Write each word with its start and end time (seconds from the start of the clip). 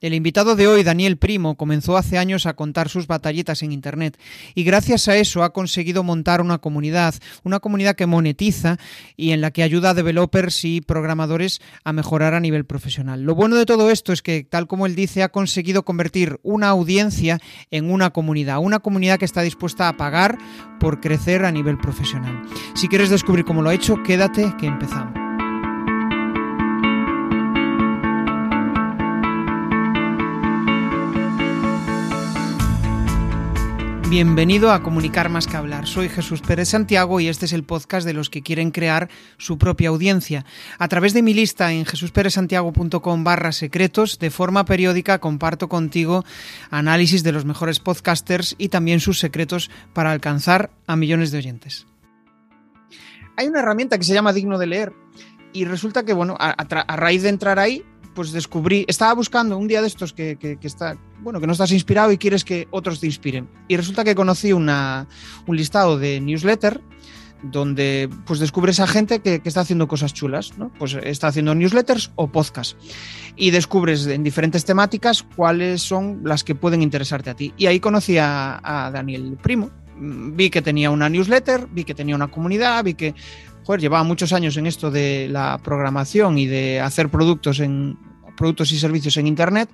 El 0.00 0.14
invitado 0.14 0.54
de 0.54 0.68
hoy, 0.68 0.84
Daniel 0.84 1.16
Primo, 1.16 1.56
comenzó 1.56 1.96
hace 1.96 2.18
años 2.18 2.46
a 2.46 2.54
contar 2.54 2.88
sus 2.88 3.08
batallitas 3.08 3.64
en 3.64 3.72
Internet 3.72 4.16
y 4.54 4.62
gracias 4.62 5.08
a 5.08 5.16
eso 5.16 5.42
ha 5.42 5.52
conseguido 5.52 6.04
montar 6.04 6.40
una 6.40 6.58
comunidad, 6.58 7.16
una 7.42 7.58
comunidad 7.58 7.96
que 7.96 8.06
monetiza 8.06 8.78
y 9.16 9.32
en 9.32 9.40
la 9.40 9.50
que 9.50 9.64
ayuda 9.64 9.90
a 9.90 9.94
developers 9.94 10.64
y 10.64 10.82
programadores 10.82 11.60
a 11.82 11.92
mejorar 11.92 12.34
a 12.34 12.40
nivel 12.40 12.64
profesional. 12.64 13.22
Lo 13.22 13.34
bueno 13.34 13.56
de 13.56 13.66
todo 13.66 13.90
esto 13.90 14.12
es 14.12 14.22
que, 14.22 14.44
tal 14.44 14.68
como 14.68 14.86
él 14.86 14.94
dice, 14.94 15.24
ha 15.24 15.30
conseguido 15.30 15.84
convertir 15.84 16.38
una 16.44 16.68
audiencia 16.68 17.40
en 17.72 17.90
una 17.90 18.10
comunidad, 18.10 18.60
una 18.60 18.78
comunidad 18.78 19.18
que 19.18 19.24
está 19.24 19.42
dispuesta 19.42 19.88
a 19.88 19.96
pagar 19.96 20.38
por 20.78 21.00
crecer 21.00 21.44
a 21.44 21.50
nivel 21.50 21.76
profesional. 21.76 22.40
Si 22.76 22.86
quieres 22.86 23.10
descubrir 23.10 23.44
cómo 23.44 23.62
lo 23.62 23.70
ha 23.70 23.74
hecho, 23.74 24.00
quédate 24.04 24.54
que 24.60 24.66
empezamos. 24.66 25.27
Bienvenido 34.10 34.72
a 34.72 34.82
Comunicar 34.82 35.28
más 35.28 35.46
que 35.46 35.58
hablar. 35.58 35.86
Soy 35.86 36.08
Jesús 36.08 36.40
Pérez 36.40 36.70
Santiago 36.70 37.20
y 37.20 37.28
este 37.28 37.44
es 37.44 37.52
el 37.52 37.62
podcast 37.62 38.06
de 38.06 38.14
los 38.14 38.30
que 38.30 38.40
quieren 38.40 38.70
crear 38.70 39.10
su 39.36 39.58
propia 39.58 39.90
audiencia. 39.90 40.46
A 40.78 40.88
través 40.88 41.12
de 41.12 41.20
mi 41.20 41.34
lista 41.34 41.70
en 41.74 41.84
jesusperezsantiago.com 41.84 43.22
barra 43.22 43.52
secretos, 43.52 44.18
de 44.18 44.30
forma 44.30 44.64
periódica 44.64 45.18
comparto 45.18 45.68
contigo 45.68 46.24
análisis 46.70 47.22
de 47.22 47.32
los 47.32 47.44
mejores 47.44 47.80
podcasters 47.80 48.54
y 48.56 48.70
también 48.70 49.00
sus 49.00 49.18
secretos 49.18 49.70
para 49.92 50.10
alcanzar 50.10 50.70
a 50.86 50.96
millones 50.96 51.30
de 51.30 51.38
oyentes. 51.38 51.86
Hay 53.36 53.48
una 53.48 53.60
herramienta 53.60 53.98
que 53.98 54.04
se 54.04 54.14
llama 54.14 54.32
Digno 54.32 54.56
de 54.56 54.68
leer 54.68 54.94
y 55.52 55.66
resulta 55.66 56.06
que, 56.06 56.14
bueno, 56.14 56.34
a, 56.40 56.52
a 56.52 56.96
raíz 56.96 57.24
de 57.24 57.28
entrar 57.28 57.58
ahí, 57.58 57.84
pues 58.18 58.32
descubrí, 58.32 58.84
estaba 58.88 59.14
buscando 59.14 59.56
un 59.56 59.68
día 59.68 59.80
de 59.80 59.86
estos 59.86 60.12
que, 60.12 60.36
que, 60.36 60.58
está, 60.62 60.98
bueno, 61.20 61.38
que 61.38 61.46
no 61.46 61.52
estás 61.52 61.70
inspirado 61.70 62.10
y 62.10 62.18
quieres 62.18 62.44
que 62.44 62.66
otros 62.72 62.98
te 62.98 63.06
inspiren. 63.06 63.48
Y 63.68 63.76
resulta 63.76 64.02
que 64.02 64.16
conocí 64.16 64.52
una, 64.52 65.06
un 65.46 65.56
listado 65.56 66.00
de 66.00 66.20
newsletter 66.20 66.80
donde 67.44 68.10
pues 68.26 68.40
descubres 68.40 68.80
a 68.80 68.88
gente 68.88 69.20
que, 69.20 69.38
que, 69.38 69.48
está 69.48 69.60
haciendo 69.60 69.86
cosas 69.86 70.14
chulas, 70.14 70.58
¿no? 70.58 70.72
Pues 70.80 70.94
está 71.00 71.28
haciendo 71.28 71.54
newsletters 71.54 72.10
o 72.16 72.26
podcasts 72.26 72.76
y 73.36 73.52
descubres 73.52 74.04
en 74.08 74.24
diferentes 74.24 74.64
temáticas 74.64 75.22
cuáles 75.22 75.80
son 75.80 76.22
las 76.24 76.42
que 76.42 76.56
pueden 76.56 76.82
interesarte 76.82 77.30
a 77.30 77.34
ti. 77.34 77.54
Y 77.56 77.66
ahí 77.66 77.78
conocí 77.78 78.18
a, 78.18 78.58
a 78.64 78.90
Daniel 78.90 79.38
Primo, 79.40 79.70
vi 80.00 80.50
que 80.50 80.62
tenía 80.62 80.90
una 80.90 81.08
newsletter, 81.08 81.68
vi 81.70 81.84
que 81.84 81.94
tenía 81.94 82.16
una 82.16 82.28
comunidad, 82.28 82.82
vi 82.84 82.94
que 82.94 83.14
joder, 83.68 83.82
llevaba 83.82 84.02
muchos 84.02 84.32
años 84.32 84.56
en 84.56 84.66
esto 84.66 84.90
de 84.90 85.28
la 85.30 85.60
programación 85.62 86.38
y 86.38 86.46
de 86.46 86.80
hacer 86.80 87.10
productos 87.10 87.60
en 87.60 87.98
productos 88.34 88.72
y 88.72 88.78
servicios 88.78 89.18
en 89.18 89.26
internet. 89.26 89.68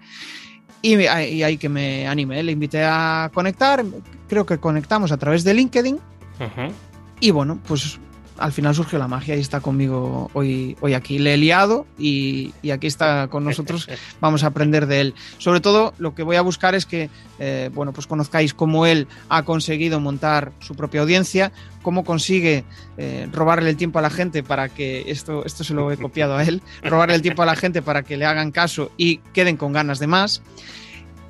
Y, 0.83 0.97
y 0.97 1.42
ahí 1.45 1.56
que 1.59 1.69
me 1.69 2.09
animé, 2.09 2.42
le 2.42 2.51
invité 2.51 2.83
a 2.83 3.31
conectar, 3.33 3.84
creo 4.28 4.45
que 4.45 4.59
conectamos 4.59 5.12
a 5.12 5.17
través 5.17 5.45
de 5.45 5.55
LinkedIn. 5.55 5.95
Uh 5.95 6.42
-huh. 6.42 6.73
y 7.20 7.31
bueno, 7.31 7.61
pues 7.69 8.01
al 8.38 8.52
final 8.52 8.74
surgió 8.74 8.98
la 8.98 9.08
magia 9.08 9.36
y 9.36 9.40
está 9.40 9.60
conmigo 9.60 10.30
hoy, 10.34 10.77
hoy 10.80 10.94
aquí. 10.94 11.18
Le 11.18 11.34
he 11.34 11.36
liado 11.36 11.86
y, 11.98 12.52
y, 12.62 12.70
aquí 12.70 12.86
está 12.86 13.28
con 13.28 13.44
nosotros. 13.44 13.88
Vamos 14.20 14.44
a 14.44 14.48
aprender 14.48 14.86
de 14.86 15.00
él. 15.00 15.14
Sobre 15.38 15.60
todo, 15.60 15.94
lo 15.98 16.14
que 16.14 16.22
voy 16.22 16.36
a 16.36 16.42
buscar 16.42 16.74
es 16.74 16.86
que, 16.86 17.10
eh, 17.38 17.70
bueno, 17.72 17.92
pues 17.92 18.06
conozcáis 18.06 18.55
cómo 18.55 18.86
él 18.86 19.06
ha 19.28 19.44
conseguido 19.44 20.00
montar 20.00 20.52
su 20.60 20.74
propia 20.74 21.02
audiencia, 21.02 21.52
cómo 21.82 22.05
consigue 22.05 22.64
eh, 22.96 23.28
robarle 23.32 23.70
el 23.70 23.77
tiempo 23.77 23.98
a 23.98 24.02
la 24.02 24.10
gente 24.10 24.42
para 24.42 24.68
que, 24.68 25.10
esto, 25.10 25.44
esto 25.44 25.64
se 25.64 25.74
lo 25.74 25.92
he 25.92 25.96
copiado 25.96 26.36
a 26.36 26.44
él, 26.44 26.62
robarle 26.82 27.14
el 27.14 27.22
tiempo 27.22 27.42
a 27.42 27.46
la 27.46 27.56
gente 27.56 27.82
para 27.82 28.02
que 28.02 28.16
le 28.16 28.24
hagan 28.24 28.50
caso 28.50 28.90
y 28.96 29.18
queden 29.32 29.56
con 29.56 29.72
ganas 29.72 29.98
de 29.98 30.06
más 30.06 30.42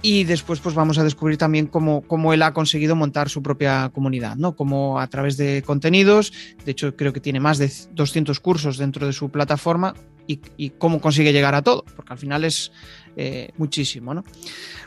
y 0.05 0.25
después 0.25 0.61
pues 0.61 0.75
vamos 0.75 0.99
a 0.99 1.03
descubrir 1.03 1.39
también 1.39 1.67
cómo, 1.67 2.03
cómo 2.03 2.35
él 2.35 2.43
ha 2.43 2.53
conseguido 2.53 2.95
montar 2.95 3.31
su 3.31 3.43
propia 3.43 3.89
comunidad, 3.89 4.37
¿no? 4.37 4.55
Como 4.55 5.01
a 5.01 5.07
través 5.07 5.39
de 5.39 5.63
contenidos, 5.63 6.31
de 6.63 6.73
hecho 6.73 6.95
creo 6.95 7.15
que 7.15 7.21
tiene 7.21 7.41
más 7.41 7.57
de 7.57 7.73
200 7.93 8.39
cursos 8.39 8.77
dentro 8.77 9.07
de 9.07 9.15
su 9.15 9.31
plataforma 9.31 9.95
y, 10.27 10.41
y 10.59 10.71
cómo 10.71 11.01
consigue 11.01 11.33
llegar 11.33 11.55
a 11.55 11.63
todo, 11.63 11.87
porque 11.97 12.13
al 12.13 12.19
final 12.19 12.45
es 12.45 12.71
eh, 13.17 13.53
muchísimo, 13.57 14.13
¿no? 14.13 14.25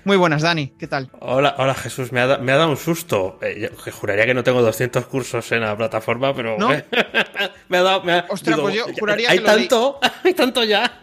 Muy 0.04 0.18
buenas, 0.18 0.44
Dani, 0.44 0.74
¿qué 0.78 0.86
tal? 0.86 1.10
Hola, 1.20 1.56
hola 1.58 1.74
Jesús, 1.74 2.12
me 2.12 2.22
ha, 2.22 2.38
me 2.38 2.52
ha 2.52 2.58
dado 2.58 2.70
un 2.70 2.78
susto. 2.78 3.40
Eh, 3.42 3.72
yo 3.74 3.92
juraría 3.92 4.28
que 4.28 4.36
no 4.36 4.44
tengo 4.44 4.62
200 4.62 5.06
cursos 5.08 5.52
en 5.52 5.62
la 5.62 5.76
plataforma, 5.76 6.36
pero 6.36 6.60
¿No? 6.60 6.70
me, 7.70 7.78
ha 7.78 7.82
dado... 7.82 8.04
Me 8.04 8.14
ha, 8.14 8.26
Ostras, 8.30 8.56
digo, 8.56 8.62
pues 8.62 8.76
yo 8.76 8.86
juraría 9.00 9.32
hay 9.32 9.40
que 9.40 9.46
tanto, 9.46 10.00
hay 10.24 10.34
tanto 10.36 10.64
ya. 10.64 11.00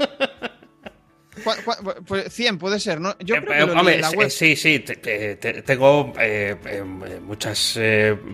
Pues 2.07 2.33
100 2.33 2.59
puede 2.59 2.79
ser, 2.79 3.01
¿no? 3.01 3.17
Yo 3.19 3.37
eh, 3.37 3.43
creo 3.45 3.67
que 3.67 3.73
lo 3.73 3.79
hombre, 3.81 3.95
en 3.97 4.01
la 4.01 4.11
web. 4.11 4.31
Sí, 4.31 4.55
sí, 4.57 4.81
te, 4.81 4.97
te, 4.97 5.37
te, 5.37 5.63
tengo 5.63 6.13
eh, 6.21 6.57
eh, 6.67 6.83
muchas 6.85 7.79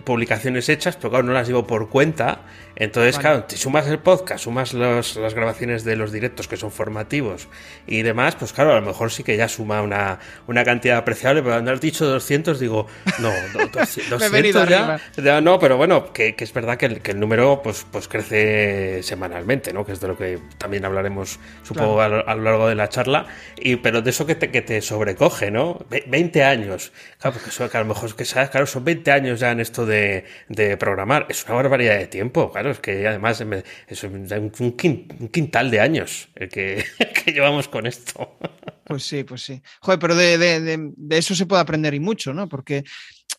publicaciones 0.03 0.69
hechas, 0.69 0.95
pero 0.97 1.09
claro, 1.09 1.23
no 1.25 1.33
las 1.33 1.47
llevo 1.47 1.65
por 1.65 1.89
cuenta. 1.89 2.45
Entonces, 2.81 3.17
vale. 3.17 3.21
claro, 3.21 3.43
te 3.43 3.57
sumas 3.57 3.85
el 3.85 3.99
podcast, 3.99 4.43
sumas 4.43 4.73
los, 4.73 5.15
las 5.15 5.35
grabaciones 5.35 5.83
de 5.83 5.95
los 5.95 6.11
directos 6.11 6.47
que 6.47 6.57
son 6.57 6.71
formativos 6.71 7.47
y 7.85 8.01
demás, 8.01 8.35
pues 8.35 8.53
claro, 8.53 8.71
a 8.71 8.79
lo 8.79 8.81
mejor 8.81 9.11
sí 9.11 9.23
que 9.23 9.37
ya 9.37 9.47
suma 9.47 9.83
una, 9.83 10.17
una 10.47 10.63
cantidad 10.63 10.97
apreciable, 10.97 11.43
pero 11.43 11.53
cuando 11.53 11.73
has 11.73 11.79
dicho 11.79 12.07
200, 12.07 12.59
digo, 12.59 12.87
no, 13.19 13.29
200 13.71 14.19
ya, 14.67 14.99
ya, 15.15 15.41
no, 15.41 15.59
pero 15.59 15.77
bueno, 15.77 16.11
que, 16.11 16.33
que 16.33 16.43
es 16.43 16.51
verdad 16.51 16.75
que 16.77 16.87
el, 16.87 17.01
que 17.01 17.11
el, 17.11 17.19
número 17.19 17.61
pues, 17.61 17.85
pues 17.91 18.07
crece 18.07 19.03
semanalmente, 19.03 19.73
¿no? 19.73 19.85
Que 19.85 19.91
es 19.91 19.99
de 19.99 20.07
lo 20.07 20.17
que 20.17 20.39
también 20.57 20.83
hablaremos, 20.83 21.39
supongo, 21.61 21.97
claro. 21.97 22.15
a, 22.15 22.17
lo, 22.23 22.29
a, 22.29 22.35
lo, 22.35 22.41
largo 22.41 22.67
de 22.67 22.73
la 22.73 22.89
charla, 22.89 23.27
y, 23.57 23.75
pero 23.75 24.01
de 24.01 24.09
eso 24.09 24.25
que 24.25 24.33
te, 24.33 24.49
que 24.49 24.63
te 24.63 24.81
sobrecoge, 24.81 25.51
¿no? 25.51 25.85
20 26.07 26.43
años, 26.43 26.93
claro, 27.19 27.35
porque 27.35 27.51
eso, 27.51 27.69
que 27.69 27.77
a 27.77 27.81
lo 27.81 27.85
mejor 27.85 28.15
que 28.15 28.25
sabes, 28.25 28.49
claro, 28.49 28.65
son 28.65 28.83
20 28.83 29.11
años 29.11 29.39
ya 29.39 29.51
en 29.51 29.59
esto 29.59 29.85
de, 29.85 30.25
de 30.49 30.77
programar, 30.77 31.27
es 31.29 31.45
una 31.45 31.53
barbaridad 31.53 31.99
de 31.99 32.07
tiempo, 32.07 32.51
claro, 32.51 32.70
es 32.71 32.79
que 32.79 33.07
además 33.07 33.43
es 33.87 34.03
un 34.03 35.29
quintal 35.31 35.71
de 35.71 35.79
años 35.79 36.29
el 36.35 36.49
que, 36.49 36.83
que 37.25 37.31
llevamos 37.31 37.67
con 37.67 37.87
esto. 37.87 38.37
Pues 38.83 39.03
sí, 39.03 39.23
pues 39.23 39.43
sí. 39.43 39.61
Joder, 39.81 39.99
pero 39.99 40.15
de, 40.15 40.37
de, 40.37 40.59
de, 40.59 40.91
de, 40.95 41.17
eso 41.17 41.35
se 41.35 41.45
puede 41.45 41.61
aprender 41.61 41.93
y 41.93 41.99
mucho, 41.99 42.33
¿no? 42.33 42.49
Porque 42.49 42.83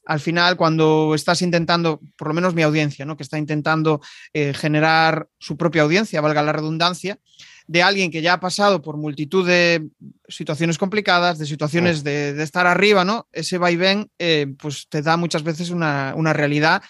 al 0.07 0.21
final, 0.21 0.57
cuando 0.57 1.15
estás 1.15 1.43
intentando, 1.43 2.01
por 2.17 2.29
lo 2.29 2.35
menos 2.35 2.55
mi 2.55 2.63
audiencia, 2.63 3.05
¿no? 3.05 3.17
Que 3.17 3.23
está 3.23 3.39
intentando 3.39 4.01
eh, 4.33 4.53
generar 4.55 5.29
su 5.39 5.57
propia 5.57 5.83
audiencia, 5.83 6.21
valga 6.21 6.43
la 6.43 6.53
redundancia, 6.53 7.19
de 7.67 7.83
alguien 7.83 8.11
que 8.11 8.23
ya 8.23 8.35
ha 8.35 8.41
pasado 8.41 8.83
por 8.83 8.97
multitud 8.97 9.47
de 9.47 9.89
situaciones 10.29 10.79
complicadas, 10.79 11.39
de 11.39 11.47
situaciones 11.47 12.03
de, 12.03 12.35
de 12.35 12.43
estar 12.43 12.67
arriba, 12.67 13.05
¿no? 13.05 13.29
Ese 13.33 13.59
vaivén, 13.59 14.11
eh, 14.19 14.47
pues 14.59 14.89
te 14.89 15.03
da 15.03 15.17
muchas 15.17 15.45
veces 15.45 15.71
una, 15.71 16.15
una 16.17 16.33
realidad 16.33 16.83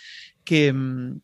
que, 0.45 0.73
mm, 0.73 1.21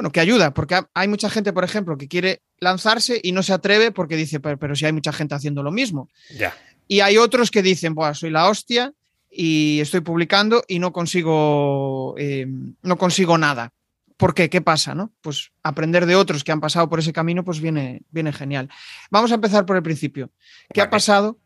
bueno, 0.00 0.12
que 0.12 0.20
ayuda, 0.20 0.54
porque 0.54 0.80
hay 0.94 1.08
mucha 1.08 1.28
gente, 1.28 1.52
por 1.52 1.62
ejemplo, 1.62 1.98
que 1.98 2.08
quiere 2.08 2.40
lanzarse 2.58 3.20
y 3.22 3.32
no 3.32 3.42
se 3.42 3.52
atreve 3.52 3.92
porque 3.92 4.16
dice, 4.16 4.40
pero, 4.40 4.58
pero 4.58 4.74
si 4.74 4.86
hay 4.86 4.94
mucha 4.94 5.12
gente 5.12 5.34
haciendo 5.34 5.62
lo 5.62 5.70
mismo. 5.70 6.08
Ya. 6.38 6.56
Y 6.88 7.00
hay 7.00 7.18
otros 7.18 7.50
que 7.50 7.60
dicen, 7.60 7.92
Buah, 7.94 8.14
soy 8.14 8.30
la 8.30 8.48
hostia 8.48 8.94
y 9.30 9.78
estoy 9.78 10.00
publicando 10.00 10.64
y 10.66 10.78
no 10.78 10.90
consigo, 10.90 12.14
eh, 12.16 12.46
no 12.80 12.96
consigo 12.96 13.36
nada. 13.36 13.74
¿Por 14.16 14.32
qué? 14.32 14.48
¿Qué 14.48 14.62
pasa? 14.62 14.94
¿no? 14.94 15.12
Pues 15.20 15.52
aprender 15.62 16.06
de 16.06 16.16
otros 16.16 16.44
que 16.44 16.52
han 16.52 16.60
pasado 16.60 16.88
por 16.88 17.00
ese 17.00 17.12
camino, 17.12 17.44
pues 17.44 17.60
viene, 17.60 18.00
viene 18.10 18.32
genial. 18.32 18.70
Vamos 19.10 19.32
a 19.32 19.34
empezar 19.34 19.66
por 19.66 19.76
el 19.76 19.82
principio. 19.82 20.30
¿Qué 20.72 20.80
vale. 20.80 20.88
ha 20.88 20.90
pasado? 20.90 21.38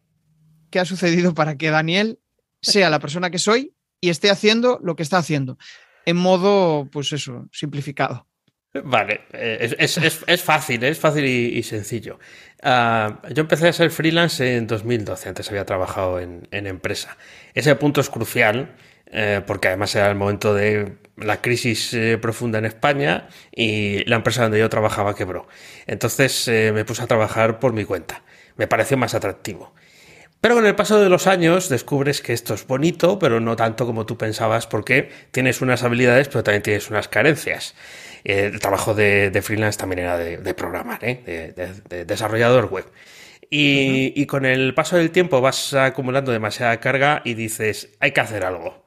¿Qué 0.70 0.78
ha 0.78 0.84
sucedido 0.84 1.34
para 1.34 1.56
que 1.56 1.70
Daniel 1.70 2.20
sea 2.62 2.88
la 2.88 3.00
persona 3.00 3.30
que 3.30 3.40
soy 3.40 3.74
y 4.00 4.10
esté 4.10 4.30
haciendo 4.30 4.78
lo 4.80 4.94
que 4.94 5.02
está 5.02 5.18
haciendo? 5.18 5.58
En 6.06 6.16
modo, 6.18 6.88
pues 6.92 7.12
eso, 7.12 7.48
simplificado. 7.50 8.28
Vale, 8.82 9.20
es, 9.32 9.76
es, 9.78 9.98
es, 9.98 10.20
es, 10.26 10.42
fácil, 10.42 10.82
es 10.82 10.98
fácil 10.98 11.24
y, 11.24 11.62
sencillo. 11.62 12.18
Uh, 12.60 13.32
yo 13.32 13.42
empecé 13.42 13.68
a 13.68 13.72
ser 13.72 13.90
freelance 13.90 14.56
en 14.56 14.66
2012, 14.66 15.28
antes 15.28 15.48
había 15.48 15.64
trabajado 15.64 16.18
en, 16.18 16.48
empresa. 16.50 17.16
Ese 17.54 17.76
punto 17.76 18.00
es 18.00 18.10
crucial 18.10 18.74
eh, 19.16 19.42
porque 19.46 19.68
además 19.68 19.94
era 19.94 20.08
el 20.08 20.16
momento 20.16 20.54
de 20.54 20.96
la 21.16 21.40
crisis 21.40 21.94
eh, 21.94 22.18
profunda 22.20 22.58
en 22.58 22.64
España 22.64 23.28
y 23.54 24.04
la 24.06 24.16
empresa 24.16 24.42
donde 24.42 24.58
yo 24.58 24.68
trabajaba 24.68 25.14
quebró. 25.14 25.46
Entonces 25.86 26.48
eh, 26.48 26.72
me 26.74 26.84
puse 26.84 27.02
a 27.02 27.06
trabajar 27.06 27.60
por 27.60 27.72
mi 27.72 27.84
cuenta. 27.84 28.22
Me 28.56 28.66
pareció 28.66 28.96
más 28.96 29.14
atractivo. 29.14 29.72
Pero 30.40 30.56
con 30.56 30.66
el 30.66 30.74
paso 30.74 31.00
de 31.00 31.08
los 31.08 31.26
años 31.26 31.68
descubres 31.68 32.20
que 32.20 32.32
esto 32.32 32.54
es 32.54 32.66
bonito, 32.66 33.18
pero 33.18 33.40
no 33.40 33.56
tanto 33.56 33.86
como 33.86 34.04
tú 34.04 34.18
pensabas, 34.18 34.66
porque 34.66 35.10
tienes 35.30 35.62
unas 35.62 35.84
habilidades, 35.84 36.28
pero 36.28 36.42
también 36.42 36.62
tienes 36.62 36.90
unas 36.90 37.08
carencias. 37.08 37.74
Eh, 38.24 38.50
el 38.52 38.60
trabajo 38.60 38.94
de, 38.94 39.30
de, 39.30 39.42
freelance 39.42 39.78
también 39.78 40.00
era 40.00 40.16
de, 40.18 40.38
de 40.38 40.54
programar, 40.54 41.04
¿eh? 41.04 41.22
de, 41.24 41.52
de, 41.88 42.04
desarrollador 42.06 42.66
web. 42.66 42.86
Y, 43.50 43.66
uh 43.66 43.92
-huh. 43.92 44.12
y, 44.16 44.26
con 44.26 44.46
el 44.46 44.74
paso 44.74 44.96
del 44.96 45.10
tiempo 45.10 45.40
vas 45.40 45.74
acumulando 45.74 46.32
demasiada 46.32 46.80
carga 46.80 47.20
y 47.24 47.34
dices, 47.34 47.90
hay 48.00 48.12
que 48.12 48.20
hacer 48.20 48.44
algo. 48.44 48.84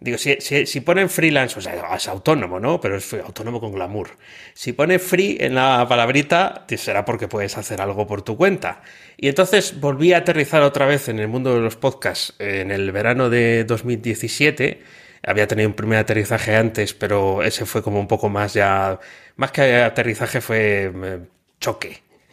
Digo, 0.00 0.16
si, 0.16 0.36
si, 0.40 0.80
ponen 0.80 1.10
freelance, 1.10 1.58
o 1.58 1.62
sea, 1.62 1.74
es 1.96 2.06
autónomo, 2.06 2.60
¿no? 2.60 2.80
Pero 2.80 2.96
es 2.96 3.12
autónomo 3.14 3.60
con 3.60 3.72
glamour. 3.72 4.10
Si 4.54 4.72
pone 4.72 5.00
free 5.00 5.36
en 5.40 5.56
la 5.56 5.86
palabrita, 5.88 6.66
será 6.76 7.04
porque 7.04 7.26
puedes 7.26 7.58
hacer 7.58 7.80
algo 7.80 8.06
por 8.06 8.22
tu 8.22 8.36
cuenta. 8.36 8.82
Y 9.16 9.28
entonces 9.28 9.80
volví 9.80 10.12
a 10.12 10.18
aterrizar 10.18 10.62
otra 10.62 10.86
vez 10.86 11.08
en 11.08 11.18
el 11.18 11.26
mundo 11.26 11.52
de 11.52 11.60
los 11.60 11.74
podcasts 11.76 12.34
en 12.38 12.70
el 12.70 12.92
verano 12.92 13.28
de 13.28 13.64
2017. 13.64 14.82
Había 15.28 15.46
tenido 15.46 15.68
un 15.68 15.74
primer 15.74 15.98
aterrizaje 15.98 16.56
antes, 16.56 16.94
pero 16.94 17.42
ese 17.42 17.66
fue 17.66 17.82
como 17.82 18.00
un 18.00 18.08
poco 18.08 18.30
más 18.30 18.54
ya. 18.54 18.98
Más 19.36 19.52
que 19.52 19.82
aterrizaje 19.82 20.40
fue 20.40 20.90
eh, 20.94 21.20
choque. 21.60 22.02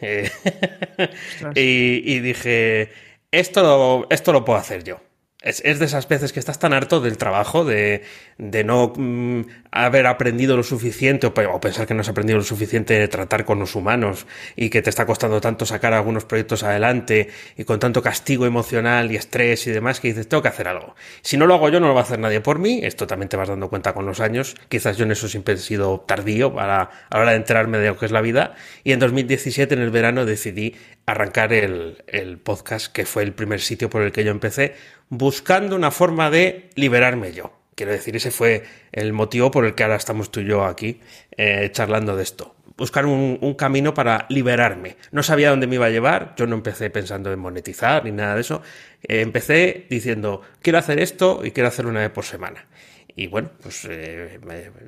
y, 1.54 2.14
y, 2.14 2.20
dije, 2.20 2.90
esto 3.30 4.06
esto 4.10 4.32
lo 4.32 4.44
puedo 4.44 4.58
hacer 4.58 4.82
yo. 4.82 5.00
Es, 5.46 5.62
de 5.62 5.84
esas 5.84 6.08
veces 6.08 6.32
que 6.32 6.40
estás 6.40 6.58
tan 6.58 6.72
harto 6.72 7.00
del 7.00 7.18
trabajo, 7.18 7.64
de, 7.64 8.02
de 8.36 8.64
no 8.64 8.92
mm, 8.96 9.42
haber 9.70 10.08
aprendido 10.08 10.56
lo 10.56 10.64
suficiente 10.64 11.28
o, 11.28 11.34
pensar 11.60 11.86
que 11.86 11.94
no 11.94 12.00
has 12.00 12.08
aprendido 12.08 12.36
lo 12.36 12.44
suficiente 12.44 12.98
de 12.98 13.06
tratar 13.06 13.44
con 13.44 13.60
los 13.60 13.76
humanos 13.76 14.26
y 14.56 14.70
que 14.70 14.82
te 14.82 14.90
está 14.90 15.06
costando 15.06 15.40
tanto 15.40 15.64
sacar 15.64 15.92
algunos 15.92 16.24
proyectos 16.24 16.64
adelante 16.64 17.28
y 17.56 17.62
con 17.62 17.78
tanto 17.78 18.02
castigo 18.02 18.44
emocional 18.44 19.12
y 19.12 19.16
estrés 19.16 19.68
y 19.68 19.70
demás 19.70 20.00
que 20.00 20.08
dices, 20.08 20.28
tengo 20.28 20.42
que 20.42 20.48
hacer 20.48 20.66
algo. 20.66 20.96
Si 21.22 21.36
no 21.36 21.46
lo 21.46 21.54
hago 21.54 21.68
yo, 21.68 21.78
no 21.78 21.86
lo 21.86 21.94
va 21.94 22.00
a 22.00 22.04
hacer 22.04 22.18
nadie 22.18 22.40
por 22.40 22.58
mí. 22.58 22.80
Esto 22.82 23.06
también 23.06 23.28
te 23.28 23.36
vas 23.36 23.48
dando 23.48 23.68
cuenta 23.68 23.94
con 23.94 24.04
los 24.04 24.18
años. 24.18 24.56
Quizás 24.68 24.96
yo 24.96 25.04
en 25.04 25.12
eso 25.12 25.28
siempre 25.28 25.54
he 25.54 25.58
sido 25.58 26.00
tardío 26.00 26.52
para, 26.52 26.80
a 27.08 27.16
la 27.16 27.20
hora 27.20 27.30
de 27.30 27.36
enterarme 27.36 27.78
de 27.78 27.86
lo 27.86 27.96
que 27.96 28.06
es 28.06 28.12
la 28.12 28.20
vida. 28.20 28.56
Y 28.82 28.90
en 28.90 28.98
2017, 28.98 29.74
en 29.74 29.80
el 29.80 29.90
verano, 29.90 30.24
decidí 30.24 30.74
arrancar 31.06 31.52
el, 31.52 32.04
el 32.06 32.38
podcast, 32.38 32.92
que 32.92 33.06
fue 33.06 33.22
el 33.22 33.32
primer 33.32 33.60
sitio 33.60 33.88
por 33.88 34.02
el 34.02 34.12
que 34.12 34.24
yo 34.24 34.30
empecé 34.30 34.74
buscando 35.08 35.76
una 35.76 35.90
forma 35.90 36.30
de 36.30 36.70
liberarme 36.74 37.32
yo. 37.32 37.52
Quiero 37.74 37.92
decir, 37.92 38.16
ese 38.16 38.30
fue 38.30 38.64
el 38.90 39.12
motivo 39.12 39.50
por 39.50 39.66
el 39.66 39.74
que 39.74 39.82
ahora 39.82 39.96
estamos 39.96 40.30
tú 40.30 40.40
y 40.40 40.46
yo 40.46 40.64
aquí 40.64 41.00
eh, 41.36 41.68
charlando 41.72 42.16
de 42.16 42.22
esto. 42.22 42.56
Buscar 42.78 43.06
un, 43.06 43.54
camino 43.54 43.94
para 43.94 44.26
liberarme. 44.28 44.96
No 45.10 45.22
sabía 45.22 45.50
dónde 45.50 45.66
me 45.66 45.76
iba 45.76 45.86
a 45.86 45.90
llevar, 45.90 46.34
yo 46.36 46.46
no 46.46 46.56
empecé 46.56 46.90
pensando 46.90 47.32
en 47.32 47.38
monetizar 47.38 48.04
ni 48.04 48.12
nada 48.12 48.34
de 48.34 48.40
eso. 48.40 48.62
Eh, 49.02 49.20
empecé 49.20 49.86
diciendo, 49.88 50.42
quiero 50.60 50.78
hacer 50.78 51.00
esto 51.00 51.42
y 51.44 51.52
quiero 51.52 51.68
hacer 51.68 51.86
una 51.86 52.00
vez 52.00 52.10
por 52.10 52.24
semana. 52.24 52.66
Y 53.14 53.28
bueno, 53.28 53.50
pues 53.62 53.86
eh, 53.88 54.40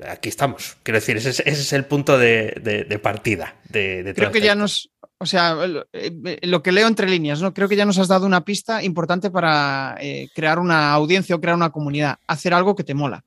aquí 0.06 0.28
estamos. 0.28 0.76
Quiero 0.82 0.98
decir, 0.98 1.16
ese, 1.16 1.42
es 1.46 1.72
el 1.72 1.86
punto 1.86 2.18
de, 2.18 3.00
partida. 3.02 3.56
De, 3.68 4.12
Creo 4.14 4.32
que 4.32 4.42
ya 4.42 4.54
nos, 4.54 4.90
o 5.20 5.26
sea, 5.26 5.56
eh, 5.92 6.38
lo 6.42 6.62
que 6.62 6.72
leo 6.72 6.86
entre 6.86 7.08
líneas, 7.08 7.42
¿no? 7.42 7.52
Creo 7.52 7.68
que 7.68 7.76
ya 7.76 7.84
nos 7.84 7.98
has 7.98 8.06
dado 8.06 8.24
una 8.24 8.44
pista 8.44 8.82
importante 8.84 9.30
para 9.30 9.96
eh, 10.00 10.28
crear 10.34 10.60
una 10.60 10.92
audiencia 10.92 11.34
o 11.34 11.40
crear 11.40 11.56
una 11.56 11.70
comunidad. 11.70 12.18
Hacer 12.28 12.54
algo 12.54 12.76
que 12.76 12.84
te 12.84 12.94
mola, 12.94 13.24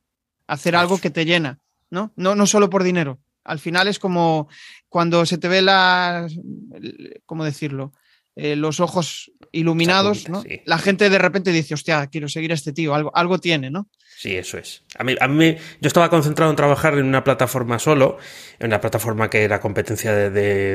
hacer 0.48 0.76
algo 0.76 1.00
que 1.00 1.10
te 1.10 1.26
llena, 1.26 1.60
¿no? 1.90 2.14
No, 2.16 2.34
no 2.34 2.48
solo 2.48 2.70
por 2.70 2.84
dinero. 2.84 3.20
Al 3.44 3.60
final 3.60 3.88
es 3.88 4.00
como 4.00 4.48
cuando 4.88 5.26
se 5.26 5.38
te 5.38 5.50
ve 5.50 5.62
la, 5.62 6.28
¿cómo 7.26 7.44
decirlo? 7.44 7.92
Eh, 8.36 8.56
los 8.56 8.80
ojos 8.80 9.32
iluminados, 9.52 10.30
¿no? 10.30 10.44
La 10.66 10.78
gente 10.78 11.10
de 11.10 11.18
repente 11.18 11.52
dice, 11.52 11.74
hostia, 11.74 12.08
quiero 12.08 12.28
seguir 12.28 12.52
a 12.52 12.56
este 12.56 12.74
tío, 12.74 12.96
algo, 12.96 13.12
algo 13.16 13.40
tiene, 13.40 13.70
¿no? 13.70 13.88
Sí, 14.18 14.36
eso 14.36 14.60
es. 14.60 14.84
A 15.00 15.04
mí, 15.04 15.16
a 15.20 15.28
mí, 15.28 15.56
yo 15.80 15.88
estaba 15.88 16.10
concentrado 16.10 16.52
en 16.52 16.56
trabajar 16.56 16.94
en 16.94 17.06
una 17.06 17.24
plataforma 17.24 17.80
solo, 17.80 18.20
en 18.60 18.68
una 18.68 18.80
plataforma 18.80 19.32
que 19.32 19.44
era 19.44 19.60
competencia 19.60 20.14
de, 20.14 20.30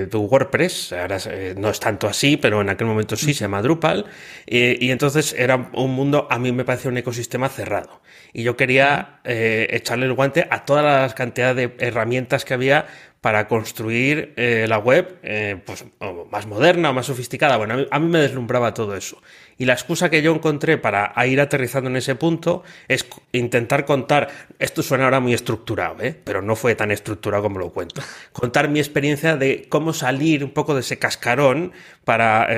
de, 0.06 0.16
WordPress. 0.16 0.92
Ahora 0.92 1.18
eh, 1.26 1.54
no 1.56 1.70
es 1.70 1.78
tanto 1.78 2.08
así, 2.08 2.36
pero 2.36 2.60
en 2.60 2.70
aquel 2.70 2.88
momento 2.88 3.14
sí, 3.14 3.34
se 3.34 3.44
llama 3.44 3.62
Drupal. 3.62 4.06
y 4.46 4.90
entonces 4.90 5.32
era 5.38 5.70
un 5.74 5.92
mundo, 5.92 6.26
a 6.28 6.40
mí 6.40 6.50
me 6.50 6.64
parecía 6.64 6.90
un 6.90 6.96
ecosistema 6.96 7.48
cerrado. 7.48 8.02
Y 8.32 8.42
yo 8.42 8.56
quería 8.56 9.20
eh, 9.24 9.66
echarle 9.70 10.06
el 10.06 10.12
guante 10.12 10.46
a 10.50 10.64
todas 10.64 10.84
las 10.84 11.14
cantidades 11.14 11.56
de 11.56 11.86
herramientas 11.86 12.44
que 12.44 12.52
había 12.54 12.86
para 13.20 13.48
construir 13.48 14.34
eh, 14.36 14.66
la 14.68 14.78
web 14.78 15.18
eh, 15.22 15.60
pues, 15.64 15.84
más 16.30 16.46
moderna 16.46 16.90
o 16.90 16.92
más 16.92 17.06
sofisticada. 17.06 17.56
Bueno, 17.56 17.86
a 17.90 17.98
mí, 17.98 18.08
me 18.08 18.20
deslumbraba 18.20 18.72
todo 18.72 18.94
eso. 18.94 19.20
Y 19.58 19.64
la 19.64 19.72
excusa 19.72 20.10
que 20.10 20.22
yo 20.22 20.34
encontré 20.34 20.78
para 20.78 21.12
ir 21.26 21.40
aterrizando 21.40 21.90
en 21.90 21.96
ese 21.96 22.14
punto 22.14 22.62
es 22.88 23.06
intentar 23.32 23.84
contar, 23.84 24.28
esto 24.58 24.82
suena 24.82 25.04
ahora 25.04 25.20
muy 25.20 25.34
estructurado, 25.34 26.02
¿eh? 26.02 26.14
pero 26.22 26.42
no 26.42 26.56
fue 26.56 26.74
tan 26.74 26.90
estructurado 26.90 27.42
como 27.42 27.58
lo 27.58 27.70
cuento, 27.70 28.02
contar 28.32 28.68
mi 28.68 28.78
experiencia 28.80 29.36
de 29.36 29.66
cómo 29.68 29.92
salir 29.94 30.44
un 30.44 30.50
poco 30.50 30.74
de 30.74 30.80
ese 30.80 30.98
cascarón 30.98 31.72
para 32.04 32.48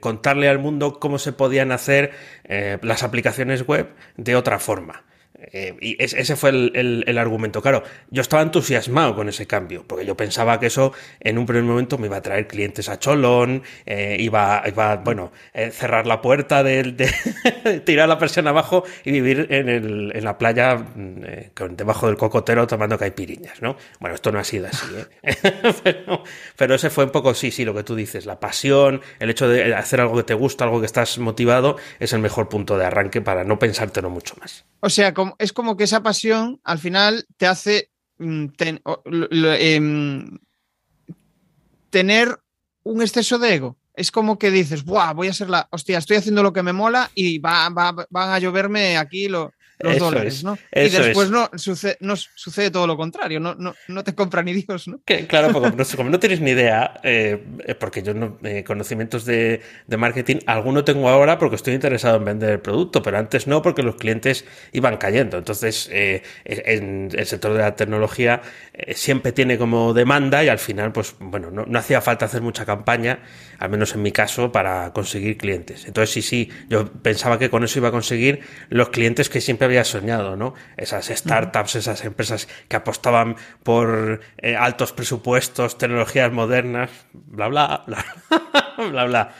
contarle 0.00 0.48
al 0.48 0.58
mundo 0.58 0.98
cómo 0.98 1.18
se 1.18 1.32
podían 1.32 1.70
hacer 1.70 2.12
las 2.80 3.02
aplicaciones 3.02 3.66
web 3.66 3.88
de 4.16 4.36
otra 4.36 4.58
forma. 4.58 5.04
Eh, 5.38 5.76
y 5.80 6.02
ese 6.02 6.36
fue 6.36 6.50
el, 6.50 7.18
argumento. 7.18 7.62
Claro, 7.62 7.82
yo 8.10 8.22
estaba 8.22 8.42
entusiasmado 8.42 9.14
con 9.14 9.28
ese 9.28 9.46
cambio, 9.46 9.84
porque 9.86 10.04
yo 10.04 10.16
pensaba 10.16 10.58
que 10.60 10.66
eso 10.66 10.92
en 11.20 11.38
un 11.38 11.46
primer 11.46 11.64
momento 11.64 11.98
me 11.98 12.06
iba 12.06 12.16
a 12.16 12.22
traer 12.22 12.46
clientes 12.46 12.88
a 12.88 12.98
Cholón, 12.98 13.62
eh, 13.84 14.16
iba, 14.18 14.62
iba, 14.66 14.96
bueno, 14.96 15.32
eh, 15.54 15.70
cerrar 15.70 16.06
la 16.06 16.20
puerta, 16.20 16.62
de, 16.62 16.94
tirar 17.84 18.08
la 18.08 18.18
presión 18.18 18.46
abajo 18.48 18.84
y 19.04 19.12
vivir 19.12 19.46
en, 19.50 19.68
el, 19.68 20.12
en 20.14 20.24
la 20.24 20.38
playa 20.38 20.84
con, 21.54 21.76
debajo 21.76 22.06
del 22.06 22.16
cocotero 22.16 22.66
tomando 22.66 22.98
caipiriñas, 22.98 23.62
¿no? 23.62 23.76
Bueno, 24.00 24.14
esto 24.14 24.32
no 24.32 24.38
ha 24.38 24.44
sido 24.44 24.66
así, 24.66 24.86
pero, 25.82 26.22
pero, 26.56 26.74
ese 26.74 26.90
fue 26.90 27.04
un 27.04 27.10
poco, 27.10 27.34
sí, 27.34 27.50
sí, 27.50 27.64
lo 27.64 27.74
que 27.74 27.82
tú 27.82 27.94
dices, 27.94 28.26
la 28.26 28.40
pasión, 28.40 29.00
el 29.18 29.30
hecho 29.30 29.48
de 29.48 29.74
hacer 29.74 30.00
algo 30.00 30.16
que 30.16 30.24
te 30.24 30.34
gusta, 30.34 30.64
algo 30.64 30.80
que 30.80 30.86
estás 30.86 31.18
motivado, 31.18 31.76
es 31.98 32.12
el 32.12 32.20
mejor 32.20 32.48
punto 32.48 32.78
de 32.78 32.86
arranque 32.86 33.20
para 33.20 33.44
no 33.44 33.58
pensártelo 33.58 34.10
mucho 34.10 34.34
más. 34.40 34.64
O 34.80 34.90
sea, 34.90 35.14
es 35.38 35.52
como 35.52 35.76
que 35.76 35.84
esa 35.84 36.02
pasión 36.02 36.60
al 36.64 36.78
final 36.78 37.26
te 37.36 37.46
hace 37.46 37.90
mm, 38.18 38.46
em, 39.58 40.38
tener 41.90 42.38
un 42.82 43.02
exceso 43.02 43.38
de 43.38 43.54
ego. 43.54 43.76
Es 43.94 44.10
como 44.10 44.38
que 44.38 44.50
dices, 44.50 44.84
Buah, 44.84 45.14
voy 45.14 45.28
a 45.28 45.32
ser 45.32 45.48
la. 45.48 45.68
Hostia, 45.70 45.98
estoy 45.98 46.18
haciendo 46.18 46.42
lo 46.42 46.52
que 46.52 46.62
me 46.62 46.74
mola 46.74 47.10
y 47.14 47.38
va, 47.38 47.68
van 47.70 48.30
a 48.30 48.38
lloverme 48.38 48.98
aquí 48.98 49.28
lo, 49.28 49.52
los 49.78 49.98
dólares, 49.98 50.42
¿no? 50.44 50.58
Y 50.72 50.88
después 50.88 51.30
no 51.30 51.50
sucede, 51.56 51.96
no 52.00 52.16
sucede 52.16 52.70
todo 52.70 52.86
lo 52.86 52.96
contrario, 52.96 53.40
no, 53.40 53.54
no, 53.54 53.74
no 53.88 54.04
te 54.04 54.14
compra 54.14 54.42
ni 54.42 54.54
Dios, 54.54 54.88
¿no? 54.88 55.00
claro, 55.28 55.52
como 55.52 55.70
no, 56.10 56.18
tienes 56.18 56.40
ni 56.40 56.52
idea, 56.52 57.00
eh, 57.02 57.74
porque 57.78 58.02
yo 58.02 58.14
no, 58.14 58.38
eh, 58.42 58.64
conocimientos 58.64 59.24
de, 59.24 59.60
de, 59.86 59.96
marketing, 59.96 60.36
alguno 60.46 60.84
tengo 60.84 61.08
ahora 61.08 61.38
porque 61.38 61.56
estoy 61.56 61.74
interesado 61.74 62.16
en 62.16 62.24
vender 62.24 62.50
el 62.50 62.60
producto, 62.60 63.02
pero 63.02 63.18
antes 63.18 63.46
no 63.46 63.62
porque 63.62 63.82
los 63.82 63.96
clientes 63.96 64.44
iban 64.72 64.96
cayendo. 64.96 65.38
Entonces, 65.38 65.88
eh, 65.92 66.22
en 66.44 67.10
el 67.12 67.26
sector 67.26 67.52
de 67.52 67.58
la 67.58 67.76
tecnología 67.76 68.42
siempre 68.94 69.32
tiene 69.32 69.58
como 69.58 69.94
demanda 69.94 70.44
y 70.44 70.48
al 70.48 70.58
final, 70.58 70.92
pues 70.92 71.14
bueno, 71.18 71.50
no, 71.50 71.64
no 71.66 71.78
hacía 71.78 72.00
falta 72.00 72.26
hacer 72.26 72.42
mucha 72.42 72.64
campaña, 72.64 73.20
al 73.58 73.70
menos 73.70 73.94
en 73.94 74.02
mi 74.02 74.12
caso, 74.12 74.52
para 74.52 74.92
conseguir 74.92 75.36
clientes. 75.36 75.86
Entonces, 75.86 76.12
sí, 76.12 76.22
sí, 76.22 76.50
yo 76.68 76.86
pensaba 76.92 77.38
que 77.38 77.50
con 77.50 77.64
eso 77.64 77.78
iba 77.78 77.88
a 77.88 77.92
conseguir 77.92 78.40
los 78.68 78.90
clientes 78.90 79.28
que 79.28 79.40
siempre 79.40 79.65
había 79.66 79.84
soñado, 79.84 80.36
¿no? 80.36 80.54
Esas 80.76 81.06
startups, 81.06 81.76
esas 81.76 82.04
empresas 82.04 82.48
que 82.68 82.76
apostaban 82.76 83.36
por 83.62 84.20
eh, 84.38 84.56
altos 84.56 84.92
presupuestos, 84.92 85.78
tecnologías 85.78 86.32
modernas, 86.32 86.90
bla, 87.12 87.48
bla, 87.48 87.84
bla, 87.86 88.04
bla, 88.90 89.04
bla. 89.04 89.34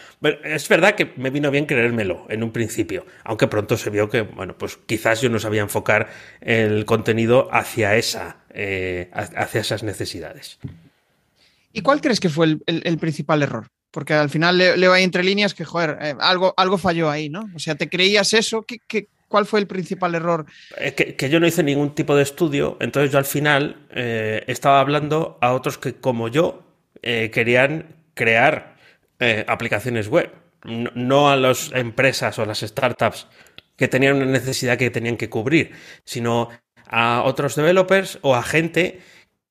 es 0.45 0.69
verdad 0.69 0.95
que 0.95 1.13
me 1.17 1.31
vino 1.31 1.51
bien 1.51 1.67
creérmelo 1.67 2.27
en 2.29 2.43
un 2.43 2.53
principio, 2.53 3.07
aunque 3.25 3.47
pronto 3.47 3.77
se 3.77 3.91
vio 3.91 4.09
que, 4.09 4.23
bueno, 4.23 4.57
pues 4.59 4.79
quizás 4.87 5.21
yo 5.21 5.31
no 5.31 5.39
sabía 5.39 5.63
enfocar 5.63 6.09
el 6.41 6.85
contenido 6.85 7.49
hacia 7.53 7.97
esa, 7.97 8.39
eh, 8.51 9.11
hacia 9.13 9.61
esas 9.61 9.83
necesidades. 9.83 10.59
¿Y 11.73 11.83
cuál 11.83 12.01
crees 12.01 12.21
que 12.21 12.31
fue 12.31 12.57
el, 12.67 12.99
principal 12.99 13.43
error? 13.43 13.69
Porque 13.91 14.15
al 14.15 14.31
final 14.31 14.57
leo 14.57 14.93
ahí 14.93 15.05
entre 15.05 15.23
líneas 15.23 15.53
que, 15.53 15.65
joder, 15.65 15.99
eh, 16.01 16.15
algo, 16.21 16.55
algo 16.57 16.79
falló 16.79 17.11
ahí, 17.11 17.29
¿no? 17.29 17.51
O 17.55 17.59
sea, 17.59 17.75
¿te 17.75 17.91
creías 17.91 18.33
eso? 18.33 18.63
¿Qué, 18.63 18.79
qué, 18.87 19.09
¿Cuál 19.29 19.47
fue 19.47 19.61
el 19.61 19.67
principal 19.67 20.15
error? 20.15 20.47
Que, 20.97 21.29
yo 21.29 21.41
no 21.41 21.47
hice 21.47 21.63
ningún 21.63 21.95
tipo 21.95 22.15
de 22.15 22.23
estudio, 22.23 22.77
entonces 22.81 23.11
yo 23.11 23.19
al 23.19 23.25
final 23.25 23.87
eh, 23.91 24.45
estaba 24.47 24.81
hablando 24.81 25.39
a 25.41 25.53
otros 25.53 25.79
que 25.79 25.95
como 25.95 26.29
yo 26.29 26.63
eh, 27.03 27.31
querían 27.33 27.97
crear 28.15 28.77
eh, 29.19 29.45
aplicaciones 29.49 30.09
web, 30.09 30.31
no, 30.65 31.31
a 31.31 31.37
las 31.37 31.71
empresas 31.73 32.39
o 32.39 32.45
las 32.45 32.61
startups 32.61 33.29
que 33.77 33.89
tenían 33.89 34.17
una 34.17 34.27
necesidad 34.27 34.79
que 34.79 34.91
tenían 34.91 35.17
que 35.17 35.29
cubrir, 35.29 35.73
sino 36.05 36.49
a 36.87 37.23
otros 37.25 37.57
developers 37.57 38.19
o 38.23 38.35
a 38.35 38.43
gente 38.43 39.01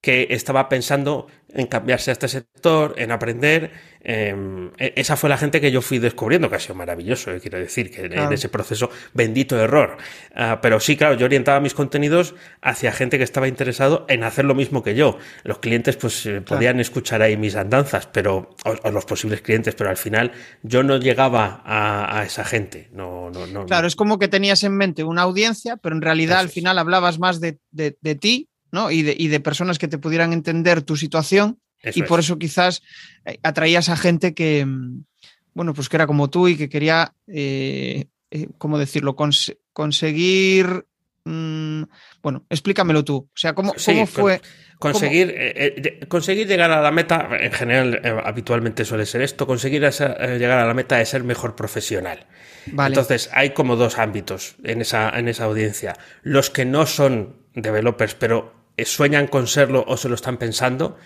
que 0.00 0.28
estaba 0.30 0.68
pensando 0.68 1.26
en 1.48 1.66
cambiarse 1.66 2.10
a 2.10 2.12
este 2.12 2.28
sector, 2.28 2.94
en 2.98 3.10
aprender 3.10 3.72
Em, 4.08 4.70
e, 4.78 4.92
esa 4.94 5.16
fue 5.16 5.28
la 5.28 5.36
gente 5.36 5.60
que 5.60 5.72
yo 5.72 5.82
fui 5.82 5.98
descubriendo, 5.98 6.48
que 6.48 6.54
ha 6.54 6.60
sido 6.60 6.76
maravilloso, 6.76 7.32
eh, 7.32 7.40
quiero 7.40 7.58
decir, 7.58 7.90
que 7.90 8.04
en 8.04 8.32
ese 8.32 8.48
proceso 8.48 8.88
bendito 9.14 9.58
error. 9.58 9.96
Ah, 10.32 10.60
pero 10.62 10.78
sí, 10.78 10.96
claro, 10.96 11.16
yo 11.16 11.26
orientaba 11.26 11.58
mis 11.58 11.74
contenidos 11.74 12.36
hacia 12.62 12.92
gente 12.92 13.18
que 13.18 13.24
estaba 13.24 13.48
interesado 13.48 14.06
en 14.08 14.22
hacer 14.22 14.44
lo 14.44 14.54
mismo 14.54 14.84
que 14.84 14.94
yo. 14.94 15.18
Los 15.42 15.58
clientes 15.58 15.96
pues 15.96 16.24
eh, 16.26 16.40
podían 16.40 16.78
escuchar 16.78 17.20
ahí 17.20 17.36
mis 17.36 17.56
andanzas, 17.56 18.06
pero 18.06 18.54
o, 18.64 18.90
los 18.92 19.04
posibles 19.06 19.40
clientes, 19.40 19.74
pero 19.74 19.90
al 19.90 19.96
final 19.96 20.30
yo 20.62 20.84
no 20.84 20.98
llegaba 20.98 21.62
a, 21.64 22.22
esa 22.24 22.44
gente. 22.44 22.88
No, 22.92 23.30
no, 23.30 23.48
no, 23.48 23.66
claro, 23.66 23.88
es 23.88 23.96
como 23.96 24.20
que 24.20 24.28
tenías 24.28 24.62
en 24.62 24.76
mente 24.76 25.02
una 25.02 25.22
audiencia, 25.22 25.78
pero 25.78 25.96
en 25.96 26.02
realidad 26.02 26.38
al 26.38 26.48
final 26.48 26.78
hablabas 26.78 27.18
más 27.18 27.40
de, 27.40 27.58
ti 28.20 28.50
¿no? 28.70 28.92
y, 28.92 29.02
de, 29.02 29.16
y 29.18 29.26
de 29.26 29.40
personas 29.40 29.78
que 29.78 29.88
te 29.88 29.98
pudieran 29.98 30.32
entender 30.32 30.82
tu 30.82 30.96
situación 30.96 31.58
y 31.82 32.02
por 32.02 32.20
eso 32.20 32.38
quizás 32.38 32.82
eh, 33.24 33.38
atraías 33.42 33.88
a 33.88 33.96
gente 33.96 34.34
que, 34.34 34.64
mm, 34.64 35.04
bueno, 35.54 35.74
pues 35.74 35.88
que 35.88 35.96
era 35.96 36.06
como 36.06 36.28
tú 36.30 36.48
y 36.48 36.56
que 36.56 36.68
quería, 36.68 37.12
eh, 37.26 38.06
eh, 38.30 38.48
¿cómo 38.58 38.78
decirlo? 38.78 39.16
conseguir... 39.72 40.86
Mm, 41.28 41.82
bueno, 42.22 42.44
explícamelo 42.48 43.04
tú. 43.04 43.16
O 43.16 43.30
sea, 43.34 43.52
¿cómo, 43.52 43.74
fue? 44.06 44.40
Conseguir, 44.78 46.06
conseguir 46.06 46.46
llegar 46.46 46.70
a 46.70 46.80
la 46.80 46.92
meta, 46.92 47.28
en 47.40 47.50
general, 47.50 48.00
habitualmente 48.24 48.84
suele 48.84 49.06
ser 49.06 49.22
esto, 49.22 49.44
conseguir 49.44 49.80
llegar 49.80 50.58
a 50.58 50.66
la 50.66 50.74
meta 50.74 50.98
de 50.98 51.06
ser 51.06 51.24
mejor 51.24 51.56
profesional. 51.56 52.26
Entonces, 52.66 53.28
hay 53.32 53.50
como 53.50 53.74
dos 53.74 53.98
ámbitos 53.98 54.54
en 54.62 54.82
esa, 54.82 55.10
en 55.18 55.26
esa 55.26 55.44
audiencia. 55.44 55.96
Los 56.22 56.50
que 56.50 56.64
no 56.64 56.86
son 56.86 57.34
developers, 57.54 58.14
pero 58.14 58.54
sueñan 58.84 59.26
con 59.26 59.46
serlo 59.46 59.84
o 59.88 59.96
se 59.96 60.08
lo 60.08 60.14
están 60.14 60.36
pensando, 60.36 60.96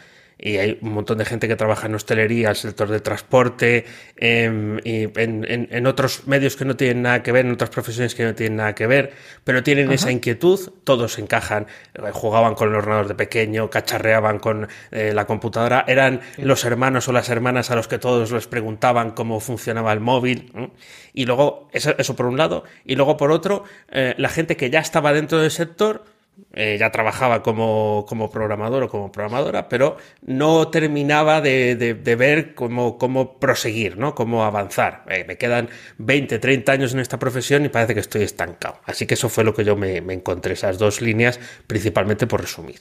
y 0.43 0.57
hay 0.57 0.79
un 0.81 0.95
montón 0.95 1.19
de 1.19 1.25
gente 1.25 1.49
que 1.49 1.57
trabaja 1.57 1.87
en 1.87 1.95
hostelería, 1.95 2.51
el 2.51 2.57
sector 2.57 2.89
de 2.89 3.01
transporte, 3.01 3.85
em, 4.17 4.79
y 4.85 5.09
en, 5.15 5.87
otros 5.87 6.27
medios 6.27 6.57
que 6.57 6.65
no 6.65 6.77
tienen 6.77 7.03
nada 7.03 7.23
que 7.23 7.31
ver, 7.31 7.45
en 7.45 7.53
otras 7.53 7.71
profesiones 7.71 8.15
que 8.15 8.25
no 8.25 8.35
tienen 8.35 8.57
nada 8.57 8.75
que 8.75 8.87
ver, 8.87 9.13
pero 9.45 9.63
tienen 9.63 9.93
esa 9.93 10.11
inquietud, 10.11 10.73
todos 10.85 11.19
encajan, 11.19 11.67
eh, 11.95 12.11
jugaban 12.13 12.55
con 12.55 12.71
el 12.71 12.77
ordenador 12.77 13.09
de 13.09 13.15
pequeño, 13.15 13.69
cacharreaban 13.69 14.39
con 14.39 14.69
eh, 14.91 15.13
la 15.15 15.27
computadora, 15.27 15.85
eran 15.87 16.21
los 16.39 16.65
hermanos 16.65 17.09
o 17.09 17.13
las 17.13 17.29
hermanas 17.29 17.71
a 17.71 17.77
los 17.77 17.89
que 17.89 17.99
todos 17.99 18.33
les 18.33 18.47
preguntaban 18.47 19.11
cómo 19.11 19.41
funcionaba 19.41 19.93
el 19.93 20.01
móvil, 20.01 20.71
y 21.13 21.27
luego, 21.27 21.69
eso, 21.73 21.95
eso, 21.99 22.17
por 22.17 22.27
un 22.27 22.39
lado, 22.39 22.65
y 22.85 22.97
luego 22.97 23.17
por 23.17 23.31
otro, 23.31 23.65
eh, 23.91 24.15
la 24.17 24.31
gente 24.31 24.57
que 24.57 24.71
ya 24.71 24.81
estaba 24.81 25.13
dentro 25.13 25.39
del 25.39 25.51
sector, 25.51 26.05
eh, 26.53 26.77
ya 26.79 26.91
trabajaba 26.91 27.43
como, 27.43 28.05
como, 28.09 28.31
programador 28.31 28.85
o 28.85 28.89
como 28.89 29.13
programadora, 29.13 29.69
pero 29.69 29.97
no 30.23 30.69
terminaba 30.69 31.41
de, 31.41 31.77
de, 31.77 32.17
ver 32.17 32.55
cómo, 32.55 32.99
cómo, 32.99 33.39
proseguir, 33.39 33.97
¿no? 33.97 34.15
Cómo 34.15 34.45
avanzar. 34.45 35.05
Eh, 35.09 35.25
me 35.27 35.37
quedan 35.37 35.69
20, 35.99 36.39
30 36.39 36.73
años 36.73 36.93
en 36.93 37.01
esta 37.01 37.19
profesión 37.19 37.65
y 37.65 37.69
parece 37.69 37.95
que 37.95 38.01
estoy 38.01 38.23
estancado. 38.23 38.81
Así 38.85 39.07
que 39.07 39.15
eso 39.15 39.29
fue 39.29 39.45
lo 39.45 39.55
que 39.55 39.65
yo 39.65 39.77
me, 39.77 39.99
encontré, 39.99 40.55
esas 40.55 40.79
dos 40.79 41.01
líneas, 41.01 41.39
principalmente 41.67 42.27
por 42.27 42.41
resumir. 42.41 42.81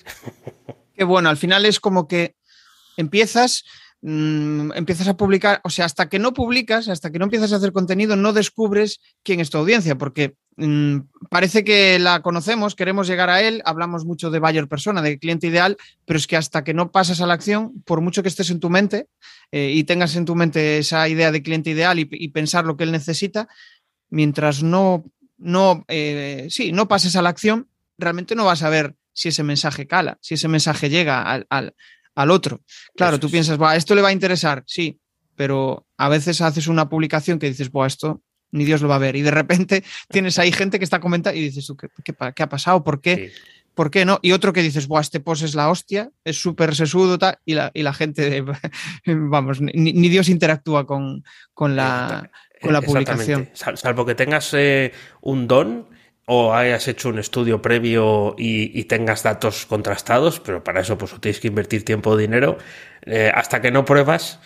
Qué 0.95 1.03
bueno, 1.03 1.29
al 1.29 1.37
final 1.37 1.65
es 1.65 1.79
como 1.79 2.07
que 2.07 2.35
empiezas 2.97 3.63
Mm, 4.01 4.71
empiezas 4.75 5.09
a 5.09 5.17
publicar, 5.17 5.59
o 5.65 5.69
sea, 5.69 5.83
hasta 5.83 6.07
que 6.07 6.19
no 6.19 6.33
publicas, 6.33 6.87
hasta 6.87 7.11
que 7.11 7.19
no 7.19 7.25
empiezas 7.25 7.51
a 7.51 7.57
hacer 7.57 7.73
contenido, 7.73 8.15
no 8.15 8.31
descubres 8.31 9.01
quién 9.23 9.41
es 9.41 9.49
tu 9.49 9.57
audiencia, 9.57 9.97
porque 9.97 10.35
mm, 10.59 11.27
parece 11.29 11.63
que 11.63 11.97
la 11.99 12.21
conocemos, 12.21 12.75
queremos 12.75 13.07
llegar 13.07 13.29
a 13.29 13.41
él, 13.41 13.61
hablamos 13.65 14.05
mucho 14.05 14.29
de 14.29 14.39
buyer 14.39 14.67
persona, 14.67 15.01
de 15.01 15.17
cliente 15.17 15.47
ideal, 15.47 15.77
pero 16.05 16.17
es 16.17 16.27
que 16.27 16.37
hasta 16.37 16.63
que 16.63 16.73
no 16.73 16.91
pasas 16.91 17.21
a 17.21 17.27
la 17.27 17.33
acción, 17.33 17.81
por 17.83 18.01
mucho 18.01 18.21
que 18.21 18.29
estés 18.29 18.49
en 18.51 18.59
tu 18.59 18.69
mente 18.69 19.07
eh, 19.51 19.71
y 19.73 19.83
tengas 19.85 20.15
en 20.15 20.25
tu 20.25 20.35
mente 20.35 20.77
esa 20.77 21.07
idea 21.09 21.31
de 21.31 21.41
cliente 21.41 21.69
ideal 21.69 21.99
y, 21.99 22.27
pensar 22.29 22.65
lo 22.65 22.77
que 22.77 22.83
él 22.83 22.91
necesita, 22.91 23.47
mientras 24.09 24.61
no, 24.61 25.05
no, 25.37 25.85
eh, 25.87 26.47
sí, 26.49 26.71
no 26.71 26.87
pases 26.87 27.15
a 27.15 27.21
la 27.21 27.29
acción, 27.29 27.69
realmente 27.97 28.35
no 28.35 28.45
vas 28.45 28.61
a 28.63 28.69
ver 28.69 28.95
si 29.13 29.29
ese 29.29 29.43
mensaje 29.43 29.87
cala, 29.87 30.17
si 30.21 30.35
ese 30.35 30.47
mensaje 30.47 30.89
llega 30.89 31.23
al, 31.23 31.45
al 32.15 32.31
otro. 32.31 32.61
Claro, 32.95 33.19
tú 33.19 33.31
piensas, 33.31 33.59
va, 33.59 33.75
esto 33.75 33.95
le 33.95 34.01
va 34.01 34.09
a 34.09 34.13
interesar, 34.13 34.63
sí, 34.67 34.99
pero 35.35 35.87
a 35.97 36.09
veces 36.09 36.41
haces 36.41 36.67
una 36.67 36.89
publicación 36.89 37.39
que 37.39 37.47
dices, 37.47 37.71
Buah, 37.71 37.87
esto 37.87 38.21
ni 38.51 38.65
Dios 38.65 38.81
lo 38.81 38.87
va 38.87 38.95
a 38.95 38.99
ver. 38.99 39.15
Y 39.15 39.21
de 39.21 39.31
repente 39.31 39.83
tienes 40.09 40.39
ahí 40.39 40.51
gente 40.51 40.79
que 40.79 40.85
está 40.85 40.99
comentando 40.99 41.39
y 41.39 41.43
dices, 41.43 41.71
¿qué, 42.03 42.13
qué, 42.33 42.43
ha 42.43 42.49
pasado? 42.49 42.83
¿Por 42.83 43.01
qué? 43.01 43.31
¿Por 43.73 43.91
qué 43.91 44.03
no? 44.03 44.19
Y 44.21 44.33
otro 44.33 44.51
que 44.51 44.61
dices, 44.61 44.87
Buah, 44.87 45.01
este 45.01 45.21
post 45.21 45.43
es 45.43 45.55
la 45.55 45.69
hostia, 45.69 46.09
es 46.25 46.41
súper 46.41 46.75
sesudo, 46.75 47.17
tal, 47.17 47.37
y 47.45 47.53
la, 47.53 47.71
y 47.73 47.83
la 47.83 47.93
gente, 47.93 48.43
vamos, 49.05 49.61
ni, 49.61 50.09
Dios 50.09 50.27
interactúa 50.27 50.85
con, 50.85 51.23
con 51.53 51.77
la, 51.77 52.29
con 52.61 52.73
la 52.73 52.81
publicación. 52.81 53.49
Salvo 53.53 54.05
que 54.05 54.15
tengas 54.15 54.53
eh, 54.53 54.91
un 55.21 55.47
don 55.47 55.87
o 56.31 56.53
hayas 56.53 56.87
hecho 56.87 57.09
un 57.09 57.17
estudio 57.17 57.59
previo 57.59 58.35
y, 58.37 58.83
tengas 58.83 59.23
datos 59.23 59.65
contrastados, 59.65 60.39
pero 60.39 60.63
para 60.63 60.81
eso 60.81 60.95
pues 60.95 61.19
tienes 61.19 61.39
que 61.39 61.47
invertir 61.47 61.83
tiempo 61.83 62.11
o 62.11 62.17
dinero, 62.17 62.59
eh, 63.05 63.31
hasta 63.33 63.61
que 63.61 63.71
no 63.71 63.83
pruebas, 63.83 64.39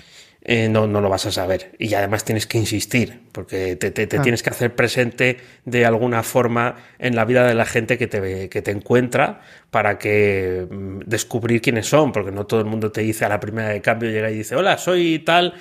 eh, 0.46 0.68
no, 0.68 0.88
no 0.88 1.00
lo 1.00 1.08
vas 1.08 1.26
a 1.26 1.32
saber. 1.32 1.74
Y 1.80 1.94
además 1.94 2.26
tienes 2.26 2.48
que 2.48 2.58
insistir, 2.58 3.22
porque 3.32 3.78
te, 3.78 3.92
te, 3.92 4.08
tienes 4.08 4.44
que 4.44 4.50
hacer 4.50 4.76
presente 4.76 5.38
de 5.64 5.86
alguna 5.86 6.22
forma 6.22 6.76
en 7.00 7.16
la 7.16 7.24
vida 7.24 7.48
de 7.48 7.54
la 7.54 7.64
gente 7.66 7.98
que 7.98 8.08
te, 8.08 8.50
que 8.50 8.62
te 8.62 8.72
encuentra 8.72 9.40
para 9.72 9.98
que 9.98 10.68
mm, 10.70 11.00
descubrir 11.06 11.62
quiénes 11.62 11.88
son, 11.88 12.12
porque 12.12 12.32
no 12.32 12.46
todo 12.46 12.60
el 12.60 12.66
mundo 12.66 12.92
te 12.92 13.02
dice 13.02 13.24
a 13.24 13.30
la 13.30 13.40
primera 13.40 13.70
de 13.70 13.82
cambio, 13.82 14.10
llega 14.10 14.30
y 14.32 14.40
dice, 14.40 14.58
hola, 14.58 14.78
soy 14.78 15.20
tal, 15.20 15.54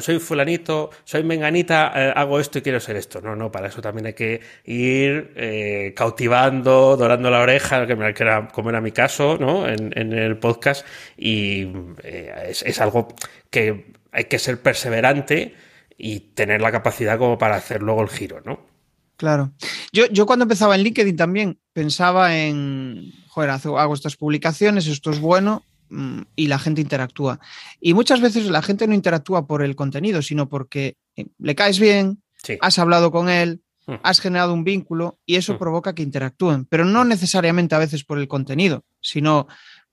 soy 0.00 0.18
fulanito, 0.18 0.88
soy 1.04 1.22
menganita, 1.22 1.92
eh, 1.94 2.12
hago 2.16 2.40
esto 2.40 2.60
y 2.60 2.62
quiero 2.62 2.80
ser 2.80 2.96
esto. 2.96 3.20
No, 3.20 3.36
no, 3.36 3.52
para 3.52 3.68
eso 3.68 3.82
también 3.82 4.06
hay 4.06 4.14
que 4.14 4.40
ir 4.64 5.32
eh, 5.36 5.92
cautivando, 5.94 6.96
dorando 6.96 7.30
la 7.30 7.40
oreja, 7.40 7.86
que, 7.86 7.92
era, 7.92 8.48
como 8.48 8.70
era 8.70 8.80
mi 8.80 8.92
caso, 8.92 9.36
¿no? 9.38 9.68
En, 9.68 9.92
en 9.94 10.14
el 10.14 10.38
podcast, 10.38 10.86
y 11.18 11.68
es, 12.02 12.62
es 12.62 12.80
algo 12.80 13.08
que 13.50 13.99
hay 14.12 14.24
que 14.24 14.38
ser 14.38 14.60
perseverante 14.62 15.54
y 15.96 16.20
tener 16.20 16.60
la 16.60 16.72
capacidad 16.72 17.18
como 17.18 17.38
para 17.38 17.56
hacer 17.56 17.82
luego 17.82 18.02
el 18.02 18.08
giro, 18.08 18.40
¿no? 18.44 18.70
Claro. 19.16 19.52
Yo, 19.92 20.06
yo 20.06 20.24
cuando 20.24 20.44
empezaba 20.44 20.74
en 20.74 20.82
LinkedIn 20.82 21.16
también 21.16 21.58
pensaba 21.74 22.36
en, 22.38 23.12
joder, 23.28 23.50
hago 23.50 23.92
estas 23.92 24.16
publicaciones, 24.16 24.86
esto 24.86 25.10
es 25.10 25.20
bueno 25.20 25.62
mm, 25.90 26.22
y 26.36 26.46
la 26.46 26.58
gente 26.58 26.80
interactúa. 26.80 27.38
Y 27.80 27.92
muchas 27.92 28.22
veces 28.22 28.46
la 28.46 28.62
gente 28.62 28.86
no 28.86 28.94
interactúa 28.94 29.46
por 29.46 29.62
el 29.62 29.76
contenido, 29.76 30.22
sino 30.22 30.48
porque 30.48 30.96
eh, 31.16 31.26
le 31.38 31.54
caes 31.54 31.78
bien, 31.78 32.22
has 32.62 32.78
hablado 32.78 33.10
con 33.10 33.28
él, 33.28 33.60
mm. 33.86 33.96
has 34.02 34.20
generado 34.20 34.54
un 34.54 34.64
vínculo 34.64 35.18
y 35.26 35.36
eso 35.36 35.52
mm. 35.54 35.58
provoca 35.58 35.94
que 35.94 36.02
interactúen, 36.02 36.64
pero 36.64 36.86
no 36.86 37.04
necesariamente 37.04 37.74
a 37.74 37.78
veces 37.78 38.04
por 38.04 38.18
el 38.18 38.26
contenido, 38.26 38.84
sino 39.02 39.48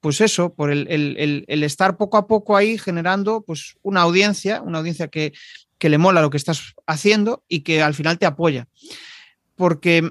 pues 0.07 0.21
eso, 0.21 0.53
por 0.53 0.71
el, 0.71 1.43
estar 1.49 1.97
poco 1.97 2.15
a 2.15 2.27
poco 2.27 2.55
ahí 2.55 2.77
generando 2.77 3.41
pues 3.41 3.75
una 3.81 4.03
audiencia, 4.03 4.61
una 4.61 4.77
audiencia 4.77 5.09
que, 5.09 5.33
le 5.81 5.97
mola 5.97 6.21
lo 6.21 6.29
que 6.29 6.37
estás 6.37 6.75
haciendo 6.85 7.43
y 7.49 7.59
que 7.59 7.81
al 7.81 7.93
final 7.93 8.17
te 8.17 8.25
apoya. 8.25 8.69
Porque 9.57 10.09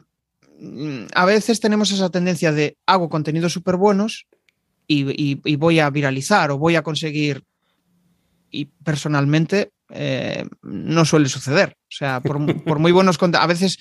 mm, 0.61 1.05
a 1.15 1.25
veces 1.25 1.61
tenemos 1.61 1.93
esa 1.93 2.11
tendencia 2.11 2.53
de 2.53 2.77
hago 2.85 3.09
contenidos 3.09 3.55
súper 3.55 3.77
buenos 3.77 4.27
y, 4.87 5.57
voy 5.57 5.81
a 5.81 5.89
viralizar 5.89 6.51
o 6.51 6.59
voy 6.59 6.77
a 6.77 6.83
conseguir. 6.83 7.43
Y 8.51 8.67
personalmente 8.67 9.71
eh, 9.89 10.45
no 10.61 11.07
suele 11.07 11.31
suceder. 11.31 11.75
O 11.85 11.97
sea, 11.97 12.21
por, 12.21 12.65
por 12.65 12.81
muy 12.81 12.93
buenos 12.93 13.17
contenidos, 13.17 13.45
a 13.45 13.49
veces 13.49 13.79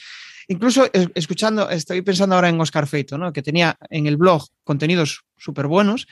Incluso 0.47 0.87
escuchando, 1.15 1.69
estoy 1.69 2.01
pensando 2.01 2.35
ahora 2.35 2.49
en 2.49 2.59
Oscar 2.59 2.87
Feito, 2.87 3.17
¿no? 3.17 3.33
que 3.33 3.41
tenía 3.41 3.77
en 3.89 4.05
el 4.07 4.17
blog 4.17 4.47
contenidos 4.63 5.23
súper 5.37 5.67
buenos 5.67 6.07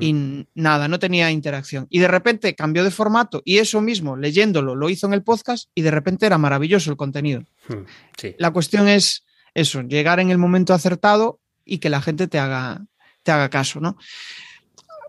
y 0.00 0.46
nada, 0.54 0.88
no 0.88 0.98
tenía 0.98 1.30
interacción. 1.30 1.86
Y 1.90 1.98
de 1.98 2.08
repente 2.08 2.54
cambió 2.54 2.84
de 2.84 2.90
formato 2.90 3.42
y 3.44 3.58
eso 3.58 3.82
mismo, 3.82 4.16
leyéndolo, 4.16 4.74
lo 4.74 4.88
hizo 4.88 5.06
en 5.06 5.12
el 5.12 5.22
podcast 5.22 5.68
y 5.74 5.82
de 5.82 5.90
repente 5.90 6.24
era 6.24 6.38
maravilloso 6.38 6.90
el 6.90 6.96
contenido. 6.96 7.44
La 8.38 8.50
cuestión 8.50 8.88
es 8.88 9.26
eso, 9.52 9.82
llegar 9.82 10.20
en 10.20 10.30
el 10.30 10.38
momento 10.38 10.72
acertado 10.72 11.40
y 11.66 11.78
que 11.78 11.90
la 11.90 12.00
gente 12.00 12.28
te 12.28 12.38
haga, 12.38 12.86
te 13.22 13.32
haga 13.32 13.50
caso. 13.50 13.78
¿no? 13.78 13.98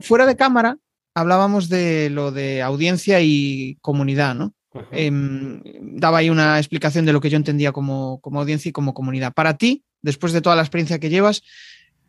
Fuera 0.01 0.25
de 0.25 0.35
cámara, 0.35 0.77
hablábamos 1.13 1.69
de 1.69 2.09
lo 2.09 2.31
de 2.31 2.61
audiencia 2.61 3.21
y 3.21 3.77
comunidad, 3.81 4.35
¿no? 4.35 4.53
Em, 4.91 5.61
daba 5.81 6.19
ahí 6.19 6.29
una 6.29 6.57
explicación 6.57 7.05
de 7.05 7.13
lo 7.13 7.21
que 7.21 7.29
yo 7.29 7.37
entendía 7.37 7.71
como, 7.71 8.21
audiencia 8.23 8.69
y 8.69 8.71
como 8.71 8.93
comunidad. 8.93 9.33
Para 9.33 9.57
ti, 9.57 9.83
después 10.01 10.33
de 10.33 10.41
toda 10.41 10.55
la 10.55 10.61
experiencia 10.61 10.99
que 10.99 11.09
llevas, 11.09 11.43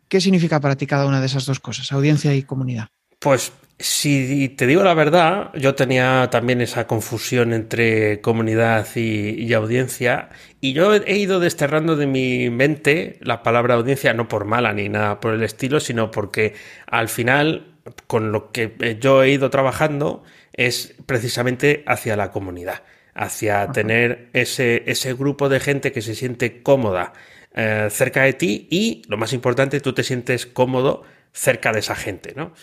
¿qué 0.07 0.21
significa 0.21 0.59
para 0.59 0.75
ti 0.75 0.87
cada 0.87 1.05
una 1.05 1.19
de 1.19 1.27
esas 1.27 1.45
dos 1.45 1.59
cosas, 1.59 1.91
audiencia 1.91 2.33
y 2.33 2.43
comunidad? 2.43 2.89
Pues 3.19 3.51
si 3.79 4.49
te 4.49 4.67
digo 4.67 4.83
la 4.83 4.93
verdad, 4.93 5.51
yo 5.55 5.75
tenía 5.75 6.29
también 6.31 6.61
esa 6.61 6.87
confusión 6.87 7.53
entre 7.53 8.21
comunidad 8.21 8.87
y, 8.95 9.51
audiencia 9.53 10.29
y 10.61 10.73
yo 10.73 10.93
he 10.93 11.17
ido 11.17 11.39
desterrando 11.39 11.95
de 11.95 12.07
mi 12.07 12.49
mente 12.49 13.17
la 13.21 13.43
palabra 13.43 13.75
audiencia, 13.75 14.13
no 14.13 14.27
por 14.27 14.45
mala 14.45 14.73
ni 14.73 14.89
nada 14.89 15.19
por 15.19 15.33
el 15.33 15.43
estilo, 15.43 15.79
sino 15.79 16.11
porque 16.11 16.53
al 16.87 17.07
final, 17.07 17.75
con 18.07 18.31
lo 18.31 18.51
que 18.51 18.97
yo 18.99 19.23
he 19.23 19.31
ido 19.31 19.49
trabajando, 19.49 20.23
es 20.57 20.95
precisamente 21.05 21.83
hacia 21.87 22.15
la 22.17 22.31
comunidad, 22.31 22.83
hacia 23.13 23.71
tener 23.71 24.29
ese, 24.33 24.83
ese 24.87 25.13
grupo 25.13 25.47
de 25.49 25.59
gente 25.59 25.91
que 25.91 26.01
se 26.01 26.15
siente 26.15 26.61
cómoda 26.61 27.13
eh, 27.59 27.87
cerca 27.89 28.23
de 28.23 28.33
ti 28.33 28.67
y, 28.69 29.01
lo 29.07 29.17
más 29.17 29.33
importante, 29.33 29.79
tú 29.79 29.93
te 29.93 30.03
sientes 30.03 30.45
cómodo 30.45 31.03
cerca 31.31 31.71
de 31.71 31.79
esa 31.79 31.95
gente, 31.95 32.33
¿no? 32.35 32.53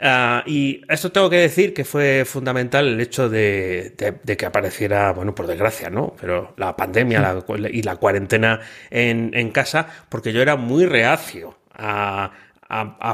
Ah, 0.00 0.42
y 0.44 0.82
esto 0.88 1.12
tengo 1.12 1.30
que 1.30 1.38
decir 1.38 1.72
que 1.72 1.84
fue 1.84 2.24
fundamental 2.26 2.86
el 2.88 3.00
hecho 3.00 3.28
de, 3.28 3.94
que 3.96 4.46
apareciera, 4.46 5.12
bueno, 5.12 5.34
por 5.34 5.46
desgracia, 5.46 5.88
¿no? 5.88 6.14
Pero 6.20 6.52
la 6.58 6.76
pandemia 6.76 7.42
y 7.70 7.82
la 7.82 7.96
cuarentena 7.96 8.60
en, 8.90 9.50
casa, 9.50 9.86
porque 10.10 10.32
yo 10.32 10.42
era 10.42 10.56
muy 10.56 10.84
reacio 10.84 11.56
a, 11.72 12.32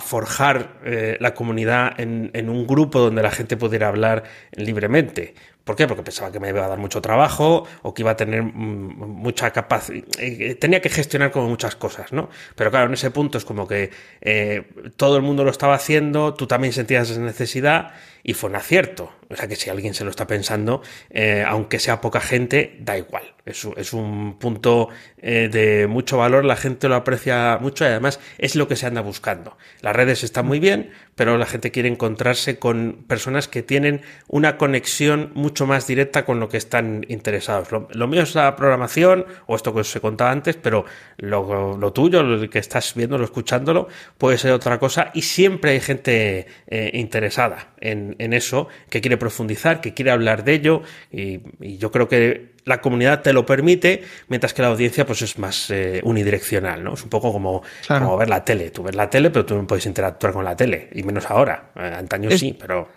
forjar 0.01 0.81
eh, 0.85 1.17
la 1.21 1.35
comunidad 1.35 1.99
en, 2.01 2.31
en, 2.35 2.49
un 2.49 2.67
grupo 2.67 3.01
donde 3.01 3.23
la 3.23 3.31
gente 3.31 3.57
pudiera 3.57 3.89
hablar 3.89 4.23
libremente. 4.53 5.35
¿Por 5.65 5.77
qué? 5.77 5.87
Porque 5.87 6.03
pensaba 6.03 6.33
que 6.33 6.41
me 6.41 6.49
iba 6.49 6.65
a 6.65 6.69
dar 6.69 6.79
mucho 6.79 7.01
trabajo 7.01 7.65
o 7.83 7.95
que 7.95 8.03
iba 8.03 8.13
a 8.13 8.17
tener 8.17 8.43
mm, 8.43 8.97
mucha 9.23 9.53
capacidad. 9.53 10.05
Eh, 10.19 10.55
tenía 10.55 10.81
que 10.81 10.89
gestionar 10.89 11.31
como 11.31 11.49
muchas 11.49 11.77
cosas, 11.77 12.13
¿no? 12.13 12.29
Pero 12.57 12.71
claro, 12.71 12.87
en 12.87 12.95
ese 12.95 13.11
punto 13.11 13.39
es 13.39 13.45
como 13.45 13.69
que 13.69 13.91
eh, 14.21 14.65
todo 14.97 15.17
el 15.17 15.23
mundo 15.23 15.45
lo 15.45 15.51
estaba 15.51 15.75
haciendo, 15.75 16.35
tú 16.35 16.47
también 16.47 16.73
sentías 16.73 17.11
esa 17.11 17.21
necesidad 17.21 17.93
y 18.23 18.35
fue 18.35 18.51
un 18.51 18.57
acierto. 18.57 19.13
O 19.29 19.37
sea 19.37 19.47
que 19.47 19.55
si 19.55 19.71
alguien 19.71 19.95
se 19.95 20.05
lo 20.05 20.11
está 20.11 20.27
pensando, 20.27 20.83
eh, 21.09 21.45
aunque 21.47 21.79
sea 21.79 22.01
poca 22.01 22.21
gente, 22.21 22.77
da 22.81 22.99
igual. 22.99 23.23
Es, 23.47 23.67
es 23.77 23.93
un 23.93 24.39
punto 24.39 24.89
eh, 25.19 25.49
de 25.51 25.87
mucho 25.87 26.19
valor, 26.19 26.45
la 26.45 26.57
gente 26.57 26.89
lo 26.89 26.97
aprecia 26.97 27.59
mucho 27.61 27.85
y 27.85 27.89
además 27.89 28.19
es 28.39 28.57
lo 28.57 28.67
que 28.67 28.77
se 28.77 28.87
anda 28.87 29.01
buscando. 29.03 29.57
Las 29.83 29.95
redes 29.95 30.25
están 30.25 30.47
muy 30.47 30.59
bien, 30.59 30.91
pero 31.15 31.39
la 31.39 31.47
gente 31.47 31.71
quiere 31.71 31.89
encontrarse 31.89 32.59
con 32.59 33.05
personas 33.07 33.47
que 33.47 33.63
tienen 33.63 34.03
una 34.27 34.57
conexión 34.57 35.31
mucho 35.35 35.67
más 35.67 35.87
directa 35.87 36.25
con 36.25 36.41
lo 36.41 36.49
que 36.49 36.57
están 36.57 37.05
interesados. 37.09 37.69
Lo, 37.71 38.09
mío 38.09 38.23
es 38.23 38.35
la 38.35 38.57
programación, 38.57 39.27
o 39.47 39.55
esto 39.55 39.73
que 39.73 39.81
os 39.81 39.95
he 39.95 40.01
contado 40.01 40.31
antes, 40.31 40.57
pero 40.57 40.85
lo, 41.19 41.77
lo 41.77 41.93
tuyo, 41.93 42.23
lo 42.23 42.51
que 42.51 42.59
estás 42.59 42.95
viéndolo, 42.95 43.25
escuchándolo, 43.25 43.89
puede 44.19 44.39
ser 44.39 44.53
otra 44.53 44.79
cosa 44.79 45.11
y 45.15 45.23
siempre 45.23 45.73
hay 45.73 45.81
gente 45.81 46.47
eh, 46.67 46.91
interesada 46.95 47.75
en, 47.81 48.10
en 48.19 48.33
eso 48.33 48.69
que 48.89 49.01
quiere 49.01 49.17
profundizar, 49.17 49.81
que 49.81 49.95
quiere 49.95 50.11
hablar 50.11 50.45
de 50.45 50.55
ello 50.55 50.83
y, 51.11 51.41
yo 51.79 51.91
creo 51.91 52.09
que 52.09 52.55
la 52.65 52.81
comunidad 52.81 53.23
te 53.23 53.33
lo 53.33 53.47
permite, 53.47 54.03
mientras 54.29 54.53
que 54.53 54.63
la 54.63 54.69
audiencia 54.69 55.07
pues 55.07 55.23
es 55.23 55.39
más 55.39 55.71
eh, 55.71 56.01
unidireccional, 56.05 56.85
¿no? 56.85 56.95
Es 56.95 57.03
un 57.03 57.09
poco 57.09 57.33
como, 57.33 57.63
como, 57.87 58.17
ver 58.17 58.29
la 58.29 58.45
tele. 58.45 58.71
Tú 58.71 58.83
ves 58.83 58.95
la 58.95 59.09
tele, 59.09 59.31
pero 59.31 59.47
tú 59.47 59.55
no 59.55 59.67
puedes 59.67 59.87
interactuar 59.87 60.33
con 60.33 60.45
la 60.45 60.55
tele, 60.55 60.91
y 60.95 61.03
menos 61.03 61.31
ahora. 61.31 61.73
Eh, 61.75 61.95
antaño 61.97 62.31
sí, 62.33 62.57
pero... 62.59 62.89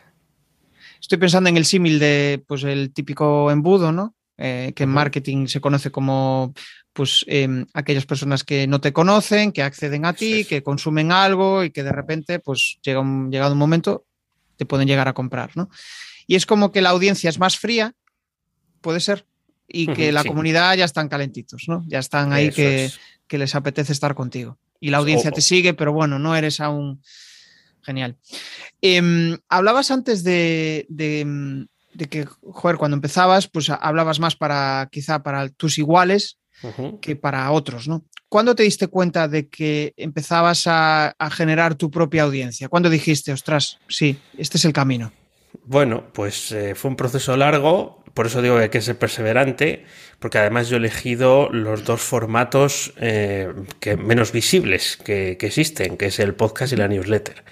Estoy 0.99 1.17
pensando 1.17 1.49
en 1.49 1.57
el 1.57 1.65
símil 1.65 1.99
de, 1.99 2.43
pues, 2.47 2.63
el 2.63 2.93
típico 2.93 3.51
embudo, 3.51 3.91
¿no? 3.91 4.15
Eh, 4.37 4.73
que 4.75 4.83
en 4.83 4.89
marketing 4.89 5.45
se 5.45 5.61
conoce 5.61 5.91
como 5.91 6.53
pues 6.93 7.25
em, 7.27 7.65
aquellas 7.73 8.05
personas 8.05 8.43
que 8.43 8.67
no 8.67 8.79
te 8.79 8.93
conocen, 8.93 9.51
que 9.51 9.63
acceden 9.63 10.05
a 10.05 10.13
ti, 10.13 10.45
que 10.45 10.63
consumen 10.63 11.11
algo 11.11 11.63
y 11.63 11.71
que 11.71 11.83
de 11.83 11.91
repente, 11.91 12.39
pues 12.39 12.77
llega 12.83 12.99
un, 12.99 13.31
llegado 13.31 13.53
un 13.53 13.59
momento, 13.59 14.05
te 14.63 14.65
pueden 14.65 14.87
llegar 14.87 15.07
a 15.07 15.13
comprar, 15.13 15.51
¿no? 15.55 15.69
y 16.27 16.35
es 16.35 16.45
como 16.45 16.71
que 16.71 16.81
la 16.81 16.89
audiencia 16.89 17.29
es 17.29 17.39
más 17.39 17.57
fría, 17.57 17.93
puede 18.81 18.99
ser, 18.99 19.25
y 19.67 19.87
que 19.87 20.11
la 20.11 20.23
comunidad 20.23 20.75
ya 20.75 20.85
están 20.85 21.09
calentitos, 21.09 21.63
¿no? 21.67 21.83
Ya 21.87 21.99
están 21.99 22.33
ahí 22.33 22.51
que, 22.51 22.91
les 23.29 23.55
apetece 23.55 23.91
estar 23.91 24.13
contigo. 24.13 24.59
Y 24.79 24.91
la 24.91 24.97
audiencia 24.97 25.31
te 25.31 25.41
sigue, 25.41 25.73
pero 25.73 25.91
bueno, 25.91 26.19
no 26.19 26.35
eres 26.35 26.59
aún 26.59 27.01
genial. 27.81 28.17
Em, 28.81 29.37
hablabas 29.49 29.89
antes 29.89 30.23
de, 30.23 30.85
que, 32.09 32.25
joder, 32.25 32.77
cuando 32.77 32.95
empezabas, 32.95 33.47
pues 33.47 33.69
hablabas 33.69 34.19
más 34.19 34.35
para 34.35 34.87
quizá 34.91 35.23
para 35.23 35.49
tus 35.49 35.77
iguales 35.79 36.37
que 37.01 37.15
para 37.15 37.51
otros, 37.51 37.87
¿no? 37.87 38.05
¿Cuándo 38.33 38.55
te 38.55 38.63
diste 38.63 38.87
cuenta 38.87 39.27
de 39.27 39.47
que 39.47 39.93
empezabas 39.95 40.63
a, 40.65 41.13
generar 41.29 41.75
tu 41.75 41.91
propia 41.91 42.23
audiencia? 42.23 42.67
¿Cuándo 42.67 42.89
dijiste, 42.89 43.31
ostras, 43.31 43.77
sí, 43.87 44.17
este 44.39 44.57
es 44.57 44.65
el 44.65 44.73
camino? 44.73 45.11
Bueno, 45.65 46.05
pues 46.13 46.51
eh, 46.51 46.73
fue 46.73 46.89
un 46.89 46.97
proceso 46.97 47.37
largo, 47.37 48.03
por 48.15 48.25
eso 48.25 48.41
digo 48.41 48.55
que 48.55 48.63
hay 48.63 48.69
que 48.69 48.81
ser 48.81 48.97
perseverante, 48.97 49.85
porque 50.17 50.39
además 50.39 50.67
yo 50.67 50.77
he 50.77 50.79
elegido 50.79 51.49
los 51.51 51.83
dos 51.83 52.01
formatos 52.01 52.95
eh, 52.97 53.53
que 53.79 53.97
menos 53.97 54.31
visibles 54.31 54.97
que, 54.97 55.37
que, 55.37 55.45
existen, 55.45 55.95
que 55.95 56.07
es 56.07 56.17
el 56.17 56.33
podcast 56.33 56.73
y 56.73 56.77
la 56.77 56.87
newsletter. 56.87 57.43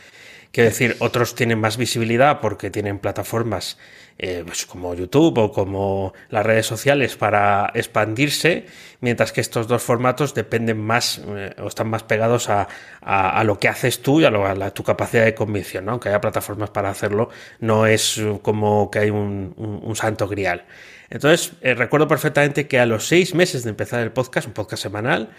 Quiero 0.51 0.71
decir, 0.71 0.95
otros 0.97 1.35
tienen 1.35 1.59
más 1.59 1.77
visibilidad 1.77 2.41
porque 2.41 2.71
tienen 2.71 2.97
plataformas 2.97 3.77
eh, 4.23 4.43
pues 4.45 4.67
como 4.67 4.93
YouTube 4.93 5.35
o 5.39 5.51
como 5.51 6.13
las 6.29 6.45
redes 6.45 6.67
sociales 6.67 7.15
para 7.15 7.71
expandirse, 7.73 8.67
mientras 8.99 9.31
que 9.31 9.41
estos 9.41 9.67
dos 9.67 9.81
formatos 9.81 10.35
dependen 10.35 10.79
más 10.79 11.19
eh, 11.27 11.55
o 11.57 11.65
están 11.65 11.89
más 11.89 12.03
pegados 12.03 12.47
a, 12.47 12.67
a, 13.01 13.43
lo 13.43 13.57
que 13.57 13.67
haces 13.67 14.03
tú 14.03 14.21
y 14.21 14.25
a, 14.25 14.69
tu 14.75 14.83
capacidad 14.83 15.25
de 15.25 15.33
convicción. 15.33 15.85
¿no? 15.85 15.93
Aunque 15.93 16.09
haya 16.09 16.21
plataformas 16.21 16.69
para 16.69 16.91
hacerlo, 16.91 17.29
no 17.61 17.87
es 17.87 18.21
como 18.43 18.91
que 18.91 18.99
hay 18.99 19.09
un, 19.09 19.93
santo 19.95 20.27
grial. 20.27 20.65
Entonces, 21.09 21.53
eh, 21.61 21.73
recuerdo 21.73 22.07
perfectamente 22.07 22.67
que 22.67 22.79
a 22.79 22.85
los 22.85 23.07
seis 23.07 23.33
meses 23.33 23.63
de 23.63 23.71
empezar 23.71 24.01
el 24.01 24.11
podcast, 24.11 24.45
un 24.45 24.53
podcast 24.53 24.83
semanal, 24.83 25.31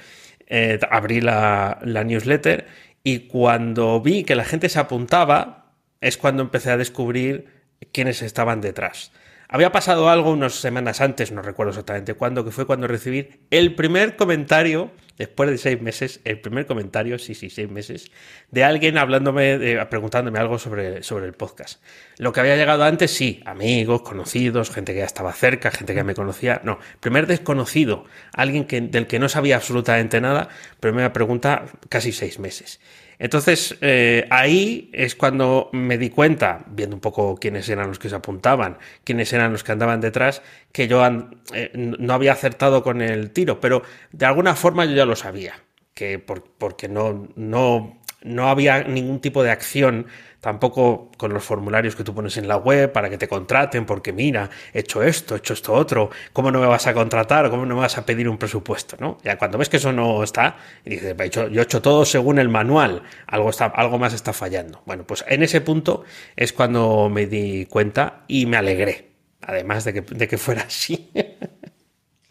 abrí 0.90 1.20
la 1.20 1.78
newsletter 1.84 2.66
y 3.04 3.28
cuando 3.28 4.00
vi 4.00 4.24
que 4.24 4.34
la 4.34 4.44
gente 4.44 4.68
se 4.68 4.80
apuntaba, 4.80 5.72
es 6.00 6.16
cuando 6.16 6.42
empecé 6.42 6.72
a 6.72 6.76
descubrir 6.76 7.61
quiénes 7.92 8.22
estaban 8.22 8.60
detrás. 8.60 9.12
Había 9.52 9.70
pasado 9.70 10.08
algo 10.08 10.30
unas 10.30 10.54
semanas 10.54 11.02
antes, 11.02 11.30
no 11.30 11.42
recuerdo 11.42 11.72
exactamente 11.72 12.14
cuándo, 12.14 12.42
que 12.42 12.50
fue 12.50 12.64
cuando 12.64 12.86
recibí 12.86 13.28
el 13.50 13.74
primer 13.74 14.16
comentario, 14.16 14.92
después 15.18 15.50
de 15.50 15.58
seis 15.58 15.82
meses, 15.82 16.20
el 16.24 16.40
primer 16.40 16.64
comentario, 16.64 17.18
sí, 17.18 17.34
sí, 17.34 17.50
seis 17.50 17.70
meses, 17.70 18.10
de 18.50 18.64
alguien 18.64 18.96
hablándome, 18.96 19.76
preguntándome 19.90 20.38
algo 20.38 20.58
sobre, 20.58 21.02
sobre 21.02 21.26
el 21.26 21.34
podcast. 21.34 21.82
Lo 22.16 22.32
que 22.32 22.40
había 22.40 22.56
llegado 22.56 22.84
antes, 22.84 23.10
sí, 23.10 23.42
amigos, 23.44 24.00
conocidos, 24.00 24.70
gente 24.70 24.94
que 24.94 25.00
ya 25.00 25.04
estaba 25.04 25.34
cerca, 25.34 25.70
gente 25.70 25.94
que 25.94 26.02
me 26.02 26.14
conocía. 26.14 26.62
No, 26.64 26.78
primer 27.00 27.26
desconocido, 27.26 28.06
alguien 28.32 28.64
que, 28.64 28.80
del 28.80 29.06
que 29.06 29.18
no 29.18 29.28
sabía 29.28 29.56
absolutamente 29.56 30.18
nada, 30.22 30.48
primera 30.80 31.12
pregunta, 31.12 31.66
casi 31.90 32.12
seis 32.12 32.38
meses. 32.38 32.80
Entonces, 33.22 33.78
eh, 33.82 34.26
ahí 34.30 34.90
es 34.92 35.14
cuando 35.14 35.70
me 35.70 35.96
di 35.96 36.10
cuenta, 36.10 36.64
viendo 36.66 36.96
un 36.96 37.00
poco 37.00 37.36
quiénes 37.36 37.68
eran 37.68 37.86
los 37.86 38.00
que 38.00 38.08
se 38.08 38.16
apuntaban, 38.16 38.78
quiénes 39.04 39.32
eran 39.32 39.52
los 39.52 39.62
que 39.62 39.70
andaban 39.70 40.00
detrás, 40.00 40.42
que 40.72 40.88
yo 40.88 41.06
eh, 41.54 41.70
no 41.72 42.14
había 42.14 42.32
acertado 42.32 42.82
con 42.82 43.00
el 43.00 43.30
tiro, 43.30 43.60
pero 43.60 43.84
de 44.10 44.26
alguna 44.26 44.56
forma 44.56 44.86
yo 44.86 44.96
ya 44.96 45.06
lo 45.06 45.14
sabía, 45.14 45.54
que 45.94 46.18
porque 46.18 46.88
no, 46.88 47.28
no, 47.36 48.00
no 48.22 48.48
había 48.48 48.82
ningún 48.82 49.20
tipo 49.20 49.44
de 49.44 49.52
acción 49.52 50.08
tampoco 50.42 51.12
con 51.16 51.32
los 51.32 51.44
formularios 51.44 51.94
que 51.94 52.02
tú 52.02 52.12
pones 52.12 52.36
en 52.36 52.48
la 52.48 52.56
web 52.56 52.90
para 52.90 53.08
que 53.08 53.16
te 53.16 53.28
contraten, 53.28 53.86
porque 53.86 54.12
mira, 54.12 54.50
he 54.74 54.80
hecho 54.80 55.00
esto, 55.00 55.36
he 55.36 55.38
hecho 55.38 55.54
esto 55.54 55.72
otro, 55.72 56.10
¿cómo 56.32 56.50
no 56.50 56.60
me 56.60 56.66
vas 56.66 56.88
a 56.88 56.92
contratar? 56.92 57.48
¿Cómo 57.48 57.64
no 57.64 57.76
me 57.76 57.80
vas 57.80 57.96
a 57.96 58.04
pedir 58.04 58.28
un 58.28 58.36
presupuesto? 58.38 58.96
¿no? 58.98 59.18
Ya 59.22 59.38
cuando 59.38 59.56
ves 59.56 59.68
que 59.68 59.76
eso 59.76 59.92
no 59.92 60.24
está, 60.24 60.56
y 60.84 60.90
dices, 60.90 61.14
yo 61.30 61.60
he 61.60 61.62
hecho 61.62 61.80
todo 61.80 62.04
según 62.04 62.40
el 62.40 62.48
manual, 62.48 63.04
algo, 63.28 63.50
está, 63.50 63.66
algo 63.66 64.00
más 64.00 64.14
está 64.14 64.32
fallando. 64.32 64.82
Bueno, 64.84 65.04
pues 65.06 65.24
en 65.28 65.44
ese 65.44 65.60
punto 65.60 66.02
es 66.34 66.52
cuando 66.52 67.08
me 67.08 67.26
di 67.26 67.66
cuenta 67.66 68.24
y 68.26 68.46
me 68.46 68.56
alegré, 68.56 69.12
además 69.42 69.84
de 69.84 69.92
que, 69.94 70.00
de 70.00 70.26
que 70.26 70.38
fuera 70.38 70.62
así. 70.62 71.12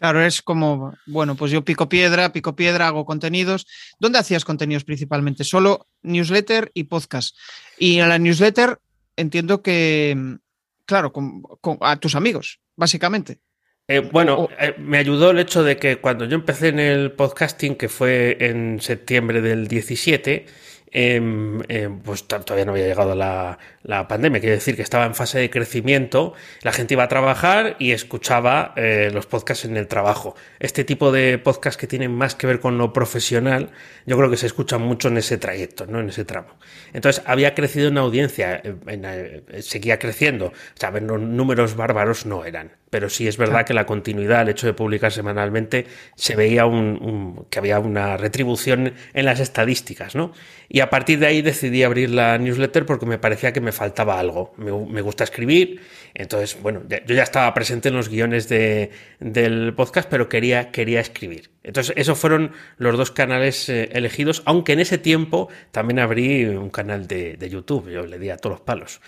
Claro, 0.02 0.20
es 0.20 0.42
como, 0.42 0.96
bueno, 1.06 1.36
pues 1.36 1.52
yo 1.52 1.64
pico 1.64 1.88
piedra, 1.88 2.32
pico 2.32 2.56
piedra, 2.56 2.88
hago 2.88 3.06
contenidos. 3.06 3.68
¿Dónde 4.00 4.18
hacías 4.18 4.44
contenidos 4.44 4.82
principalmente? 4.82 5.44
Solo 5.44 5.86
newsletter 6.02 6.72
y 6.74 6.84
podcast. 6.84 7.36
Y 7.78 8.00
en 8.00 8.08
la 8.08 8.18
newsletter 8.18 8.80
entiendo 9.14 9.62
que, 9.62 10.38
claro, 10.86 11.12
con, 11.12 11.44
a 11.82 11.94
tus 12.00 12.16
amigos, 12.16 12.58
básicamente. 12.74 13.38
Eh, 13.86 14.00
bueno, 14.00 14.48
eh, 14.58 14.74
me 14.76 14.98
ayudó 14.98 15.30
el 15.30 15.38
hecho 15.38 15.62
de 15.62 15.76
que 15.76 15.98
cuando 15.98 16.24
yo 16.24 16.34
empecé 16.34 16.70
en 16.70 16.80
el 16.80 17.12
podcasting, 17.12 17.76
que 17.76 17.88
fue 17.88 18.38
en 18.40 18.80
septiembre 18.80 19.40
del 19.40 19.68
17, 19.68 20.46
Em, 20.94 21.62
em, 21.68 22.00
pues 22.00 22.24
todavía 22.24 22.66
no 22.66 22.72
había 22.72 22.86
llegado 22.86 23.14
la, 23.14 23.58
la, 23.82 24.06
pandemia, 24.06 24.40
quiere 24.40 24.56
decir 24.56 24.76
que 24.76 24.82
estaba 24.82 25.06
en 25.06 25.14
fase 25.14 25.38
de 25.38 25.48
crecimiento, 25.48 26.34
la 26.60 26.70
gente 26.70 26.92
iba 26.92 27.04
a 27.04 27.08
trabajar 27.08 27.76
y 27.78 27.92
escuchaba 27.92 28.74
eh, 28.76 29.08
los 29.10 29.24
podcasts 29.24 29.64
en 29.64 29.78
el 29.78 29.88
trabajo. 29.88 30.36
Este 30.60 30.84
tipo 30.84 31.10
de 31.10 31.38
podcasts 31.38 31.78
que 31.78 31.86
tienen 31.86 32.12
más 32.12 32.34
que 32.34 32.46
ver 32.46 32.60
con 32.60 32.76
lo 32.76 32.92
profesional, 32.92 33.70
yo 34.04 34.18
creo 34.18 34.28
que 34.28 34.36
se 34.36 34.44
escuchan 34.44 34.82
mucho 34.82 35.08
en 35.08 35.16
ese 35.16 35.38
trayecto, 35.38 35.86
¿no? 35.86 35.98
en 36.00 36.10
ese 36.10 36.26
tramo. 36.26 36.58
Entonces 36.92 37.22
había 37.24 37.54
crecido 37.54 37.88
una 37.88 38.02
audiencia, 38.02 38.60
eh, 38.62 39.62
seguía 39.62 39.98
creciendo, 39.98 40.48
o 40.48 40.52
sea, 40.74 40.90
los 40.90 41.20
números 41.22 41.74
bárbaros 41.74 42.26
no 42.26 42.44
eran, 42.44 42.72
pero 42.90 43.08
sí 43.08 43.26
es 43.26 43.38
verdad 43.38 43.64
que 43.64 43.72
la 43.72 43.86
continuidad, 43.86 44.42
el 44.42 44.50
hecho 44.50 44.66
de 44.66 44.74
publicar 44.74 45.10
semanalmente, 45.10 45.86
se 46.16 46.36
veía 46.36 46.66
un, 46.66 47.46
que 47.48 47.58
había 47.58 47.78
una 47.78 48.18
retribución 48.18 48.92
en 49.14 49.24
las 49.24 49.40
estadísticas, 49.40 50.14
¿no? 50.14 50.32
Y 50.68 50.81
a 50.82 50.90
partir 50.90 51.18
de 51.18 51.26
ahí 51.26 51.42
decidí 51.42 51.82
abrir 51.82 52.10
la 52.10 52.36
newsletter 52.38 52.84
porque 52.84 53.06
me 53.06 53.18
parecía 53.18 53.52
que 53.52 53.60
me 53.60 53.72
faltaba 53.72 54.18
algo. 54.18 54.54
Me, 54.56 55.00
gusta 55.00 55.24
escribir, 55.24 55.80
entonces, 56.14 56.60
bueno, 56.60 56.82
yo 56.88 57.14
ya 57.14 57.22
estaba 57.22 57.52
presente 57.54 57.88
en 57.88 57.96
los 57.96 58.08
guiones 58.08 58.48
de, 58.48 58.90
del 59.20 59.74
podcast, 59.74 60.08
pero 60.08 60.28
quería, 60.28 60.70
quería 60.70 61.00
escribir. 61.00 61.50
Entonces, 61.62 61.94
esos 61.96 62.18
fueron 62.18 62.52
los 62.76 62.96
dos 62.96 63.10
canales 63.10 63.68
eh, 63.68 63.88
elegidos, 63.92 64.42
aunque 64.44 64.72
en 64.72 64.80
ese 64.80 64.98
tiempo 64.98 65.48
también 65.70 65.98
abrí 65.98 66.44
un 66.44 66.70
canal 66.70 67.06
de, 67.06 67.48
YouTube, 67.50 67.90
yo 67.90 68.06
le 68.06 68.18
di 68.18 68.30
a 68.30 68.36
todos 68.36 68.58
los 68.58 68.60
palos. 68.60 69.00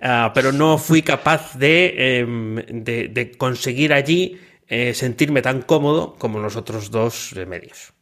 Ah, 0.00 0.32
pero 0.34 0.52
no 0.52 0.78
fui 0.78 1.02
capaz 1.02 1.56
de, 1.56 2.18
em, 2.18 2.56
de, 2.56 3.32
conseguir 3.38 3.92
allí 3.92 4.40
eh, 4.68 4.94
sentirme 4.94 5.42
tan 5.42 5.62
cómodo 5.62 6.14
como 6.18 6.38
los 6.38 6.56
otros 6.56 6.90
dos 6.90 7.34
medios. 7.46 7.92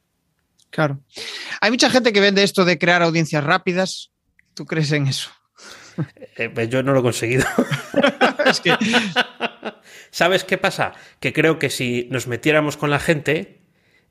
Claro. 0.70 1.00
Hay 1.60 1.70
mucha 1.70 1.90
gente 1.90 2.12
que 2.12 2.20
vende 2.20 2.42
esto 2.42 2.64
de 2.64 2.78
crear 2.78 3.02
audiencias 3.02 3.44
rápidas. 3.44 4.12
¿Tú 4.54 4.66
crees 4.66 4.92
en 4.92 5.08
eso? 5.08 5.30
Eh, 6.36 6.48
pues 6.48 6.68
yo 6.68 6.82
no 6.82 6.92
lo 6.92 7.00
he 7.00 7.02
conseguido. 7.02 7.44
¿Sabes 10.10 10.44
qué 10.44 10.58
pasa? 10.58 10.92
Que 11.18 11.32
creo 11.32 11.58
que 11.58 11.70
si 11.70 12.08
nos 12.10 12.26
metiéramos 12.26 12.76
con 12.76 12.90
la 12.90 12.98
gente, 12.98 13.60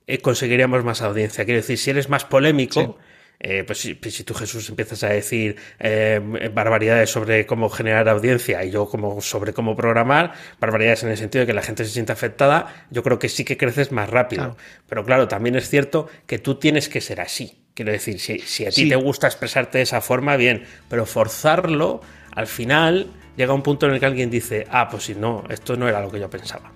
eh, 0.08 0.19
conseguiríamos 0.19 0.84
más 0.84 1.02
audiencia. 1.02 1.45
Quiero 1.45 1.62
decir, 1.62 1.78
si 1.78 1.89
eres 1.89 2.10
más 2.10 2.26
polémico, 2.26 2.98
eh, 3.41 3.63
pues, 3.65 3.88
pues, 4.02 4.13
si, 4.13 4.23
tú 4.25 4.34
Jesús 4.34 4.67
empiezas 4.67 5.02
a 5.04 5.10
decir 5.10 5.56
eh, 5.80 6.49
barbaridades 6.54 7.10
sobre 7.10 7.45
cómo 7.45 7.69
generar 7.69 8.10
audiencia 8.10 8.63
y 8.65 8.71
yo 8.71 8.86
como 8.88 9.21
sobre 9.21 9.54
cómo 9.54 9.78
programar, 9.78 10.34
barbaridades 10.60 11.04
en 11.04 11.10
el 11.10 11.17
sentido 11.17 11.43
de 11.43 11.47
que 11.47 11.54
la 11.54 11.62
gente 11.62 11.86
se 11.86 11.91
sienta 11.91 12.13
afectada, 12.13 12.86
yo 12.89 13.02
creo 13.02 13.17
que 13.17 13.30
sí 13.30 13.45
que 13.45 13.56
creces 13.56 13.93
más 13.93 14.10
rápido. 14.10 14.58
Pero 14.89 15.06
claro, 15.06 15.30
también 15.30 15.56
es 15.56 15.69
cierto 15.69 16.10
que 16.25 16.38
tú 16.38 16.56
tienes 16.56 16.89
que 16.89 16.99
ser 16.99 17.21
así. 17.21 17.63
Quiero 17.73 17.93
decir, 17.93 18.19
si, 18.19 18.65
a 18.65 18.71
ti 18.71 18.89
te 18.89 18.95
gusta 18.97 19.28
expresarte 19.28 19.78
de 19.78 19.84
esa 19.86 20.02
forma, 20.02 20.36
bien, 20.36 20.65
pero 20.89 21.06
forzarlo, 21.06 22.02
al 22.36 22.47
final 22.47 23.10
llega 23.38 23.54
un 23.54 23.63
punto 23.63 23.86
en 23.86 23.93
el 23.93 24.02
que 24.02 24.06
alguien 24.06 24.30
dice, 24.30 24.67
ah, 24.69 24.89
pues 24.89 25.04
si 25.04 25.15
no, 25.15 25.45
esto 25.49 25.78
no 25.78 25.88
era 25.88 26.02
lo 26.02 26.12
que 26.12 26.19
yo 26.19 26.30
pensaba. 26.30 26.73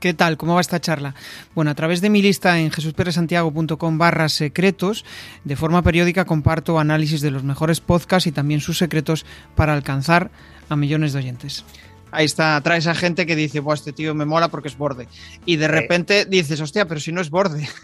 ¿Qué 0.00 0.14
tal? 0.14 0.36
¿Cómo 0.36 0.54
va 0.54 0.60
esta 0.60 0.80
charla? 0.80 1.16
Bueno, 1.56 1.72
a 1.72 1.74
través 1.74 2.00
de 2.00 2.08
mi 2.08 2.22
lista 2.22 2.60
en 2.60 2.70
jesusperesantiago.com 2.70 3.98
barra 3.98 4.28
secretos, 4.28 5.04
de 5.42 5.56
forma 5.56 5.82
periódica 5.82 6.24
comparto 6.24 6.78
análisis 6.78 7.20
de 7.20 7.32
los 7.32 7.42
mejores 7.42 7.80
podcasts 7.80 8.28
y 8.28 8.32
también 8.32 8.60
sus 8.60 8.78
secretos 8.78 9.26
para 9.56 9.72
alcanzar 9.72 10.30
a 10.68 10.76
millones 10.76 11.12
de 11.12 11.18
oyentes 11.18 11.64
ahí 12.10 12.24
está, 12.24 12.60
trae 12.62 12.78
esa 12.78 12.94
gente 12.94 13.26
que 13.26 13.36
dice, 13.36 13.60
Buah, 13.60 13.74
este 13.74 13.92
tío 13.92 14.14
me 14.14 14.24
mola 14.24 14.48
porque 14.48 14.68
es 14.68 14.76
borde. 14.76 15.08
Y 15.44 15.56
de 15.56 15.68
repente 15.68 16.24
dices, 16.24 16.60
hostia, 16.60 16.86
pero 16.86 17.00
si 17.00 17.12
no 17.12 17.20
es 17.20 17.30
borde. 17.30 17.68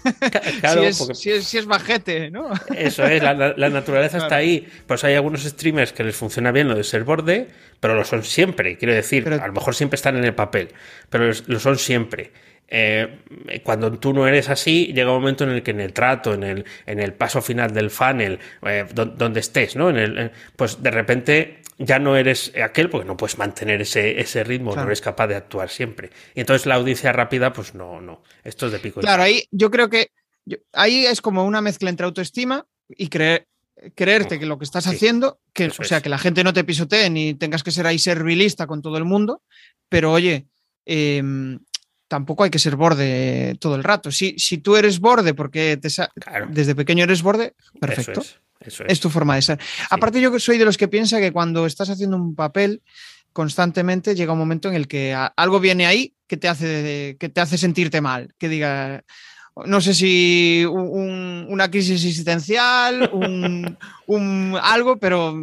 Claro, 0.61 0.81
si, 0.93 1.31
es, 1.31 1.45
si, 1.45 1.59
es, 1.59 1.67
bajete, 1.67 2.31
¿no? 2.31 2.51
Eso 2.75 3.05
es, 3.05 3.23
la, 3.23 3.35
naturaleza 3.69 4.19
está 4.19 4.37
ahí. 4.37 4.67
Pues 4.87 5.05
hay 5.05 5.15
algunos 5.15 5.43
streamers 5.43 5.93
que 5.93 6.05
les 6.05 6.17
funciona 6.17 6.53
bien 6.53 6.69
lo 6.69 6.75
de 6.75 6.85
ser 6.85 7.05
borde, 7.05 7.49
pero 7.81 7.95
lo 7.95 8.05
son 8.05 8.25
siempre. 8.25 8.79
Quiero 8.79 8.95
decir, 8.95 9.29
a 9.29 9.47
lo 9.47 9.53
mejor 9.53 9.75
siempre 9.75 9.97
están 9.97 10.17
en 10.17 10.25
el 10.25 10.35
papel, 10.35 10.71
pero 11.11 11.31
lo 11.47 11.61
son 11.61 11.79
siempre. 11.79 12.33
Eh, 12.69 13.21
cuando 13.63 13.93
tú 13.99 14.13
no 14.13 14.27
eres 14.27 14.49
así, 14.49 14.93
llega 14.95 15.11
un 15.11 15.21
momento 15.21 15.45
en 15.45 15.51
el 15.51 15.63
que 15.63 15.73
en 15.73 15.81
el 15.81 15.93
trato, 15.93 16.35
en 16.35 16.43
el, 16.43 16.65
en 16.87 16.99
el 16.99 17.13
paso 17.13 17.43
final 17.43 17.73
del 17.73 17.91
funnel, 17.91 18.39
eh, 18.67 18.87
donde 18.95 19.41
estés, 19.41 19.77
¿no? 19.77 19.91
En 19.91 19.97
el, 19.97 20.31
pues 20.57 20.83
de 20.83 20.91
repente 20.91 21.59
ya 21.79 21.99
no 21.99 22.17
eres 22.17 22.53
aquel 22.63 22.91
porque 22.91 23.07
no 23.07 23.17
puedes 23.17 23.39
mantener 23.39 23.81
ese, 23.83 24.21
ese 24.21 24.45
ritmo, 24.45 24.75
no 24.75 24.83
eres 24.83 25.01
capaz 25.01 25.27
de 25.27 25.37
actuar 25.37 25.69
siempre. 25.69 26.11
Y 26.35 26.41
entonces 26.41 26.67
la 26.67 26.77
audiencia 26.77 27.13
rápida, 27.13 27.53
pues 27.53 27.75
no, 27.75 28.01
no. 28.01 28.23
Esto 28.43 28.67
es 28.67 28.73
de 28.73 28.79
pico. 28.79 29.01
Claro, 29.01 29.23
ahí 29.23 29.45
yo 29.51 29.71
creo 29.71 29.89
que 29.89 30.11
ahí 30.73 31.07
es 31.07 31.21
como 31.21 31.45
una 31.45 31.61
mezcla 31.61 31.91
entre 31.91 32.07
autoestima 32.07 32.67
y 32.89 33.09
creer, 33.09 33.47
creerte 33.95 34.39
que 34.39 34.47
lo 34.47 34.59
que 34.59 34.65
estás 34.65 34.87
haciendo, 34.87 35.41
que, 35.53 35.67
o 35.67 35.85
sea, 35.85 36.01
que 36.01 36.09
la 36.09 36.19
gente 36.19 36.45
no 36.45 36.53
te 36.53 36.65
pisotee 36.65 37.11
ni 37.11 37.35
tengas 37.35 37.63
que 37.63 37.71
ser 37.71 37.87
ahí 37.87 37.99
servilista 37.99 38.67
con 38.67 38.83
todo 38.83 38.97
el 38.97 39.05
mundo, 39.05 39.43
pero 39.89 40.13
oye, 40.13 40.47
em, 40.85 41.59
tampoco 42.09 42.45
hay 42.45 42.51
que 42.51 42.59
ser 42.59 42.77
borde 42.77 43.57
todo 43.59 43.75
el 43.75 43.85
rato. 43.85 44.11
Si, 44.11 44.39
si 44.39 44.59
tú 44.59 44.77
eres 44.77 45.01
borde 45.01 45.35
porque 45.35 45.79
desde 46.49 46.75
pequeño 46.75 47.05
eres 47.05 47.23
borde, 47.23 47.55
perfecto 47.81 48.21
es. 48.21 48.39
Tu 49.01 49.11
forma 49.11 49.35
de 49.35 49.43
ser. 49.43 49.61
Aparte, 49.91 50.21
yo 50.21 50.39
soy 50.39 50.59
de 50.59 50.65
los 50.65 50.77
que 50.77 50.89
piensa 50.89 51.21
que 51.21 51.33
cuando 51.33 51.67
estás 51.67 51.91
haciendo 51.91 52.17
un 52.17 52.35
papel 52.35 52.83
constantemente 53.33 54.15
llega 54.15 54.33
un 54.33 54.39
momento 54.39 54.69
en 54.69 54.75
el 54.75 54.87
que 54.87 55.15
algo 55.37 55.61
viene 55.61 55.87
ahí 55.87 56.15
que 56.27 56.37
te 56.37 56.49
hace, 56.49 57.17
que 57.19 57.29
te 57.29 57.41
hace 57.41 57.59
sentirte 57.59 58.01
mal, 58.01 58.33
que 58.39 58.49
diga, 58.49 59.05
no 59.67 59.81
sé 59.81 59.95
si 59.95 60.65
una 60.67 61.71
crisis 61.71 62.05
existencial, 62.05 63.11
un, 64.07 64.59
algo, 64.61 64.99
pero 64.99 65.35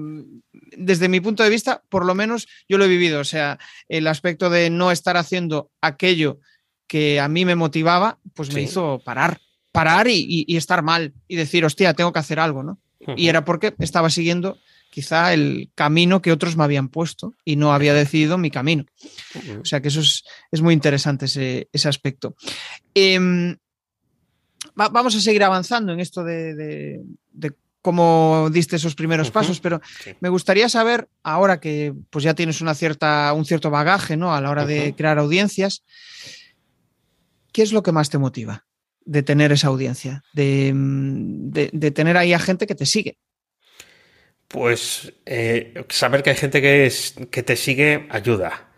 desde 0.77 1.09
mi 1.09 1.21
punto 1.21 1.43
de 1.43 1.49
vista, 1.49 1.83
por 1.89 2.05
lo 2.05 2.15
menos 2.15 2.47
yo 2.67 2.77
lo 2.77 2.85
he 2.85 2.89
vivido. 2.89 3.19
O 3.19 3.25
sea, 3.25 3.57
el 3.87 4.07
aspecto 4.07 4.49
de 4.49 4.69
no 4.69 4.91
estar 4.91 5.17
haciendo 5.17 5.71
aquello 5.81 6.39
que 6.87 7.19
a 7.19 7.29
mí 7.29 7.45
me 7.45 7.55
motivaba, 7.55 8.19
pues 8.33 8.53
me 8.53 8.61
hizo 8.61 9.01
parar, 9.05 9.39
parar 9.71 10.07
y, 10.09 10.45
y, 10.45 10.57
estar 10.57 10.81
mal 10.81 11.13
y 11.27 11.37
decir, 11.37 11.63
hostia, 11.63 11.93
tengo 11.93 12.11
que 12.11 12.19
hacer 12.19 12.39
algo, 12.39 12.63
¿no? 12.63 12.79
Y 13.15 13.27
era 13.27 13.45
porque 13.45 13.73
estaba 13.79 14.09
siguiendo 14.09 14.57
quizá 14.91 15.33
el 15.33 15.71
camino 15.73 16.21
que 16.21 16.31
otros 16.31 16.57
me 16.57 16.63
habían 16.63 16.89
puesto 16.89 17.33
y 17.45 17.55
no 17.55 17.73
había 17.73 17.93
decidido 17.93 18.37
mi 18.37 18.51
camino. 18.51 18.85
O 19.59 19.65
sea 19.65 19.81
que 19.81 19.87
eso 19.87 20.01
es, 20.01 20.61
muy 20.61 20.73
interesante 20.73 21.25
ese, 21.25 21.87
aspecto. 21.87 22.35
Em, 22.93 23.57
vamos 24.75 25.15
a 25.15 25.21
seguir 25.21 25.43
avanzando 25.43 25.93
en 25.93 26.01
esto 26.01 26.23
de, 26.23 27.01
cómo 27.81 28.49
diste 28.51 28.75
esos 28.75 28.93
primeros 28.93 29.31
pasos, 29.31 29.59
pero 29.59 29.81
me 30.19 30.29
gustaría 30.29 30.69
saber, 30.69 31.09
ahora 31.23 31.59
que 31.59 31.95
pues 32.09 32.23
ya 32.23 32.35
tienes 32.35 32.61
una 32.61 32.75
cierta, 32.75 33.33
un 33.33 33.45
cierto 33.45 33.71
bagaje 33.71 34.17
¿no? 34.17 34.35
a 34.35 34.41
la 34.41 34.51
hora 34.51 34.65
de 34.65 34.93
crear 34.93 35.17
audiencias, 35.17 35.83
¿qué 37.51 37.63
es 37.63 37.71
lo 37.71 37.81
que 37.81 37.91
más 37.91 38.09
te 38.09 38.19
motiva? 38.19 38.65
De 39.05 39.23
tener 39.23 39.51
esa 39.51 39.67
audiencia, 39.67 40.23
de, 40.33 41.91
tener 41.93 42.17
ahí 42.17 42.33
a 42.33 42.39
gente 42.39 42.67
que 42.67 42.75
te 42.75 42.85
sigue? 42.85 43.17
Pues 44.47 45.13
eh, 45.25 45.85
saber 45.89 46.23
que 46.23 46.31
hay 46.31 46.35
gente 46.35 46.61
que, 46.61 46.91
que 47.29 47.43
te 47.43 47.55
sigue 47.55 48.07
ayuda. 48.09 48.69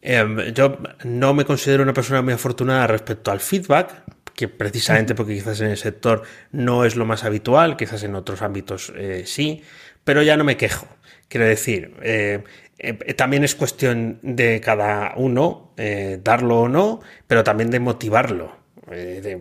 Em, 0.00 0.52
yo 0.52 0.78
no 1.04 1.32
me 1.32 1.44
considero 1.44 1.84
una 1.84 1.94
persona 1.94 2.22
muy 2.22 2.32
afortunada 2.32 2.88
respecto 2.88 3.30
al 3.30 3.40
feedback, 3.40 4.04
que 4.34 4.48
precisamente 4.48 5.14
porque 5.14 5.34
quizás 5.34 5.60
en 5.60 5.68
el 5.68 5.76
sector 5.76 6.22
no 6.50 6.84
es 6.84 6.96
lo 6.96 7.04
más 7.04 7.22
habitual, 7.22 7.76
quizás 7.76 8.02
en 8.02 8.16
otros 8.16 8.42
ámbitos 8.42 8.92
eh, 8.96 9.22
sí, 9.26 9.62
pero 10.02 10.22
ya 10.22 10.36
no 10.36 10.42
me 10.42 10.56
quejo. 10.56 10.88
Quiero 11.28 11.46
decir, 11.46 11.94
eh, 12.02 12.42
también 13.16 13.44
es 13.44 13.54
cuestión 13.54 14.18
de 14.22 14.60
cada 14.60 15.14
uno 15.16 15.72
darlo 16.22 16.62
o 16.62 16.68
no, 16.68 17.00
pero 17.26 17.44
también 17.44 17.70
de 17.70 17.80
motivarlo. 17.80 18.61
Eh, 18.94 19.38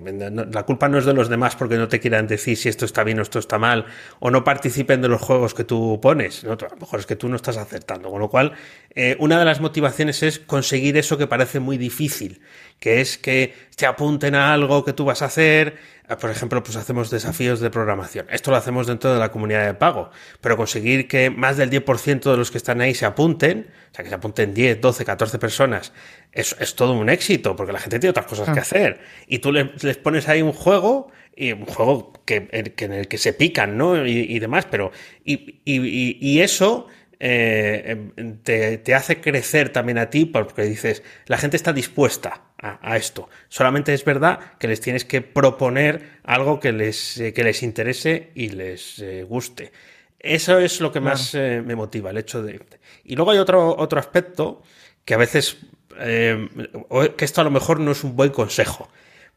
la 0.51 0.63
culpa 0.63 0.89
no 0.89 0.97
es 0.97 1.05
de 1.05 1.13
los 1.13 1.29
demás 1.29 1.55
porque 1.55 1.77
no 1.77 1.87
te 1.87 1.99
quieran 1.99 2.27
decir 2.27 2.57
si 2.57 2.69
esto 2.69 2.85
está 2.85 3.03
bien 3.03 3.19
o 3.19 3.21
esto 3.21 3.39
está 3.39 3.57
mal, 3.57 3.85
o 4.19 4.31
no 4.31 4.43
participen 4.43 5.01
de 5.01 5.07
los 5.07 5.21
juegos 5.21 5.53
que 5.53 5.63
tú 5.63 5.99
pones. 6.01 6.43
A 6.43 6.47
lo 6.47 6.57
mejor 6.79 6.99
es 6.99 7.05
que 7.05 7.15
tú 7.15 7.29
no 7.29 7.35
estás 7.35 7.57
acertando. 7.57 8.09
Con 8.09 8.21
lo 8.21 8.29
cual, 8.29 8.53
eh, 8.95 9.15
una 9.19 9.39
de 9.39 9.45
las 9.45 9.61
motivaciones 9.61 10.23
es 10.23 10.39
conseguir 10.39 10.97
eso 10.97 11.17
que 11.17 11.27
parece 11.27 11.59
muy 11.59 11.77
difícil, 11.77 12.41
que 12.79 13.01
es 13.01 13.17
que 13.17 13.53
te 13.75 13.85
apunten 13.85 14.35
a 14.35 14.53
algo 14.53 14.83
que 14.83 14.93
tú 14.93 15.05
vas 15.05 15.21
a 15.21 15.25
hacer, 15.25 15.77
por 16.17 16.29
ejemplo, 16.29 16.61
pues 16.63 16.75
hacemos 16.75 17.09
desafíos 17.09 17.59
de 17.59 17.69
programación. 17.69 18.25
Esto 18.29 18.51
lo 18.51 18.57
hacemos 18.57 18.87
dentro 18.87 19.13
de 19.13 19.19
la 19.19 19.31
comunidad 19.31 19.65
de 19.65 19.73
pago, 19.73 20.11
pero 20.41 20.57
conseguir 20.57 21.07
que 21.07 21.29
más 21.29 21.57
del 21.57 21.69
10% 21.69 22.31
de 22.31 22.37
los 22.37 22.51
que 22.51 22.57
están 22.57 22.81
ahí 22.81 22.93
se 22.93 23.05
apunten, 23.05 23.67
o 23.91 23.95
sea, 23.95 24.03
que 24.03 24.09
se 24.09 24.15
apunten 24.15 24.53
10, 24.53 24.81
12, 24.81 25.05
14 25.05 25.39
personas, 25.39 25.93
es, 26.31 26.55
es 26.59 26.75
todo 26.75 26.93
un 26.93 27.09
éxito, 27.09 27.55
porque 27.55 27.73
la 27.73 27.79
gente 27.79 27.99
tiene 27.99 28.11
otras 28.11 28.25
cosas 28.25 28.53
que 28.53 28.59
hacer. 28.59 28.99
Y 29.27 29.39
tú 29.39 29.51
les, 29.51 29.97
pones 29.97 30.27
ahí 30.27 30.41
un 30.41 30.53
juego, 30.53 31.11
y 31.35 31.53
un 31.53 31.65
juego 31.65 32.13
que, 32.25 32.49
en 32.51 32.93
el 32.93 33.07
que 33.07 33.17
se 33.17 33.33
pican, 33.33 33.77
¿no? 33.77 34.05
Y, 34.05 34.37
demás, 34.39 34.67
pero. 34.69 34.91
Y, 35.23 35.61
y 35.65 36.39
eso 36.41 36.87
eh, 37.23 38.09
em, 38.17 38.37
te, 38.39 38.95
hace 38.95 39.21
crecer 39.21 39.69
también 39.69 39.99
a 39.99 40.09
ti 40.09 40.25
porque 40.25 40.63
dices, 40.63 41.03
la 41.27 41.37
gente 41.37 41.55
está 41.55 41.71
dispuesta 41.71 42.45
a, 42.57 42.97
esto. 42.97 43.29
Solamente 43.47 43.93
es 43.93 44.03
verdad 44.03 44.39
que 44.57 44.67
les 44.67 44.81
tienes 44.81 45.05
que 45.05 45.21
proponer 45.21 46.19
algo 46.23 46.59
que 46.59 46.71
les, 46.71 47.19
eh, 47.19 47.31
que 47.31 47.43
les 47.43 47.61
interese 47.61 48.31
y 48.33 48.49
les 48.49 48.97
eh, 48.97 49.21
guste. 49.21 49.71
Eso 50.17 50.57
es 50.57 50.81
lo 50.81 50.91
que 50.91 50.99
más 50.99 51.35
me 51.35 51.75
motiva, 51.75 52.09
el 52.09 52.17
hecho 52.17 52.41
de... 52.41 52.59
Y 53.03 53.15
luego 53.15 53.31
hay 53.31 53.37
otro, 53.37 53.75
otro 53.77 53.99
aspecto 53.99 54.63
que 55.05 55.13
a 55.13 55.17
veces, 55.17 55.57
que 55.97 57.25
esto 57.25 57.41
a 57.41 57.43
lo 57.43 57.49
mejor 57.49 57.79
no 57.79 57.91
es 57.91 58.03
un 58.03 58.15
buen 58.15 58.29
consejo, 58.29 58.87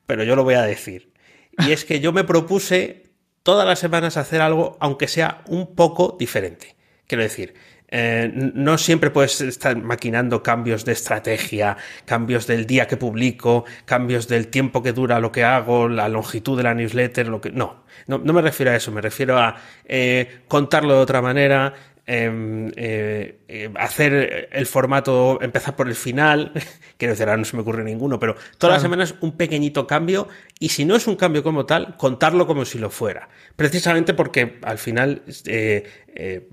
pero 0.06 0.24
yo 0.24 0.36
lo 0.36 0.44
voy 0.44 0.54
a 0.54 0.62
decir. 0.62 1.12
Y 1.58 1.72
es 1.72 1.86
que 1.86 2.00
yo 2.00 2.12
me 2.12 2.24
propuse 2.24 3.04
todas 3.42 3.66
las 3.66 3.78
semanas 3.78 4.18
hacer 4.18 4.42
algo, 4.42 4.76
aunque 4.80 5.08
sea 5.08 5.42
un 5.46 5.74
poco 5.74 6.16
diferente. 6.18 6.76
Quiero 7.06 7.22
decir, 7.22 7.54
eh, 7.96 8.28
no 8.54 8.76
siempre 8.76 9.10
puedes 9.10 9.40
estar 9.40 9.76
maquinando 9.80 10.42
cambios 10.42 10.84
de 10.84 10.90
estrategia, 10.90 11.76
cambios 12.04 12.44
del 12.48 12.66
día 12.66 12.88
que 12.88 12.96
publico, 12.96 13.66
cambios 13.84 14.26
del 14.26 14.48
tiempo 14.48 14.82
que 14.82 14.92
dura 14.92 15.20
lo 15.20 15.30
que 15.30 15.44
hago, 15.44 15.88
la 15.88 16.08
longitud 16.08 16.56
de 16.56 16.64
la 16.64 16.74
newsletter, 16.74 17.28
lo 17.28 17.40
que. 17.40 17.52
No, 17.52 17.84
no, 18.08 18.18
me 18.18 18.42
refiero 18.42 18.72
a 18.72 18.74
eso, 18.74 18.90
me 18.90 19.00
refiero 19.00 19.38
a 19.38 19.54
eh, 19.84 20.40
contarlo 20.48 20.94
de 20.94 20.98
otra 20.98 21.22
manera, 21.22 21.72
eh, 22.06 23.38
eh, 23.48 23.70
hacer 23.76 24.50
el 24.52 24.66
formato, 24.66 25.38
empezar 25.40 25.74
por 25.74 25.88
el 25.88 25.94
final, 25.94 26.52
quiero 26.98 27.12
decir, 27.12 27.26
ahora 27.26 27.38
no 27.38 27.46
se 27.46 27.56
me 27.56 27.62
ocurre 27.62 27.82
ninguno, 27.82 28.18
pero 28.20 28.36
todas 28.58 28.74
las 28.74 28.82
semanas 28.82 29.14
un 29.22 29.32
pequeñito 29.38 29.86
cambio 29.86 30.28
y 30.58 30.68
si 30.68 30.84
no 30.84 30.96
es 30.96 31.06
un 31.06 31.16
cambio 31.16 31.42
como 31.42 31.64
tal, 31.64 31.96
contarlo 31.96 32.46
como 32.46 32.66
si 32.66 32.78
lo 32.78 32.90
fuera. 32.90 33.30
Precisamente 33.56 34.12
porque 34.12 34.58
al 34.62 34.78
final 34.78 35.22
eh, 35.46 36.48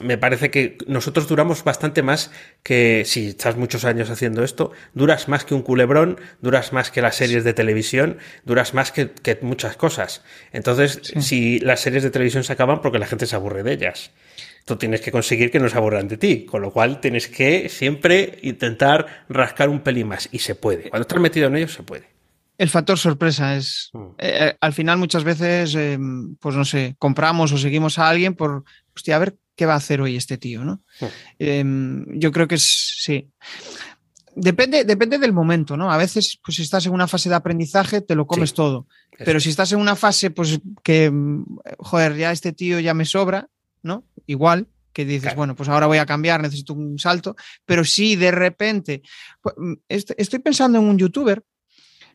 me 0.00 0.18
parece 0.18 0.50
que 0.50 0.76
nosotros 0.86 1.26
duramos 1.26 1.64
bastante 1.64 2.02
más 2.02 2.30
que 2.62 3.04
si 3.06 3.28
estás 3.28 3.56
muchos 3.56 3.86
años 3.86 4.10
haciendo 4.10 4.44
esto, 4.44 4.72
duras 4.92 5.26
más 5.28 5.44
que 5.46 5.54
un 5.54 5.62
culebrón, 5.62 6.20
duras 6.42 6.72
más 6.74 6.90
que 6.90 7.00
las 7.00 7.16
series 7.16 7.44
de 7.44 7.54
televisión, 7.54 8.18
duras 8.44 8.74
más 8.74 8.92
que, 8.92 9.10
muchas 9.40 9.76
cosas. 9.76 10.22
Entonces, 10.52 11.00
si 11.20 11.58
las 11.60 11.80
series 11.80 12.02
de 12.02 12.10
televisión 12.10 12.44
se 12.44 12.52
acaban 12.52 12.82
porque 12.82 12.98
la 12.98 13.06
gente 13.06 13.26
se 13.26 13.36
aburre 13.36 13.62
de 13.62 13.72
ellas 13.72 14.12
tú 14.64 14.76
tienes 14.76 15.00
que 15.00 15.10
conseguir 15.10 15.50
que 15.50 15.58
no 15.58 15.68
se 15.68 15.76
aburran 15.76 16.08
de 16.08 16.16
ti, 16.16 16.44
con 16.44 16.62
lo 16.62 16.72
cual 16.72 17.00
tienes 17.00 17.28
que 17.28 17.68
siempre 17.68 18.38
intentar 18.42 19.24
rascar 19.28 19.68
un 19.68 19.80
pelín 19.80 20.08
más 20.08 20.28
y 20.32 20.38
se 20.38 20.54
puede. 20.54 20.90
Cuando 20.90 21.02
estás 21.02 21.20
metido 21.20 21.48
en 21.48 21.56
ello, 21.56 21.68
se 21.68 21.82
puede. 21.82 22.12
El 22.58 22.68
factor 22.68 22.98
sorpresa 22.98 23.56
es, 23.56 23.90
mm. 23.92 23.98
eh, 24.18 24.38
eh, 24.40 24.56
al 24.60 24.72
final 24.72 24.98
muchas 24.98 25.24
veces, 25.24 25.74
eh, 25.74 25.98
pues 26.38 26.54
no 26.54 26.64
sé, 26.64 26.94
compramos 26.98 27.50
o 27.52 27.58
seguimos 27.58 27.98
a 27.98 28.08
alguien 28.08 28.34
por, 28.34 28.64
hostia, 28.94 29.16
a 29.16 29.18
ver 29.18 29.36
qué 29.56 29.66
va 29.66 29.74
a 29.74 29.78
hacer 29.78 30.00
hoy 30.00 30.16
este 30.16 30.38
tío, 30.38 30.64
¿no? 30.64 30.80
Mm. 31.00 31.06
Em, 31.38 32.06
yo 32.20 32.30
creo 32.30 32.46
que 32.46 32.56
es, 32.56 32.94
sí. 32.98 33.28
Depende, 34.34 34.84
depende 34.84 35.18
del 35.18 35.32
momento, 35.32 35.76
¿no? 35.76 35.92
A 35.92 35.96
veces, 35.96 36.38
pues 36.42 36.56
si 36.56 36.62
estás 36.62 36.86
en 36.86 36.92
una 36.92 37.08
fase 37.08 37.28
de 37.28 37.34
aprendizaje, 37.34 38.00
te 38.00 38.14
lo 38.14 38.26
comes 38.26 38.54
todo. 38.54 38.86
Pero 39.18 39.40
si 39.40 39.50
estás 39.50 39.72
en 39.72 39.78
una 39.78 39.94
fase, 39.94 40.30
pues 40.30 40.58
que, 40.82 41.12
joder, 41.78 42.16
ya 42.16 42.32
este 42.32 42.52
tío 42.52 42.80
ya 42.80 42.94
me 42.94 43.04
sobra, 43.04 43.48
¿no? 43.82 44.04
Igual 44.26 44.68
que 44.92 45.04
dices, 45.04 45.34
bueno, 45.34 45.56
pues 45.56 45.68
ahora 45.68 45.86
voy 45.86 45.98
a 45.98 46.06
cambiar, 46.06 46.42
necesito 46.42 46.74
un 46.74 46.98
salto, 46.98 47.34
pero 47.64 47.84
si 47.84 48.16
de 48.16 48.30
repente, 48.30 49.02
pues, 49.40 49.54
mm, 49.56 49.74
estoy 49.88 50.38
pensando 50.40 50.78
en 50.78 50.84
un 50.84 50.98
youtuber, 50.98 51.42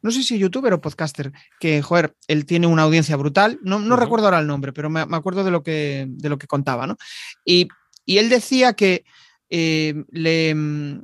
no 0.02 0.12
sé 0.12 0.22
si 0.22 0.38
youtuber 0.38 0.74
o 0.74 0.82
podcaster, 0.82 1.32
que, 1.60 1.82
joder, 1.82 2.16
él 2.28 2.46
tiene 2.46 2.68
una 2.68 2.84
audiencia 2.84 3.16
brutal, 3.16 3.60
no, 3.64 3.80
no 3.80 3.96
recuerdo 3.96 4.26
ahora 4.26 4.40
el 4.40 4.48
nombre, 4.48 4.74
pero 4.74 4.90
me, 4.90 5.02
acuerdo 5.02 5.44
de 5.44 5.52
lo 5.52 5.64
que, 5.64 6.06
de 6.08 6.30
lo 6.30 6.38
que 6.38 6.48
contaba, 6.48 6.86
¿no? 6.88 6.98
Y, 7.44 7.68
él 8.06 8.30
decía 8.30 8.72
que 8.72 9.04
eh, 9.50 10.06
le, 10.12 10.56
mm, 10.56 11.02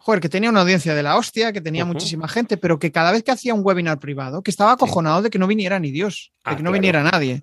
joder, 0.00 0.20
que 0.20 0.30
tenía 0.30 0.48
una 0.48 0.62
audiencia 0.62 0.94
de 0.94 1.02
la 1.02 1.16
hostia, 1.16 1.52
que 1.52 1.60
tenía 1.60 1.84
muchísima 1.84 2.26
gente, 2.26 2.56
pero 2.56 2.78
que 2.78 2.90
cada 2.90 3.12
vez 3.12 3.22
que 3.22 3.30
hacía 3.30 3.52
un 3.52 3.60
webinar 3.62 3.98
privado, 3.98 4.42
que 4.42 4.50
estaba 4.50 4.72
acojonado 4.72 5.20
de 5.20 5.28
que 5.28 5.38
no 5.38 5.46
viniera 5.46 5.78
ni 5.78 5.90
Dios, 5.90 6.32
de 6.36 6.40
ah, 6.52 6.56
que 6.56 6.62
no 6.62 6.72
viniera 6.72 7.02
nadie. 7.02 7.42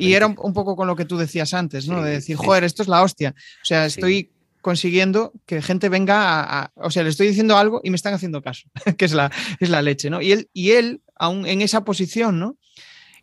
Y 0.00 0.14
era 0.14 0.26
un, 0.26 0.52
poco 0.52 0.74
con 0.74 0.88
lo 0.88 0.96
que 0.96 1.04
tú 1.04 1.16
decías 1.16 1.54
antes, 1.54 1.86
¿no? 1.86 2.02
de 2.02 2.10
decir, 2.10 2.36
joder, 2.36 2.64
esto 2.64 2.82
es 2.82 2.88
la 2.88 3.02
hostia. 3.02 3.34
O 3.36 3.64
sea, 3.64 3.86
estoy 3.86 4.32
consiguiendo 4.60 5.32
que 5.46 5.62
gente 5.62 5.88
venga 5.88 6.42
a, 6.42 6.72
O 6.74 6.90
sea, 6.90 7.04
le 7.04 7.10
estoy 7.10 7.28
diciendo 7.28 7.56
algo 7.56 7.80
y 7.84 7.90
me 7.90 7.96
están 7.96 8.14
haciendo 8.14 8.42
caso, 8.42 8.68
que 8.98 9.04
es 9.04 9.12
la, 9.12 9.30
es 9.60 9.70
la 9.70 9.80
leche, 9.80 10.10
¿no? 10.10 10.20
Y 10.20 10.32
él, 10.32 10.50
y 10.52 10.72
él, 10.72 11.02
aún 11.14 11.46
en 11.46 11.62
esa 11.62 11.84
posición, 11.84 12.40
¿no? 12.40 12.56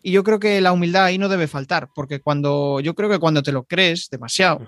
Y 0.01 0.11
yo 0.11 0.23
creo 0.23 0.39
que 0.39 0.61
la 0.61 0.71
humildad 0.71 1.05
ahí 1.05 1.17
no 1.17 1.29
debe 1.29 1.47
faltar, 1.47 1.89
porque 1.93 2.21
cuando 2.21 2.79
yo 2.79 2.95
creo 2.95 3.09
que 3.09 3.19
cuando 3.19 3.43
te 3.43 3.51
lo 3.51 3.63
crees 3.63 4.09
demasiado, 4.09 4.61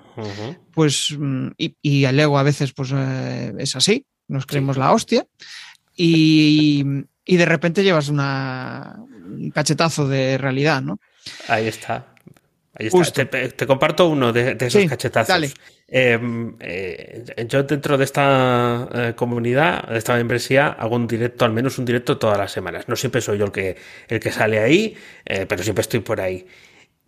pues, 0.74 1.16
mm, 1.18 1.50
y, 1.58 2.04
el 2.04 2.20
ego 2.20 2.38
a 2.38 2.44
veces 2.44 2.74
pues 2.74 2.92
eh, 2.94 3.54
es 3.58 3.76
así, 3.76 4.06
nos 4.28 4.46
creemos 4.46 4.78
la 4.78 4.92
hostia, 4.92 5.26
y, 5.96 6.84
de 7.26 7.46
repente 7.46 7.84
llevas 7.84 8.10
una, 8.10 8.98
un 9.00 9.52
cachetazo 9.52 10.08
de 10.08 10.38
realidad, 10.38 10.82
¿no? 10.82 11.00
Ahí 11.48 11.68
está. 11.68 12.11
Ahí 12.74 12.88
está. 12.88 13.26
Te, 13.26 13.68
comparto 13.68 14.08
uno 14.08 14.32
de, 14.32 14.56
esos 14.60 14.86
cachetazos. 14.86 15.54
Em, 15.88 16.56
eh, 16.62 17.46
yo 17.50 17.64
dentro 17.64 17.98
de 17.98 18.06
esta 18.06 18.88
eh, 18.94 19.14
comunidad, 19.14 19.90
de 19.90 19.98
esta 19.98 20.16
membresía, 20.16 20.68
hago 20.68 20.96
un 20.96 21.06
directo, 21.06 21.44
al 21.44 21.52
menos 21.52 21.78
un 21.80 21.86
directo 21.86 22.18
todas 22.18 22.38
las 22.38 22.52
semanas. 22.52 22.88
No 22.88 22.96
siempre 22.96 23.20
soy 23.20 23.40
yo 23.40 23.46
el 23.46 23.52
que, 23.52 23.76
el 24.08 24.20
que 24.22 24.32
sale 24.32 24.60
ahí, 24.60 24.96
eh, 25.26 25.46
pero 25.48 25.64
siempre 25.64 25.82
estoy 25.82 26.00
por 26.00 26.22
ahí. 26.22 26.48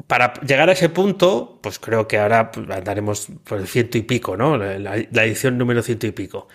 Para 0.05 0.33
llegar 0.41 0.67
a 0.69 0.73
ese 0.73 0.89
punto, 0.89 1.59
pues 1.63 1.79
creo 1.79 2.09
que 2.09 2.19
ahora 2.19 2.51
pues, 2.51 2.69
andaremos 2.69 3.29
por 3.45 3.59
el 3.59 3.67
ciento 3.67 3.97
y 3.97 4.01
pico, 4.01 4.35
¿no? 4.35 4.57
La, 4.57 4.97
edición 4.97 5.57
número 5.57 5.81
ciento 5.81 6.07
y 6.07 6.11
pico. 6.11 6.49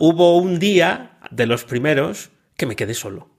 hubo 0.00 0.36
un 0.36 0.58
día 0.58 1.18
de 1.30 1.46
los 1.46 1.64
primeros 1.64 2.30
que 2.58 2.66
me 2.66 2.76
quedé 2.76 2.92
solo. 2.92 3.31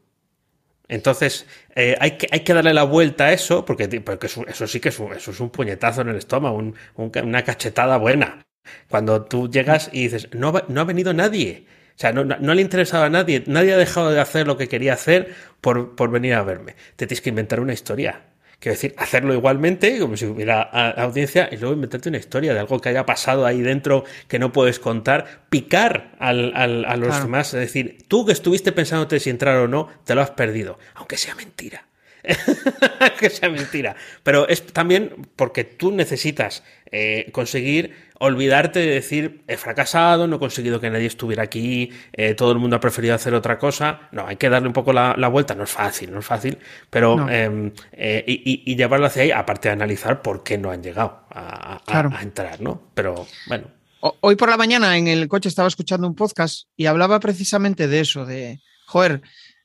Entonces, 0.88 1.48
eh, 1.76 1.96
hay, 2.00 2.18
que, 2.18 2.28
hay 2.32 2.42
que 2.42 2.54
darle 2.54 2.74
la 2.74 2.84
vuelta 2.84 3.26
a 3.26 3.34
eso, 3.34 3.66
porque, 3.66 3.88
porque 4.02 4.28
eso, 4.28 4.68
sí 4.68 4.80
que 4.80 4.90
es 4.90 5.00
un, 5.00 5.14
eso 5.14 5.32
es 5.32 5.40
un 5.40 5.50
puñetazo 5.50 6.02
en 6.02 6.10
el 6.10 6.18
estómago, 6.18 6.62
una 6.96 7.44
cachetada 7.44 7.98
buena. 7.98 8.44
Cuando 8.90 9.26
tú 9.26 9.50
llegas 9.50 9.90
y 9.92 10.04
dices, 10.04 10.30
no, 10.34 10.54
no 10.68 10.82
ha 10.82 10.84
venido 10.84 11.14
nadie. 11.14 11.66
O 11.96 12.00
sea, 12.00 12.12
no, 12.12 12.24
no, 12.26 12.54
le 12.54 12.62
interesaba 12.62 13.06
a 13.06 13.10
nadie. 13.10 13.44
Nadie 13.48 13.74
ha 13.74 13.78
dejado 13.78 14.12
de 14.12 14.20
hacer 14.20 14.48
lo 14.48 14.58
que 14.58 14.68
quería 14.68 14.94
hacer 14.94 15.34
por, 15.62 15.96
por 15.96 16.12
venir 16.12 16.34
a 16.34 16.44
verme. 16.44 16.76
Te 16.96 17.08
tienes 17.08 17.22
que 17.22 17.30
inventar 17.30 17.60
una 17.60 17.74
historia. 17.74 18.33
Quiero 18.64 18.76
decir, 18.76 18.96
hacerlo 18.98 19.34
igualmente, 19.34 20.00
como 20.00 20.16
si 20.16 20.26
hubiera 20.26 20.62
audiencia, 20.62 21.50
y 21.52 21.58
luego 21.58 21.76
inventarte 21.76 22.08
una 22.08 22.18
historia 22.18 22.54
de 22.54 22.62
algo 22.62 22.80
que 22.80 22.88
haya 22.88 23.06
pasado 23.06 23.46
ahí 23.46 23.62
dentro 23.62 24.06
que 24.30 24.40
no 24.40 24.54
puedes 24.54 24.80
contar, 24.80 25.42
picar 25.50 26.16
al, 26.18 26.54
a 26.56 26.96
los 26.96 27.22
demás, 27.22 27.54
es 27.54 27.60
decir, 27.60 28.06
tú 28.08 28.26
que 28.26 28.32
estuviste 28.32 28.72
pensándote 28.72 29.20
si 29.20 29.30
entrar 29.30 29.58
o 29.58 29.68
no, 29.68 29.90
te 30.06 30.16
lo 30.16 30.22
has 30.22 30.32
perdido, 30.32 30.80
aunque 30.96 31.18
sea 31.18 31.36
mentira. 31.36 31.88
que 33.20 33.30
sea 33.30 33.50
mentira. 33.50 33.96
Pero 34.24 34.48
es 34.48 34.66
también 34.68 35.28
porque 35.36 35.64
tú 35.64 35.92
necesitas 35.92 36.64
eh, 36.92 37.30
conseguir 37.32 37.96
olvidarte 38.20 38.80
de 38.80 38.88
decir 38.88 39.44
he 39.48 39.58
fracasado, 39.58 40.28
no 40.28 40.38
he 40.38 40.40
conseguido 40.40 40.80
que 40.80 40.90
nadie 40.90 41.08
estuviera 41.08 41.44
aquí, 41.44 41.92
eh, 42.14 42.36
todo 42.36 42.54
el 42.54 42.60
mundo 42.60 42.78
ha 42.78 42.80
preferido 42.80 43.16
hacer 43.16 43.34
otra 43.34 43.58
cosa. 43.58 44.08
No, 44.12 44.26
hay 44.26 44.38
que 44.38 44.50
darle 44.50 44.68
un 44.68 44.74
poco 44.74 44.94
la, 44.94 45.28
vuelta. 45.28 45.56
No 45.56 45.64
es 45.64 45.72
fácil, 45.72 46.12
no 46.12 46.20
es 46.20 46.26
fácil, 46.26 46.58
pero 46.90 47.30
em, 47.30 47.72
eh, 47.92 48.24
y, 48.26 48.76
llevarlo 48.76 49.08
hacia 49.08 49.24
ahí, 49.24 49.32
aparte 49.32 49.68
de 49.70 49.74
analizar 49.74 50.22
por 50.22 50.44
qué 50.44 50.58
no 50.58 50.72
han 50.72 50.82
llegado 50.82 51.26
a, 51.30 51.82
a 51.88 52.22
entrar, 52.22 52.62
¿no? 52.62 52.90
Pero 52.94 53.28
bueno. 53.48 53.68
Hoy 54.00 54.36
por 54.36 54.50
la 54.50 54.58
mañana 54.58 54.98
en 54.98 55.08
el 55.08 55.30
coche 55.30 55.48
estaba 55.48 55.70
escuchando 55.70 56.06
un 56.08 56.16
podcast 56.16 56.68
y 56.76 56.88
hablaba 56.88 57.22
precisamente 57.22 57.88
de 57.88 58.02
eso, 58.02 58.26
de, 58.26 58.60
joder, 58.86 59.22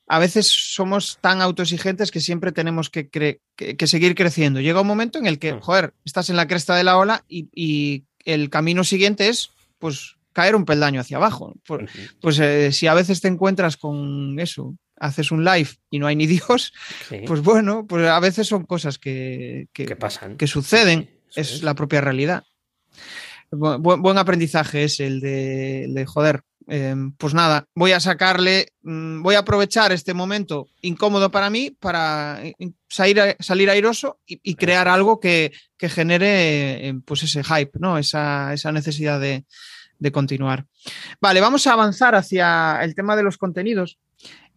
a 0.08 0.18
veces 0.18 0.46
somos 0.46 1.18
tan 1.20 1.42
autoexigentes 1.42 2.10
que 2.10 2.20
siempre 2.20 2.52
tenemos 2.52 2.90
que, 2.90 3.40
seguir 3.86 4.14
creciendo. 4.14 4.60
Llega 4.60 4.80
un 4.80 4.86
momento 4.86 5.18
en 5.18 5.26
el 5.26 5.38
que, 5.38 5.54
mm. 5.54 5.60
joder, 5.60 5.94
estás 6.04 6.30
en 6.30 6.36
la 6.36 6.48
cresta 6.48 6.74
de 6.74 6.84
la 6.84 6.96
ola 6.96 7.24
y, 7.28 8.04
el 8.24 8.50
camino 8.50 8.84
siguiente 8.84 9.28
es, 9.28 9.52
pues, 9.78 10.16
caer 10.34 10.54
un 10.54 10.66
peldaño 10.66 11.00
hacia 11.00 11.16
abajo. 11.16 11.54
Pues, 11.66 11.90
pues 12.20 12.38
eh, 12.40 12.72
si 12.72 12.86
a 12.86 12.92
veces 12.92 13.22
te 13.22 13.28
encuentras 13.28 13.78
con 13.78 14.38
eso, 14.38 14.76
haces 15.00 15.30
un 15.30 15.44
live 15.44 15.70
y 15.90 15.98
no 15.98 16.06
hay 16.06 16.16
ni 16.16 16.26
Dios, 16.26 16.74
pues 17.26 17.40
bueno, 17.42 17.86
pues 17.86 18.06
a 18.06 18.20
veces 18.20 18.46
son 18.46 18.64
cosas 18.64 18.98
que, 18.98 19.68
pasan, 19.98 20.36
que 20.36 20.46
suceden, 20.46 21.10
es, 21.34 21.62
la 21.62 21.74
propia 21.74 22.00
realidad. 22.00 22.44
buen 23.50 24.18
aprendizaje 24.18 24.84
es 24.84 25.00
el 25.00 25.20
de, 25.20 25.84
el 25.84 25.94
de 25.94 26.04
joder, 26.04 26.42
Em, 26.70 27.12
pues 27.12 27.32
nada, 27.32 27.64
voy 27.74 27.92
a 27.92 28.00
sacarle, 28.00 28.74
mm, 28.82 29.22
voy 29.22 29.36
a 29.36 29.38
aprovechar 29.38 29.90
este 29.90 30.12
momento 30.12 30.68
incómodo 30.82 31.30
para 31.30 31.48
mí 31.48 31.70
para 31.70 32.44
eh, 32.44 32.52
salir, 32.90 33.36
salir 33.40 33.70
airoso 33.70 34.20
y, 34.26 34.54
crear 34.54 34.86
algo 34.86 35.18
que, 35.18 35.50
genere 35.80 36.88
em, 36.88 37.00
pues 37.00 37.22
ese 37.22 37.42
hype, 37.42 37.78
¿no? 37.78 37.96
esa, 37.96 38.54
necesidad 38.70 39.18
de, 39.18 39.46
continuar. 40.12 40.66
Vale, 41.22 41.40
vamos 41.40 41.66
a 41.66 41.72
avanzar 41.72 42.14
hacia 42.14 42.80
el 42.82 42.94
tema 42.94 43.16
de 43.16 43.22
los 43.22 43.38
contenidos 43.38 43.98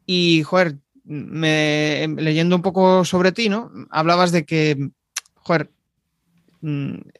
y, 0.05 0.43
joder, 0.43 0.79
em, 1.07 2.17
leyendo 2.17 2.57
un 2.57 2.61
poco 2.61 3.05
sobre 3.05 3.31
ti, 3.31 3.47
¿no? 3.47 3.71
Hablabas 3.89 4.33
de 4.33 4.45
que, 4.45 4.89
joder, 5.35 5.71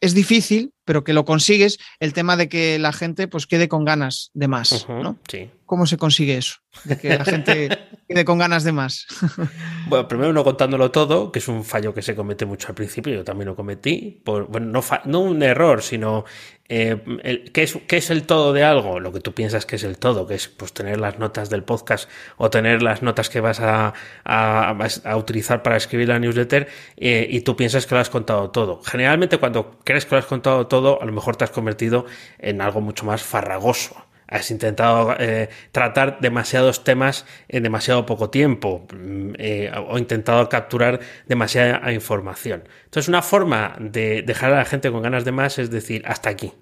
es 0.00 0.14
difícil 0.14 0.72
pero 0.84 1.04
que 1.04 1.12
lo 1.12 1.24
consigues, 1.24 1.78
el 2.00 2.12
tema 2.12 2.36
de 2.36 2.48
que 2.48 2.78
la 2.78 2.92
gente 2.92 3.28
pues 3.28 3.46
quede 3.46 3.68
con 3.68 3.84
ganas 3.84 4.30
de 4.34 4.48
más, 4.48 4.86
¿no? 4.88 5.18
Sí. 5.28 5.50
¿Cómo 5.64 5.86
se 5.86 5.96
consigue 5.96 6.36
eso? 6.36 6.56
De 6.84 6.98
que 6.98 7.16
la 7.16 7.24
gente 7.24 7.68
quede 8.08 8.24
con 8.24 8.38
ganas 8.38 8.64
de 8.64 8.72
más. 8.72 9.06
Bueno, 9.88 10.08
primero 10.08 10.32
no 10.32 10.44
contándolo 10.44 10.90
todo, 10.90 11.32
que 11.32 11.38
es 11.38 11.48
un 11.48 11.64
fallo 11.64 11.94
que 11.94 12.02
se 12.02 12.14
comete 12.14 12.44
mucho 12.44 12.68
al 12.68 12.74
principio, 12.74 13.14
yo 13.14 13.24
también 13.24 13.48
lo 13.48 13.56
cometí. 13.56 14.20
Por, 14.24 14.48
bueno, 14.48 14.66
no, 14.66 14.82
no 15.04 15.20
un 15.20 15.42
error, 15.42 15.82
sino 15.82 16.24
eh, 16.74 17.50
¿qué, 17.52 17.64
es, 17.64 17.78
¿qué, 17.86 17.98
es, 17.98 18.08
el 18.08 18.22
todo 18.22 18.54
de 18.54 18.64
algo? 18.64 18.98
Lo 18.98 19.12
que 19.12 19.20
tú 19.20 19.34
piensas 19.34 19.66
que 19.66 19.76
es 19.76 19.84
el 19.84 19.98
todo, 19.98 20.26
que 20.26 20.34
es 20.34 20.48
pues 20.48 20.72
tener 20.72 20.98
las 20.98 21.18
notas 21.18 21.50
del 21.50 21.64
podcast 21.64 22.08
o 22.38 22.48
tener 22.48 22.82
las 22.82 23.02
notas 23.02 23.28
que 23.28 23.40
vas 23.40 23.60
a, 23.60 23.92
a, 24.24 25.16
utilizar 25.18 25.62
para 25.62 25.76
escribir 25.76 26.08
la 26.08 26.18
newsletter 26.18 26.68
eh, 26.96 27.26
y 27.28 27.42
tú 27.42 27.56
piensas 27.56 27.86
que 27.86 27.94
lo 27.94 28.00
has 28.00 28.08
contado 28.08 28.50
todo. 28.50 28.80
Generalmente 28.84 29.36
cuando 29.36 29.78
crees 29.84 30.06
que 30.06 30.14
lo 30.14 30.20
has 30.20 30.24
contado 30.24 30.66
todo, 30.66 31.02
a 31.02 31.04
lo 31.04 31.12
mejor 31.12 31.36
te 31.36 31.44
has 31.44 31.50
convertido 31.50 32.06
en 32.38 32.62
algo 32.62 32.80
mucho 32.80 33.04
más 33.04 33.22
farragoso 33.22 34.06
has 34.32 34.50
intentado 34.50 35.14
eh, 35.18 35.48
tratar 35.72 36.18
demasiados 36.20 36.84
temas 36.84 37.26
en 37.48 37.62
demasiado 37.62 38.06
poco 38.06 38.30
tiempo 38.30 38.86
mm, 38.92 39.32
eh, 39.38 39.70
o 39.88 39.98
intentado 39.98 40.48
capturar 40.48 41.00
demasiada 41.26 41.92
información. 41.92 42.64
Entonces, 42.84 43.08
una 43.08 43.22
forma 43.22 43.76
de 43.78 44.22
dejar 44.22 44.52
a 44.52 44.56
la 44.56 44.64
gente 44.64 44.90
con 44.90 45.02
ganas 45.02 45.24
de 45.24 45.32
más 45.32 45.58
es 45.58 45.70
decir, 45.70 46.02
hasta 46.06 46.30
aquí. 46.30 46.52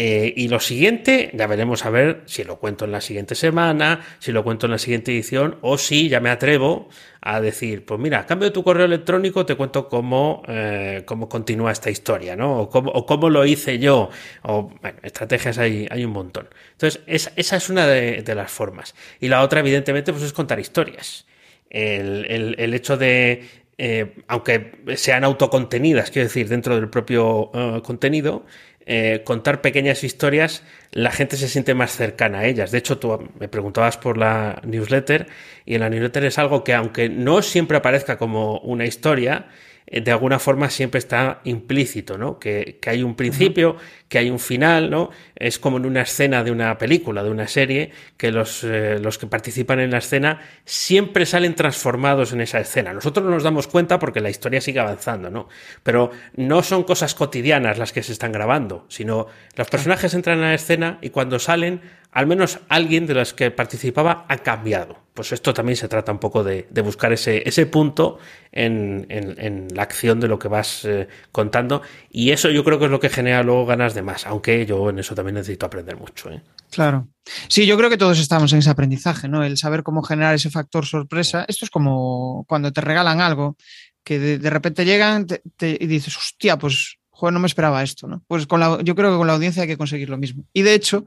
Eh, 0.00 0.32
y 0.36 0.46
lo 0.46 0.60
siguiente, 0.60 1.28
ya 1.34 1.48
veremos 1.48 1.84
a 1.84 1.90
ver 1.90 2.22
si 2.26 2.44
lo 2.44 2.60
cuento 2.60 2.84
en 2.84 2.92
la 2.92 3.00
siguiente 3.00 3.34
semana, 3.34 4.06
si 4.20 4.30
lo 4.30 4.44
cuento 4.44 4.66
en 4.66 4.70
la 4.70 4.78
siguiente 4.78 5.10
edición, 5.10 5.58
o 5.60 5.76
si 5.76 6.08
ya 6.08 6.20
me 6.20 6.30
atrevo 6.30 6.88
a 7.20 7.40
decir, 7.40 7.84
pues 7.84 7.98
mira, 7.98 8.20
a 8.20 8.26
cambio 8.26 8.48
de 8.48 8.52
tu 8.52 8.62
correo 8.62 8.84
electrónico 8.84 9.44
te 9.44 9.56
cuento 9.56 9.88
cómo, 9.88 10.44
eh, 10.46 11.02
cómo 11.04 11.28
continúa 11.28 11.72
esta 11.72 11.90
historia, 11.90 12.36
¿no? 12.36 12.60
O 12.60 13.06
cómo, 13.06 13.28
lo 13.28 13.44
hice 13.44 13.80
yo. 13.80 14.08
O, 14.42 14.70
bueno, 14.80 14.98
estrategias 15.02 15.58
hay, 15.58 15.88
hay 15.90 16.04
un 16.04 16.12
montón. 16.12 16.48
Entonces, 16.70 17.02
esa 17.08 17.56
es 17.56 17.68
una 17.68 17.88
de, 17.88 18.34
las 18.36 18.52
formas. 18.52 18.94
Y 19.18 19.26
la 19.26 19.42
otra, 19.42 19.58
evidentemente, 19.58 20.12
pues 20.12 20.22
es 20.22 20.32
contar 20.32 20.60
historias. 20.60 21.26
El, 21.70 22.54
el, 22.56 22.72
hecho 22.72 22.96
de 22.96 23.42
eh, 23.78 24.14
aunque 24.28 24.78
sean 24.94 25.24
autocontenidas, 25.24 26.12
quiero 26.12 26.28
decir, 26.28 26.48
dentro 26.48 26.76
del 26.76 26.88
propio 26.88 27.50
contenido, 27.82 28.44
eh, 28.90 29.20
contar 29.22 29.60
pequeñas 29.60 30.02
historias, 30.02 30.62
la 30.92 31.10
gente 31.10 31.36
se 31.36 31.46
siente 31.46 31.74
más 31.74 31.94
cercana 31.94 32.38
a 32.38 32.46
ellas. 32.46 32.70
De 32.70 32.78
hecho, 32.78 32.98
tú 32.98 33.28
me 33.38 33.46
preguntabas 33.46 33.98
por 33.98 34.16
la 34.16 34.62
newsletter 34.64 35.26
y 35.66 35.74
en 35.74 35.80
la 35.80 35.90
newsletter 35.90 36.24
es 36.24 36.38
algo 36.38 36.64
que 36.64 36.72
aunque 36.72 37.10
no 37.10 37.42
siempre 37.42 37.76
aparezca 37.76 38.16
como 38.16 38.60
una 38.60 38.86
historia, 38.86 39.48
de 39.90 40.10
alguna 40.10 40.38
forma 40.38 40.68
siempre 40.70 40.98
está 40.98 41.40
implícito, 41.44 42.18
¿no? 42.18 42.38
Que, 42.38 42.78
que 42.80 42.90
hay 42.90 43.02
un 43.02 43.14
principio, 43.14 43.76
que 44.08 44.18
hay 44.18 44.30
un 44.30 44.38
final, 44.38 44.90
¿no? 44.90 45.10
Es 45.34 45.58
como 45.58 45.78
en 45.78 45.86
una 45.86 46.02
escena 46.02 46.44
de 46.44 46.50
una 46.50 46.76
película, 46.78 47.22
de 47.22 47.30
una 47.30 47.46
serie, 47.46 47.92
que 48.16 48.30
los, 48.30 48.64
eh, 48.64 48.98
los 49.00 49.18
que 49.18 49.26
participan 49.26 49.80
en 49.80 49.90
la 49.90 49.98
escena 49.98 50.40
siempre 50.64 51.26
salen 51.26 51.54
transformados 51.54 52.32
en 52.32 52.40
esa 52.40 52.60
escena. 52.60 52.92
Nosotros 52.92 53.24
no 53.24 53.32
nos 53.32 53.42
damos 53.42 53.66
cuenta 53.66 53.98
porque 53.98 54.20
la 54.20 54.30
historia 54.30 54.60
sigue 54.60 54.80
avanzando, 54.80 55.30
¿no? 55.30 55.48
Pero 55.82 56.10
no 56.36 56.62
son 56.62 56.84
cosas 56.84 57.14
cotidianas 57.14 57.78
las 57.78 57.92
que 57.92 58.02
se 58.02 58.12
están 58.12 58.32
grabando, 58.32 58.86
sino 58.88 59.26
los 59.56 59.68
personajes 59.68 60.14
entran 60.14 60.38
en 60.38 60.44
la 60.44 60.54
escena 60.54 60.98
y 61.00 61.10
cuando 61.10 61.38
salen 61.38 61.80
al 62.12 62.26
menos 62.26 62.60
alguien 62.68 63.06
de 63.06 63.14
los 63.14 63.34
que 63.34 63.50
participaba 63.50 64.24
ha 64.28 64.38
cambiado. 64.38 64.98
Pues 65.14 65.32
esto 65.32 65.52
también 65.52 65.76
se 65.76 65.88
trata 65.88 66.12
un 66.12 66.18
poco 66.18 66.44
de, 66.44 66.66
buscar 66.82 67.12
ese, 67.12 67.42
ese 67.46 67.66
punto 67.66 68.18
en, 68.52 69.06
en, 69.08 69.66
la 69.74 69.82
acción 69.82 70.20
de 70.20 70.28
lo 70.28 70.38
que 70.38 70.46
vas 70.46 70.84
eh, 70.84 71.08
contando 71.32 71.82
y 72.08 72.30
eso 72.30 72.50
yo 72.50 72.62
creo 72.62 72.78
que 72.78 72.84
es 72.84 72.90
lo 72.90 73.00
que 73.00 73.08
genera 73.08 73.42
luego 73.42 73.66
ganas 73.66 73.94
de 73.94 74.02
más, 74.02 74.26
aunque 74.26 74.64
yo 74.64 74.90
en 74.90 75.00
eso 75.00 75.16
también 75.16 75.34
necesito 75.34 75.66
aprender 75.66 75.96
mucho. 75.96 76.30
¿eh? 76.30 76.40
Claro. 76.70 77.08
Sí, 77.48 77.66
yo 77.66 77.76
creo 77.76 77.90
que 77.90 77.96
todos 77.96 78.20
estamos 78.20 78.52
en 78.52 78.60
ese 78.60 78.70
aprendizaje, 78.70 79.28
¿no? 79.28 79.42
El 79.42 79.56
saber 79.58 79.82
cómo 79.82 80.02
generar 80.02 80.34
ese 80.34 80.50
factor 80.50 80.86
sorpresa. 80.86 81.44
Esto 81.48 81.64
es 81.64 81.70
como 81.70 82.44
cuando 82.48 82.72
te 82.72 82.80
regalan 82.80 83.20
algo 83.20 83.56
que 84.04 84.18
de, 84.18 84.50
repente 84.50 84.84
llegan 84.84 85.26
te, 85.26 85.76
y 85.80 85.86
dices, 85.86 86.16
hostia, 86.16 86.58
pues 86.58 86.98
joder, 87.10 87.32
no 87.32 87.40
me 87.40 87.48
esperaba 87.48 87.82
esto, 87.82 88.06
¿no? 88.06 88.22
Pues 88.28 88.46
con 88.46 88.60
la, 88.60 88.80
yo 88.82 88.94
creo 88.94 89.10
que 89.10 89.16
con 89.18 89.26
la 89.26 89.34
audiencia 89.34 89.62
hay 89.62 89.68
que 89.68 89.76
conseguir 89.76 90.08
lo 90.08 90.16
mismo. 90.16 90.44
Y 90.52 90.62
de 90.62 90.74
hecho, 90.74 91.04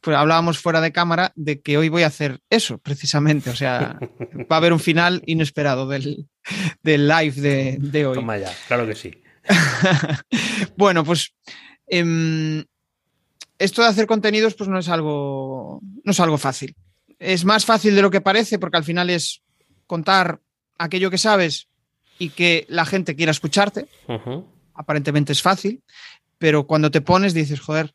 pues 0.00 0.16
hablábamos 0.16 0.58
fuera 0.58 0.80
de 0.80 0.92
cámara 0.92 1.32
de 1.34 1.60
que 1.60 1.78
hoy 1.78 1.88
voy 1.88 2.02
a 2.02 2.08
hacer 2.08 2.40
eso, 2.50 2.78
precisamente. 2.78 3.50
O 3.50 3.56
sea, 3.56 3.98
va 4.50 4.56
a 4.56 4.58
haber 4.58 4.72
un 4.72 4.80
final 4.80 5.22
inesperado 5.26 5.88
del, 5.88 6.28
del 6.82 7.08
live 7.08 7.40
de, 7.40 7.76
de, 7.80 8.06
hoy. 8.06 8.14
Toma 8.14 8.38
ya, 8.38 8.52
claro 8.68 8.86
que 8.86 8.94
sí. 8.94 9.22
bueno, 10.76 11.04
pues 11.04 11.34
eh, 11.88 12.64
esto 13.58 13.82
de 13.82 13.88
hacer 13.88 14.06
contenidos, 14.06 14.54
pues 14.54 14.68
no 14.68 14.78
es 14.78 14.88
algo, 14.88 15.80
no 16.04 16.12
es 16.12 16.20
algo 16.20 16.38
fácil. 16.38 16.74
Es 17.18 17.44
más 17.44 17.64
fácil 17.64 17.94
de 17.94 18.02
lo 18.02 18.10
que 18.10 18.20
parece, 18.20 18.58
porque 18.58 18.76
al 18.76 18.84
final 18.84 19.10
es 19.10 19.42
contar 19.86 20.40
aquello 20.78 21.10
que 21.10 21.18
sabes 21.18 21.68
y 22.18 22.30
que 22.30 22.66
la 22.68 22.84
gente 22.84 23.16
quiera 23.16 23.32
escucharte. 23.32 23.88
Uh 24.08 24.14
-huh. 24.14 24.44
Aparentemente 24.74 25.32
es 25.32 25.40
fácil, 25.40 25.82
pero 26.38 26.66
cuando 26.66 26.90
te 26.90 27.00
pones 27.00 27.32
dices, 27.32 27.60
joder, 27.60 27.94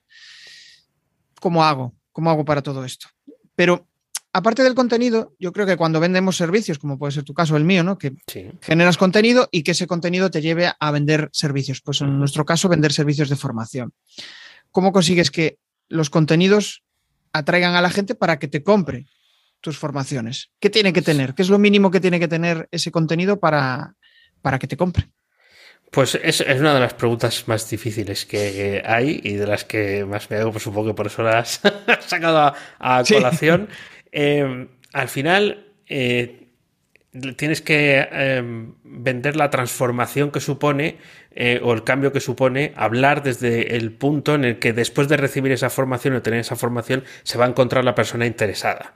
¿cómo 1.42 1.66
hago? 1.66 1.94
¿Cómo 2.14 2.30
hago 2.30 2.46
para 2.46 2.62
todo 2.62 2.86
esto? 2.86 3.10
Pero 3.56 3.90
aparte 4.32 4.64
del 4.64 4.76
contenido, 4.76 5.36
yo 5.40 5.52
creo 5.52 5.66
que 5.66 5.76
cuando 5.76 6.00
vendemos 6.00 6.38
servicios, 6.38 6.80
como 6.80 6.98
puede 6.98 7.12
ser 7.12 7.24
tu 7.24 7.34
caso, 7.34 7.58
el 7.58 7.66
mío, 7.66 7.84
¿no? 7.84 7.98
Que 7.98 8.14
sí. 8.28 8.50
generas 8.62 8.98
contenido 8.98 9.50
y 9.52 9.64
que 9.64 9.72
ese 9.72 9.88
contenido 9.88 10.32
te 10.32 10.42
lleve 10.42 10.72
a 10.80 10.92
vender 10.92 11.30
servicios. 11.34 11.82
Pues 11.82 12.00
en 12.02 12.18
nuestro 12.18 12.46
caso, 12.46 12.70
vender 12.70 12.94
servicios 12.94 13.28
de 13.28 13.36
formación. 13.36 13.94
¿Cómo 14.72 14.94
consigues 14.94 15.32
que 15.32 15.58
los 15.90 16.10
contenidos 16.10 16.84
atraigan 17.34 17.76
a 17.76 17.82
la 17.82 17.90
gente 17.90 18.16
para 18.16 18.40
que 18.40 18.48
te 18.48 18.64
compre 18.64 19.08
tus 19.60 19.78
formaciones? 19.78 20.52
¿Qué 20.60 20.70
tiene 20.70 20.94
que 20.94 21.02
tener? 21.02 21.34
¿Qué 21.34 21.42
es 21.42 21.50
lo 21.50 21.60
mínimo 21.60 21.92
que 21.92 22.00
tiene 22.00 22.20
que 22.20 22.28
tener 22.28 22.70
ese 22.72 22.92
contenido 22.92 23.40
para, 23.40 23.96
para 24.42 24.60
que 24.60 24.68
te 24.68 24.78
compre? 24.78 25.10
Pues 25.92 26.16
es, 26.16 26.42
es, 26.42 26.60
una 26.60 26.74
de 26.74 26.80
las 26.80 26.94
preguntas 26.94 27.48
más 27.48 27.70
difíciles 27.70 28.26
que 28.26 28.82
hay 28.86 29.20
y 29.24 29.34
de 29.34 29.46
las 29.46 29.66
que 29.66 30.06
más 30.06 30.30
me 30.30 30.38
hago, 30.38 30.52
pues 30.52 30.64
supongo 30.64 30.88
que 30.88 30.94
por 30.94 31.08
eso 31.08 31.22
las 31.22 31.64
has 31.64 32.06
sacado 32.08 32.40
a, 32.40 32.56
a 32.80 33.04
colación. 33.04 33.68
Sí. 33.70 34.08
Eh, 34.14 34.68
al 34.94 35.08
final, 35.10 35.68
eh, 35.88 36.42
tienes 37.36 37.62
que 37.62 38.08
eh, 38.10 38.42
vender 38.84 39.36
la 39.36 39.50
transformación 39.50 40.32
que 40.32 40.40
supone 40.40 40.98
eh, 41.32 41.60
o 41.62 41.74
el 41.74 41.84
cambio 41.84 42.14
que 42.14 42.22
supone 42.22 42.72
hablar 42.76 43.22
desde 43.24 43.76
el 43.76 43.92
punto 43.92 44.36
en 44.36 44.46
el 44.46 44.60
que 44.60 44.72
después 44.74 45.10
de 45.10 45.18
recibir 45.18 45.52
esa 45.52 45.70
formación 45.70 46.16
o 46.16 46.22
tener 46.22 46.40
esa 46.40 46.56
formación 46.56 47.04
se 47.24 47.38
va 47.38 47.46
a 47.46 47.50
encontrar 47.50 47.84
la 47.84 47.96
persona 47.96 48.26
interesada. 48.26 48.94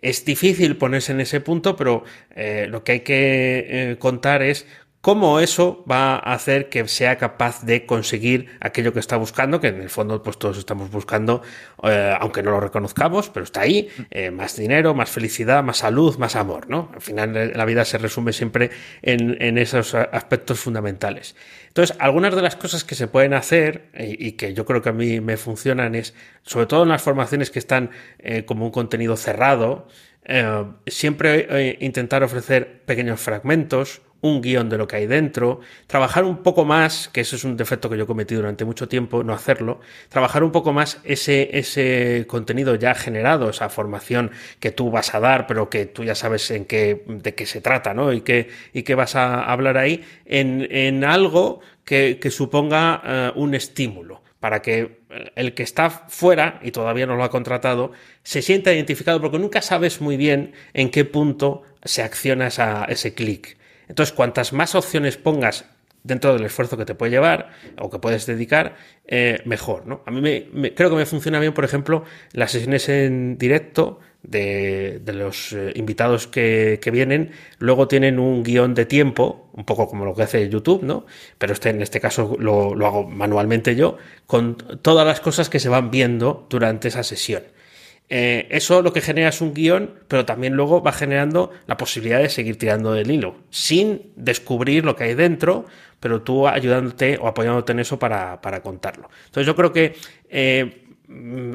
Es 0.00 0.24
difícil 0.24 0.76
ponerse 0.76 1.10
en 1.10 1.20
ese 1.20 1.40
punto, 1.40 1.74
pero 1.74 2.04
eh, 2.36 2.66
lo 2.68 2.84
que 2.84 2.92
hay 2.92 3.00
que 3.00 3.96
contar 3.98 4.42
es 4.42 4.66
cómo 5.00 5.38
eso 5.38 5.84
va 5.90 6.16
a 6.16 6.34
hacer 6.34 6.68
que 6.68 6.86
sea 6.88 7.18
capaz 7.18 7.64
de 7.64 7.86
conseguir 7.86 8.58
aquello 8.60 8.92
que 8.92 9.00
está 9.00 9.16
buscando, 9.16 9.60
que 9.60 9.68
en 9.68 9.80
el 9.80 9.90
fondo 9.90 10.22
pues 10.22 10.38
todos 10.38 10.58
estamos 10.58 10.90
buscando, 10.90 11.42
eh, 11.84 12.16
aunque 12.20 12.42
no 12.42 12.50
lo 12.50 12.60
reconozcamos, 12.60 13.28
pero 13.28 13.44
está 13.44 13.60
ahí, 13.60 13.88
eh, 14.10 14.30
más 14.30 14.56
dinero, 14.56 14.94
más 14.94 15.10
felicidad, 15.10 15.62
más 15.62 15.78
salud, 15.78 16.18
más 16.18 16.34
amor, 16.34 16.68
¿no? 16.68 16.90
Al 16.94 17.00
final 17.00 17.36
eh, 17.36 17.52
la 17.54 17.64
vida 17.64 17.84
se 17.84 17.98
resume 17.98 18.32
siempre 18.32 18.70
en, 19.02 19.58
esos 19.58 19.94
aspectos 19.94 20.60
fundamentales. 20.60 21.34
Entonces, 21.68 21.96
algunas 21.98 22.34
de 22.34 22.42
las 22.42 22.56
cosas 22.56 22.84
que 22.84 22.94
se 22.94 23.08
pueden 23.08 23.34
hacer 23.34 23.90
y, 23.98 24.32
que 24.32 24.54
yo 24.54 24.64
creo 24.64 24.82
que 24.82 24.88
a 24.90 24.92
mí 24.92 25.20
me 25.20 25.36
funcionan 25.36 25.94
es, 25.94 26.14
sobre 26.42 26.66
todo 26.66 26.82
en 26.82 26.90
las 26.90 27.02
formaciones 27.02 27.50
que 27.50 27.58
están 27.58 27.90
como 28.46 28.66
un 28.66 28.70
contenido 28.70 29.16
cerrado, 29.16 29.88
siempre 30.86 31.76
intentar 31.80 32.22
ofrecer 32.22 32.82
pequeños 32.84 33.20
fragmentos, 33.20 34.02
un 34.20 34.40
guion 34.40 34.68
de 34.68 34.78
lo 34.78 34.88
que 34.88 34.96
hay 34.96 35.06
dentro, 35.06 35.60
trabajar 35.86 36.24
un 36.24 36.42
poco 36.42 36.64
más, 36.64 37.08
que 37.08 37.20
eso 37.20 37.36
es 37.36 37.44
un 37.44 37.56
defecto 37.56 37.88
que 37.88 37.96
yo 37.96 38.04
he 38.04 38.06
cometido 38.06 38.40
durante 38.40 38.64
mucho 38.64 38.88
tiempo, 38.88 39.22
no 39.22 39.32
hacerlo, 39.32 39.80
trabajar 40.08 40.42
un 40.42 40.52
poco 40.52 40.72
más 40.72 41.00
ese, 41.04 41.56
ese 41.56 42.24
contenido 42.26 42.74
ya 42.74 42.94
generado, 42.94 43.50
esa 43.50 43.68
formación 43.68 44.30
que 44.60 44.72
tú 44.72 44.90
vas 44.90 45.14
a 45.14 45.20
dar, 45.20 45.46
pero 45.46 45.70
que 45.70 45.86
tú 45.86 46.04
ya 46.04 46.14
sabes 46.14 46.50
en 46.50 46.64
qué, 46.64 47.04
de 47.06 47.34
qué 47.34 47.46
se 47.46 47.60
trata, 47.60 47.94
¿no? 47.94 48.12
Y 48.12 48.22
qué, 48.22 48.48
y 48.72 48.82
qué 48.82 48.94
vas 48.94 49.14
a 49.14 49.42
hablar 49.44 49.78
ahí, 49.78 50.04
en, 50.24 50.66
en 50.70 51.04
algo 51.04 51.60
que, 51.84 52.18
que 52.20 52.30
suponga 52.30 53.32
uh, 53.34 53.40
un 53.40 53.54
estímulo 53.54 54.22
para 54.40 54.62
que 54.62 54.98
el 55.34 55.54
que 55.54 55.62
está 55.62 55.90
fuera 55.90 56.60
y 56.62 56.70
todavía 56.70 57.06
no 57.06 57.16
lo 57.16 57.24
ha 57.24 57.30
contratado 57.30 57.92
se 58.22 58.42
sienta 58.42 58.72
identificado 58.72 59.20
porque 59.20 59.38
nunca 59.38 59.62
sabes 59.62 60.00
muy 60.00 60.16
bien 60.16 60.52
en 60.74 60.90
qué 60.90 61.04
punto 61.04 61.62
se 61.82 62.02
acciona 62.02 62.48
esa, 62.48 62.84
ese 62.84 63.14
clic. 63.14 63.57
Entonces, 63.88 64.14
cuantas 64.14 64.52
más 64.52 64.74
opciones 64.74 65.16
pongas 65.16 65.64
dentro 66.04 66.32
del 66.32 66.44
esfuerzo 66.44 66.76
que 66.76 66.84
te 66.84 66.94
puede 66.94 67.12
llevar 67.12 67.50
o 67.78 67.90
que 67.90 67.98
puedes 67.98 68.26
dedicar, 68.26 68.76
eh, 69.06 69.40
mejor, 69.44 69.86
¿no? 69.86 70.02
A 70.06 70.10
mí 70.10 70.20
me, 70.20 70.46
me, 70.52 70.74
creo 70.74 70.90
que 70.90 70.96
me 70.96 71.06
funciona 71.06 71.40
bien, 71.40 71.52
por 71.52 71.64
ejemplo, 71.64 72.04
las 72.32 72.52
sesiones 72.52 72.88
en 72.88 73.36
directo 73.36 74.00
de, 74.22 75.00
los 75.06 75.52
eh, 75.52 75.72
invitados 75.76 76.26
que, 76.26 76.80
vienen, 76.92 77.32
luego 77.58 77.88
tienen 77.88 78.18
un 78.18 78.42
guion 78.42 78.74
de 78.74 78.86
tiempo, 78.86 79.50
un 79.52 79.64
poco 79.64 79.88
como 79.88 80.04
lo 80.04 80.14
que 80.14 80.22
hace 80.22 80.48
YouTube, 80.48 80.82
¿no? 80.82 81.06
Pero 81.38 81.52
este, 81.52 81.70
en 81.70 81.82
este 81.82 82.00
caso 82.00 82.36
lo 82.38 82.86
hago 82.86 83.08
manualmente 83.08 83.76
yo, 83.76 83.96
con 84.26 84.56
todas 84.82 85.06
las 85.06 85.20
cosas 85.20 85.48
que 85.48 85.60
se 85.60 85.68
van 85.68 85.90
viendo 85.90 86.46
durante 86.50 86.88
esa 86.88 87.02
sesión. 87.02 87.42
Eh, 88.10 88.48
eso 88.50 88.80
lo 88.80 88.92
que 88.92 89.02
genera 89.02 89.28
es 89.28 89.40
un 89.40 89.52
guion, 89.52 89.94
pero 90.08 90.24
también 90.24 90.54
luego 90.54 90.82
va 90.82 90.92
generando 90.92 91.50
la 91.66 91.76
posibilidad 91.76 92.20
de 92.20 92.30
seguir 92.30 92.56
tirando 92.56 92.92
del 92.92 93.10
hilo, 93.10 93.36
sin 93.50 94.12
descubrir 94.16 94.84
lo 94.84 94.96
que 94.96 95.04
hay 95.04 95.14
dentro, 95.14 95.66
pero 96.00 96.22
tú 96.22 96.48
ayudándote 96.48 97.18
o 97.20 97.28
apoyándote 97.28 97.72
en 97.72 97.80
eso 97.80 97.98
para, 97.98 98.40
contarlo. 98.62 99.10
Entonces 99.26 99.46
yo 99.46 99.54
creo 99.54 99.72
que 99.72 99.94
eh, 100.30 100.84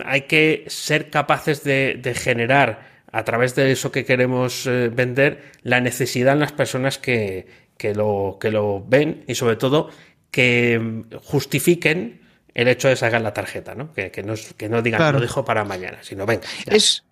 hay 0.05 0.21
que 0.21 0.65
ser 0.67 1.09
capaces 1.09 1.63
de, 1.63 2.13
generar 2.15 2.93
a 3.11 3.23
través 3.23 3.55
de 3.55 3.71
eso 3.71 3.91
que 3.91 4.05
queremos 4.05 4.67
eh, 4.67 4.89
vender 4.93 5.51
la 5.63 5.81
necesidad 5.81 6.33
en 6.33 6.39
las 6.39 6.51
personas 6.51 6.99
que, 6.99 7.47
lo, 7.95 8.37
que 8.39 8.51
lo 8.51 8.83
ven 8.87 9.23
y 9.27 9.35
sobre 9.35 9.55
todo 9.55 9.89
que 10.29 11.03
justifiquen 11.23 12.22
el 12.53 12.67
hecho 12.67 12.87
de 12.87 12.95
sacar 12.95 13.21
la 13.21 13.33
tarjeta, 13.33 13.75
¿no? 13.75 13.91
Que, 13.93 14.11
no, 14.23 14.33
que 14.57 14.69
no, 14.69 14.81
digan 14.81 15.13
lo 15.13 15.19
dejo 15.19 15.43
para 15.43 15.63
mañana, 15.63 15.99
sino 16.01 16.25
venga. 16.25 16.47
Es, 16.65 17.03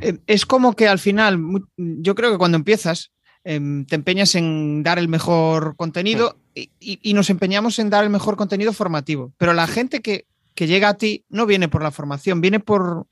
eh, 0.00 0.18
es 0.26 0.46
como 0.46 0.74
que 0.74 0.88
al 0.88 0.98
final, 0.98 1.40
yo 1.76 2.14
creo 2.14 2.30
que 2.30 2.38
cuando 2.38 2.56
empiezas, 2.56 3.12
em, 3.42 3.84
te 3.86 3.96
empeñas 3.96 4.34
en 4.34 4.82
dar 4.82 4.98
el 4.98 5.08
mejor 5.08 5.76
contenido 5.76 6.38
mm. 6.54 6.60
y, 6.80 7.14
nos 7.14 7.30
empeñamos 7.30 7.78
en 7.78 7.90
dar 7.90 8.04
el 8.04 8.10
mejor 8.10 8.36
contenido 8.36 8.72
formativo. 8.72 9.32
Pero 9.36 9.52
la 9.52 9.66
gente 9.66 10.00
que, 10.00 10.26
que, 10.54 10.66
llega 10.66 10.90
a 10.90 10.94
ti 10.94 11.24
no 11.28 11.46
viene 11.46 11.68
por 11.68 11.82
la 11.82 11.90
formación, 11.90 12.40
viene 12.40 12.60
por. 12.60 13.06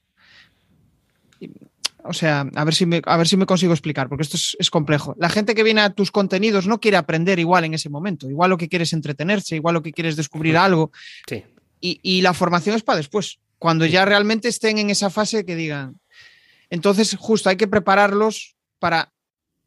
O 2.04 2.12
sea, 2.12 2.46
a 2.56 2.64
ver 2.64 2.74
si 2.74 2.84
me, 2.84 3.00
a 3.04 3.16
ver 3.16 3.28
si 3.28 3.36
me 3.36 3.46
consigo 3.46 3.72
explicar, 3.72 4.08
porque 4.08 4.22
esto 4.22 4.36
es, 4.36 4.56
es, 4.58 4.70
complejo. 4.70 5.14
La 5.18 5.28
gente 5.28 5.54
que 5.54 5.62
viene 5.62 5.82
a 5.82 5.90
tus 5.90 6.10
contenidos 6.10 6.66
no 6.66 6.80
quiere 6.80 6.96
aprender 6.96 7.38
igual 7.38 7.64
en 7.64 7.74
ese 7.74 7.90
momento. 7.90 8.28
Igual 8.28 8.50
lo 8.50 8.58
que 8.58 8.68
quieres 8.68 8.88
es 8.88 8.92
entretenerse, 8.94 9.54
igual 9.54 9.74
lo 9.74 9.82
que 9.82 9.92
quieres 9.92 10.12
es 10.12 10.16
descubrir 10.16 10.56
algo. 10.56 10.90
Sí 11.28 11.44
y, 11.82 12.22
la 12.22 12.32
formación 12.32 12.76
es 12.76 12.82
para 12.82 12.98
después, 12.98 13.40
cuando 13.58 13.84
ya 13.86 14.04
realmente 14.04 14.48
estén 14.48 14.78
en 14.78 14.88
esa 14.88 15.10
fase 15.10 15.44
que 15.44 15.56
digan. 15.56 16.00
Entonces, 16.70 17.16
justo 17.18 17.50
hay 17.50 17.56
que 17.56 17.66
prepararlos 17.66 18.56
para, 18.78 19.12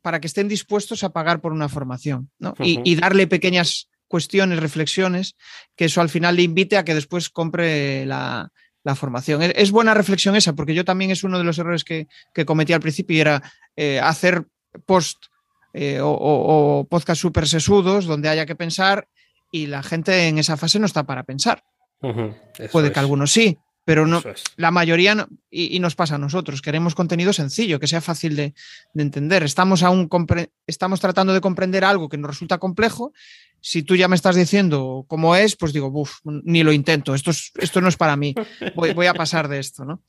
para 0.01 0.22
que 0.22 0.28
estén 0.28 0.47
dispuestos 0.47 1.03
a 1.03 1.09
pagar 1.09 1.41
por 1.41 1.51
una 1.51 1.68
formación 1.68 2.32
y, 2.59 2.95
darle 2.95 3.28
pequeñas 3.28 3.89
cuestiones, 4.07 4.59
reflexiones, 4.59 5.36
que 5.76 5.86
eso 5.86 5.99
al 5.99 6.09
final 6.09 6.38
le 6.38 6.43
invite 6.43 6.78
a 6.78 6.86
que 6.86 6.95
después 6.95 7.30
compre 7.30 8.05
la, 8.05 8.49
formación. 8.95 9.41
Es, 9.41 9.72
buena 9.72 9.93
reflexión 9.93 10.36
esa, 10.36 10.53
porque 10.53 10.74
yo 10.74 10.86
también 10.86 11.11
es 11.11 11.24
uno 11.24 11.38
de 11.38 11.43
los 11.43 11.57
errores 11.57 11.84
que, 11.84 12.07
cometí 12.45 12.72
al 12.72 12.80
principio 12.80 13.18
y 13.18 13.20
era 13.20 13.43
eh, 13.76 13.99
hacer 13.99 14.45
post 14.86 15.26
eh, 15.74 15.99
o, 15.99 16.11
o, 16.11 16.88
podcast 16.88 17.20
súper 17.20 17.47
sesudos 17.47 18.05
donde 18.05 18.30
haya 18.30 18.45
que 18.45 18.55
pensar 18.55 19.09
y 19.51 19.68
la 19.68 19.84
gente 19.84 20.28
en 20.28 20.38
esa 20.38 20.55
fase 20.55 20.80
no 20.80 20.86
está 20.86 21.03
para 21.03 21.24
pensar. 21.24 21.63
Puede 22.72 22.91
que 22.91 22.99
algunos 22.99 23.32
sí, 23.32 23.58
pero 23.86 24.08
no, 24.08 24.24
la 24.58 24.72
mayoría 24.72 25.14
no, 25.14 25.28
y, 25.51 25.80
nos 25.80 25.95
pasa 25.95 26.16
a 26.16 26.18
nosotros. 26.18 26.64
Queremos 26.64 26.95
contenido 26.95 27.32
sencillo, 27.34 27.80
que 27.80 27.88
sea 27.88 28.01
fácil 28.01 28.36
de, 28.36 28.56
entender. 28.95 29.43
Estamos 29.43 29.84
aún 29.84 30.10
estamos 30.66 30.99
tratando 30.99 31.34
de 31.36 31.41
comprender 31.41 31.86
algo 31.86 32.10
que 32.10 32.18
nos 32.18 32.32
resulta 32.32 32.58
complejo. 32.58 33.14
Si 33.62 33.84
tú 33.84 33.95
ya 33.95 34.08
me 34.08 34.16
estás 34.16 34.36
diciendo 34.36 35.06
cómo 35.08 35.36
es, 35.36 35.56
pues 35.56 35.72
digo, 35.72 35.91
uff, 35.93 36.20
ni 36.24 36.64
lo 36.64 36.74
intento. 36.74 37.14
Esto, 37.14 37.30
esto 37.30 37.80
no 37.80 37.88
es 37.88 37.95
para 37.95 38.16
mí. 38.16 38.34
Voy, 38.76 39.06
a 39.06 39.14
pasar 39.14 39.47
de 39.47 39.60
esto, 39.60 39.86
¿no? 39.86 40.01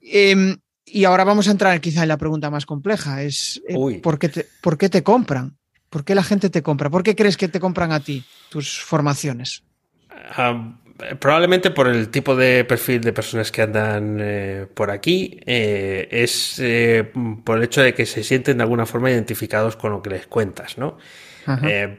Em, 0.00 0.56
y 0.86 1.04
ahora 1.04 1.24
vamos 1.24 1.48
a 1.48 1.50
entrar 1.50 1.80
quizá 1.80 2.02
en 2.02 2.08
la 2.08 2.16
pregunta 2.16 2.48
más 2.48 2.64
compleja. 2.64 3.22
Es 3.22 3.60
eh, 3.68 4.00
¿por, 4.00 4.20
qué 4.20 4.28
te, 4.28 4.46
¿por 4.60 4.78
qué 4.78 4.88
te 4.88 5.02
compran? 5.02 5.58
¿Por 5.90 6.04
qué 6.04 6.14
la 6.14 6.22
gente 6.22 6.48
te 6.48 6.62
compra? 6.62 6.90
¿Por 6.90 7.02
qué 7.02 7.16
crees 7.16 7.36
que 7.36 7.48
te 7.48 7.58
compran 7.58 7.90
a 7.90 7.98
ti 7.98 8.24
tus 8.50 8.80
formaciones? 8.80 9.64
Probablemente 11.18 11.70
por 11.70 11.88
el 11.88 12.08
tipo 12.08 12.36
de 12.36 12.64
perfil 12.64 13.00
de 13.00 13.12
personas 13.12 13.50
que 13.50 13.62
andan 13.62 14.18
eh, 14.20 14.66
por 14.72 14.90
aquí, 14.90 15.40
eh, 15.46 16.08
es 16.10 16.58
eh, 16.60 17.10
por 17.44 17.58
el 17.58 17.64
hecho 17.64 17.82
de 17.82 17.94
que 17.94 18.06
se 18.06 18.22
sienten 18.22 18.58
de 18.58 18.62
alguna 18.62 18.86
forma 18.86 19.10
identificados 19.10 19.76
con 19.76 19.92
lo 19.92 20.02
que 20.02 20.10
les 20.10 20.26
cuentas, 20.26 20.78
¿no? 20.78 20.98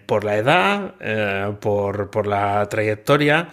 por 0.06 0.24
la 0.24 0.38
edad, 0.38 0.96
por, 1.60 2.10
por, 2.10 2.28
la 2.28 2.66
trayectoria. 2.70 3.50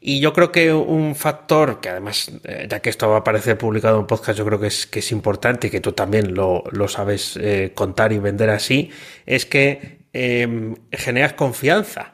Y 0.00 0.18
yo 0.18 0.32
creo 0.32 0.50
que 0.50 0.72
un 0.72 1.14
factor 1.14 1.82
que 1.82 1.90
además, 1.90 2.32
ya 2.66 2.80
que 2.80 2.88
esto 2.88 3.10
va 3.10 3.16
a 3.16 3.18
aparecer 3.18 3.58
publicado 3.58 4.00
en 4.00 4.06
podcast, 4.06 4.38
yo 4.38 4.46
creo 4.46 4.58
que 4.58 4.68
es, 4.68 4.86
que 4.86 5.00
es 5.00 5.12
importante 5.12 5.66
y 5.66 5.70
que 5.70 5.82
tú 5.82 5.92
también 5.92 6.34
lo, 6.34 6.64
lo 6.72 6.88
sabes 6.88 7.38
contar 7.74 8.14
y 8.14 8.20
vender 8.20 8.48
así, 8.48 8.90
es 9.26 9.44
que 9.44 9.98
generas 10.90 11.34
confianza 11.34 12.13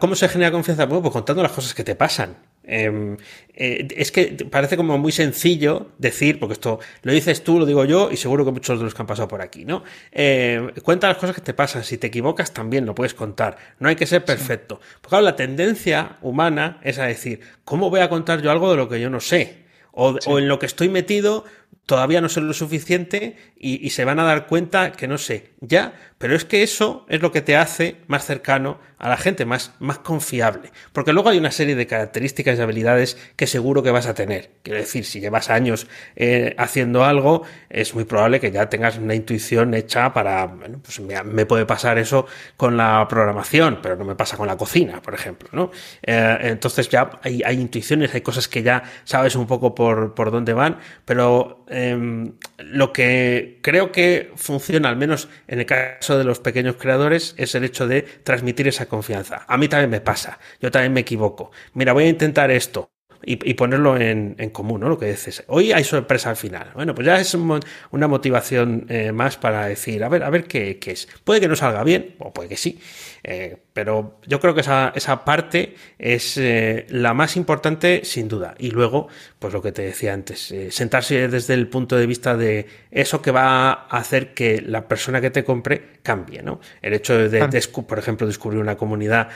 ¿Cómo 0.00 0.16
se 0.16 0.28
genera 0.28 0.50
confianza? 0.50 0.86
Bueno, 0.86 1.02
pues 1.02 1.12
contando 1.12 1.42
las 1.42 1.52
cosas 1.52 1.72
que 1.72 1.84
te 1.84 1.94
pasan. 1.94 2.36
Em, 2.64 3.16
eh, 3.54 3.88
es 3.96 4.10
que 4.10 4.46
parece 4.50 4.76
como 4.76 4.96
muy 4.98 5.12
sencillo 5.12 5.92
decir, 5.98 6.38
porque 6.40 6.54
esto 6.54 6.80
lo 7.02 7.12
dices 7.12 7.44
tú, 7.44 7.58
lo 7.58 7.66
digo 7.66 7.84
yo, 7.84 8.10
y 8.10 8.16
seguro 8.16 8.44
que 8.44 8.50
muchos 8.52 8.78
de 8.78 8.84
los 8.84 8.94
que 8.94 9.02
han 9.02 9.06
pasado 9.06 9.28
por 9.28 9.40
aquí, 9.40 9.64
¿no? 9.64 9.84
Eh, 10.10 10.72
cuenta 10.82 11.08
las 11.08 11.16
cosas 11.16 11.36
que 11.36 11.42
te 11.42 11.54
pasan, 11.54 11.84
si 11.84 11.96
te 11.96 12.08
equivocas 12.08 12.52
también 12.52 12.86
lo 12.86 12.94
puedes 12.94 13.14
contar, 13.14 13.56
no 13.78 13.88
hay 13.88 13.96
que 13.96 14.06
ser 14.06 14.24
perfecto. 14.24 14.80
Porque 15.00 15.08
claro, 15.10 15.24
la 15.24 15.36
tendencia 15.36 16.18
humana 16.22 16.80
es 16.82 16.98
a 16.98 17.04
decir, 17.04 17.40
¿cómo 17.64 17.90
voy 17.90 18.00
a 18.00 18.08
contar 18.08 18.42
yo 18.42 18.50
algo 18.50 18.70
de 18.70 18.76
lo 18.76 18.88
que 18.88 19.00
yo 19.00 19.10
no 19.10 19.20
sé? 19.20 19.62
O, 19.92 20.16
o 20.26 20.38
en 20.38 20.48
lo 20.48 20.58
que 20.58 20.66
estoy 20.66 20.88
metido 20.88 21.44
todavía 21.86 22.20
no 22.20 22.28
sé 22.28 22.40
lo 22.40 22.52
suficiente 22.52 23.36
y, 23.56 23.84
y, 23.84 23.90
se 23.90 24.04
van 24.04 24.18
a 24.18 24.24
dar 24.24 24.46
cuenta 24.46 24.92
que 24.92 25.08
no 25.08 25.18
sé, 25.18 25.52
ya, 25.60 25.94
pero 26.18 26.36
es 26.36 26.44
que 26.44 26.62
eso 26.62 27.04
es 27.08 27.20
lo 27.20 27.32
que 27.32 27.40
te 27.40 27.56
hace 27.56 27.96
más 28.06 28.24
cercano 28.24 28.78
a 29.02 29.08
la 29.08 29.16
gente, 29.16 29.44
más, 29.44 29.74
más 29.80 29.98
confiable. 29.98 30.70
Porque 30.92 31.12
luego 31.12 31.28
hay 31.28 31.36
una 31.36 31.50
serie 31.50 31.74
de 31.74 31.88
características 31.88 32.56
y 32.56 32.62
habilidades 32.62 33.18
que 33.34 33.48
seguro 33.48 33.82
que 33.82 33.90
vas 33.90 34.06
a 34.06 34.14
tener. 34.14 34.52
Quiero 34.62 34.78
decir, 34.78 35.04
si 35.04 35.20
llevas 35.20 35.50
años 35.50 35.88
eh, 36.14 36.54
haciendo 36.56 37.04
algo, 37.04 37.42
es 37.68 37.94
muy 37.96 38.04
probable 38.04 38.38
que 38.38 38.52
ya 38.52 38.68
tengas 38.68 38.98
una 38.98 39.16
intuición 39.16 39.74
hecha 39.74 40.12
para, 40.12 40.46
bueno, 40.46 40.80
pues 40.80 41.00
me, 41.00 41.46
puede 41.46 41.66
pasar 41.66 41.98
eso 41.98 42.26
con 42.56 42.76
la 42.76 43.04
programación, 43.08 43.80
pero 43.82 43.96
no 43.96 44.04
me 44.04 44.14
pasa 44.14 44.36
con 44.36 44.46
la 44.46 44.56
cocina, 44.56 45.02
por 45.02 45.14
ejemplo, 45.14 45.48
¿no? 45.50 45.72
Eh, 46.04 46.38
entonces 46.42 46.88
ya 46.88 47.10
hay, 47.24 47.42
hay, 47.44 47.60
intuiciones, 47.60 48.14
hay 48.14 48.20
cosas 48.20 48.46
que 48.46 48.62
ya 48.62 48.84
sabes 49.02 49.34
un 49.34 49.48
poco 49.48 49.74
por, 49.74 50.14
por 50.14 50.30
dónde 50.30 50.52
van, 50.52 50.78
pero 51.04 51.61
em, 51.68 52.32
lo 52.58 52.92
que 52.92 53.58
creo 53.62 53.92
que 53.92 54.32
funciona, 54.36 54.88
al 54.88 54.96
menos 54.96 55.28
en 55.48 55.60
el 55.60 55.66
caso 55.66 56.18
de 56.18 56.24
los 56.24 56.40
pequeños 56.40 56.76
creadores, 56.76 57.34
es 57.38 57.54
el 57.54 57.64
hecho 57.64 57.86
de 57.86 58.02
transmitir 58.02 58.68
esa 58.68 58.86
confianza. 58.86 59.44
A 59.48 59.56
mí 59.56 59.68
también 59.68 59.90
me 59.90 60.00
pasa, 60.00 60.38
yo 60.60 60.70
también 60.70 60.92
me 60.92 61.00
equivoco. 61.00 61.50
Mira, 61.74 61.92
voy 61.92 62.04
a 62.04 62.08
intentar 62.08 62.50
esto. 62.50 62.90
Y, 63.24 63.54
ponerlo 63.54 63.96
en, 63.96 64.34
común, 64.50 64.80
¿no? 64.80 64.88
Lo 64.88 64.98
que 64.98 65.06
dices. 65.06 65.44
Hoy 65.46 65.70
hay 65.70 65.84
sorpresa 65.84 66.30
al 66.30 66.36
final. 66.36 66.72
Bueno, 66.74 66.92
pues 66.92 67.06
ya 67.06 67.20
es 67.20 67.32
una 67.34 68.08
motivación 68.08 68.86
eh, 68.88 69.12
más 69.12 69.36
para 69.36 69.66
decir, 69.66 70.02
a 70.02 70.08
ver, 70.08 70.24
a 70.24 70.30
ver 70.30 70.42
qué, 70.44 70.80
qué, 70.80 70.90
es. 70.90 71.06
Puede 71.22 71.40
que 71.40 71.46
no 71.46 71.54
salga 71.54 71.84
bien, 71.84 72.16
o 72.18 72.32
puede 72.32 72.48
que 72.48 72.56
sí. 72.56 72.80
Eh, 73.24 73.56
pero 73.72 74.18
yo 74.26 74.40
creo 74.40 74.54
que 74.54 74.62
esa, 74.62 74.92
esa 74.94 75.24
parte 75.24 75.76
es 75.98 76.36
eh, 76.36 76.86
la 76.88 77.14
más 77.14 77.36
importante 77.36 78.02
sin 78.04 78.28
duda. 78.28 78.54
Y 78.58 78.70
luego, 78.70 79.08
pues 79.38 79.52
lo 79.52 79.62
que 79.62 79.72
te 79.72 79.82
decía 79.82 80.12
antes, 80.12 80.50
eh, 80.50 80.70
sentarse 80.70 81.28
desde 81.28 81.54
el 81.54 81.68
punto 81.68 81.96
de 81.96 82.06
vista 82.06 82.36
de 82.36 82.66
eso 82.90 83.22
que 83.22 83.30
va 83.30 83.70
a 83.70 83.98
hacer 83.98 84.34
que 84.34 84.60
la 84.60 84.88
persona 84.88 85.20
que 85.20 85.30
te 85.30 85.44
compre 85.44 86.00
cambie, 86.02 86.42
¿no? 86.42 86.60
El 86.82 86.94
hecho 86.94 87.16
de, 87.16 87.62
por 87.86 87.98
ejemplo, 87.98 88.26
descubrir 88.26 88.60
una 88.60 88.76
comunidad 88.76 89.28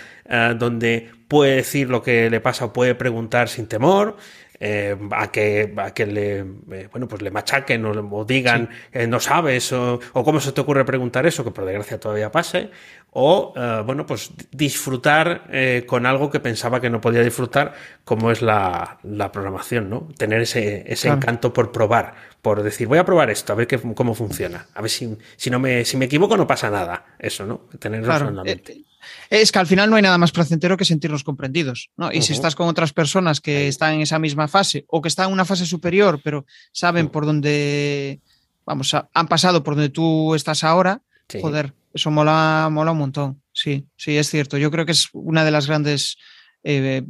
donde 0.58 1.08
puede 1.28 1.56
decir 1.56 1.88
lo 1.88 2.02
que 2.02 2.30
le 2.30 2.40
pasa 2.40 2.66
o 2.66 2.72
puede 2.72 2.94
preguntar 2.94 3.48
sin 3.48 3.66
temor, 3.66 4.16
eh, 4.58 4.96
a 5.10 5.30
que, 5.30 5.74
a 5.76 5.92
que 5.92 6.06
le, 6.06 6.38
eh, 6.38 6.88
bueno, 6.90 7.06
pues 7.08 7.20
le 7.20 7.30
machaquen 7.30 7.84
o, 7.84 8.24
digan 8.24 8.70
eh, 8.90 9.06
no 9.06 9.20
sabes 9.20 9.70
o, 9.72 10.00
cómo 10.12 10.40
se 10.40 10.52
te 10.52 10.60
ocurre 10.62 10.84
preguntar 10.84 11.26
eso, 11.26 11.44
que 11.44 11.50
por 11.50 11.64
desgracia 11.64 12.00
todavía 12.00 12.30
pase, 12.32 12.70
o 13.10 13.54
bueno, 13.84 14.04
pues 14.04 14.30
disfrutar 14.50 15.48
con 15.86 16.04
algo 16.04 16.30
que 16.30 16.38
pensaba 16.38 16.80
que 16.80 16.90
no 16.90 17.00
podía 17.00 17.22
disfrutar, 17.22 17.72
como 18.04 18.30
es 18.30 18.42
la, 18.42 18.98
la 19.04 19.32
programación, 19.32 19.88
¿no? 19.88 20.08
Tener 20.18 20.42
ese, 20.42 20.84
ese 20.86 21.08
encanto 21.08 21.52
por 21.52 21.72
probar, 21.72 22.14
por 22.42 22.62
decir, 22.62 22.88
voy 22.88 22.98
a 22.98 23.04
probar 23.04 23.30
esto, 23.30 23.54
a 23.54 23.56
ver 23.56 23.66
qué, 23.66 23.78
cómo 23.94 24.14
funciona, 24.14 24.66
a 24.74 24.82
ver 24.82 24.90
si, 24.90 25.16
si, 25.36 25.48
no 25.48 25.58
me, 25.58 25.84
si 25.86 25.96
me 25.96 26.04
equivoco 26.04 26.36
no 26.36 26.46
pasa 26.46 26.68
nada, 26.68 27.06
eso, 27.18 27.46
¿no? 27.46 27.62
Tenerlo 27.78 28.14
en 28.14 28.36
la 28.36 28.44
mente 28.44 28.84
es 29.30 29.52
que 29.52 29.58
al 29.58 29.66
final 29.66 29.90
no 29.90 29.96
hay 29.96 30.02
nada 30.02 30.18
más 30.18 30.32
placentero 30.32 30.76
que 30.76 30.84
sentirnos 30.84 31.24
comprendidos, 31.24 31.90
¿no? 31.96 32.12
Y 32.12 32.22
si 32.22 32.32
estás 32.32 32.54
con 32.54 32.68
otras 32.68 32.92
personas 32.92 33.40
que 33.40 33.68
están 33.68 33.94
en 33.94 34.00
esa 34.02 34.18
misma 34.18 34.48
fase 34.48 34.84
o 34.88 35.02
que 35.02 35.08
están 35.08 35.28
en 35.28 35.32
una 35.32 35.44
fase 35.44 35.66
superior, 35.66 36.20
pero 36.22 36.46
saben 36.72 37.08
por 37.08 37.26
dónde, 37.26 38.20
vamos, 38.64 38.94
han 38.94 39.28
pasado 39.28 39.62
por 39.62 39.74
donde 39.74 39.90
tú 39.90 40.34
estás 40.34 40.64
ahora, 40.64 41.02
joder, 41.40 41.74
eso 41.92 42.10
mola, 42.10 42.68
mola 42.70 42.92
un 42.92 42.98
montón. 42.98 43.42
Sí, 43.52 43.86
sí, 43.96 44.16
es 44.16 44.28
cierto. 44.28 44.58
Yo 44.58 44.70
creo 44.70 44.84
que 44.84 44.92
es 44.92 45.08
una 45.12 45.44
de 45.44 45.50
las 45.50 45.66
grandes 45.66 46.18
eh, 46.62 47.02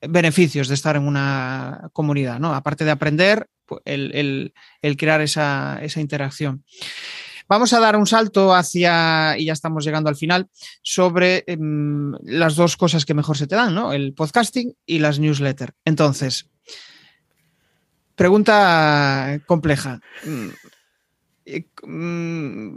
beneficios 0.00 0.68
de 0.68 0.74
estar 0.74 0.96
en 0.96 1.06
una 1.06 1.88
comunidad, 1.92 2.40
¿no? 2.40 2.54
Aparte 2.54 2.84
de 2.84 2.90
aprender, 2.90 3.48
pues, 3.64 3.80
el, 3.84 4.52
crear 4.96 5.20
esa, 5.20 5.78
esa 5.82 6.00
interacción. 6.00 6.64
Vamos 7.48 7.72
a 7.72 7.80
dar 7.80 7.96
un 7.96 8.06
salto 8.06 8.54
hacia, 8.54 9.38
y 9.38 9.46
ya 9.46 9.52
estamos 9.52 9.84
llegando 9.84 10.08
al 10.08 10.16
final, 10.16 10.48
sobre 10.82 11.44
em, 11.46 12.12
las 12.24 12.56
dos 12.56 12.76
cosas 12.76 13.04
que 13.04 13.14
mejor 13.14 13.36
se 13.36 13.46
te 13.46 13.56
dan, 13.56 13.74
¿no? 13.74 13.92
El 13.92 14.12
podcasting 14.12 14.74
y 14.84 14.98
las 14.98 15.18
newsletters. 15.18 15.72
Entonces, 15.84 16.50
Pregunta 18.18 19.40
compleja. 19.46 20.00
Mm, 20.24 20.48
eh, 21.46 21.64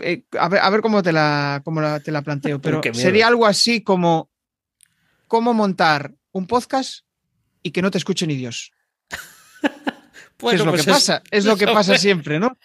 eh, 0.03 0.23
a, 0.39 0.69
ver, 0.69 0.81
cómo 0.81 1.01
te 1.01 1.11
la, 1.11 1.63
te 2.05 2.11
la 2.11 2.21
planteo, 2.21 2.61
pero 2.61 2.79
sería 2.93 3.25
algo 3.25 3.47
así 3.47 3.81
como 3.81 4.29
cómo 5.27 5.55
montar 5.55 6.13
un 6.31 6.45
podcast 6.45 7.05
y 7.63 7.71
que 7.71 7.81
no 7.81 7.89
te 7.89 7.97
escuche 7.97 8.27
ni 8.27 8.35
Dios. 8.35 8.71
es 10.51 10.59
lo 10.59 10.69
pues 10.69 10.85
que 10.85 10.91
pasa, 10.91 11.23
es 11.31 11.45
lo 11.45 11.57
que 11.57 11.65
pasa 11.65 11.97
siempre, 11.97 12.39
¿no? 12.39 12.55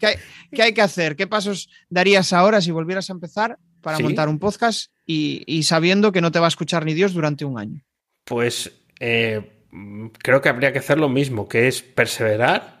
¿Qué 0.00 0.62
hay, 0.62 0.72
que 0.72 0.82
hacer? 0.82 1.16
¿Qué 1.16 1.26
pasos 1.26 1.68
darías 1.88 2.32
ahora 2.32 2.60
si 2.60 2.70
volvieras 2.70 3.10
a 3.10 3.12
empezar 3.12 3.58
para 3.80 3.98
montar 3.98 4.28
un 4.28 4.38
podcast 4.38 4.90
y, 5.04 5.62
sabiendo 5.62 6.12
que 6.12 6.20
no 6.20 6.30
te 6.30 6.38
va 6.38 6.46
a 6.46 6.48
escuchar 6.48 6.84
ni 6.84 6.94
Dios 6.94 7.12
durante 7.14 7.44
un 7.44 7.58
año? 7.58 7.82
Pues 8.24 8.70
eh, 9.00 9.50
creo 10.18 10.40
que 10.40 10.48
habría 10.48 10.72
que 10.72 10.78
hacer 10.78 10.98
lo 10.98 11.08
mismo, 11.08 11.48
que 11.48 11.68
es 11.68 11.82
perseverar 11.82 12.78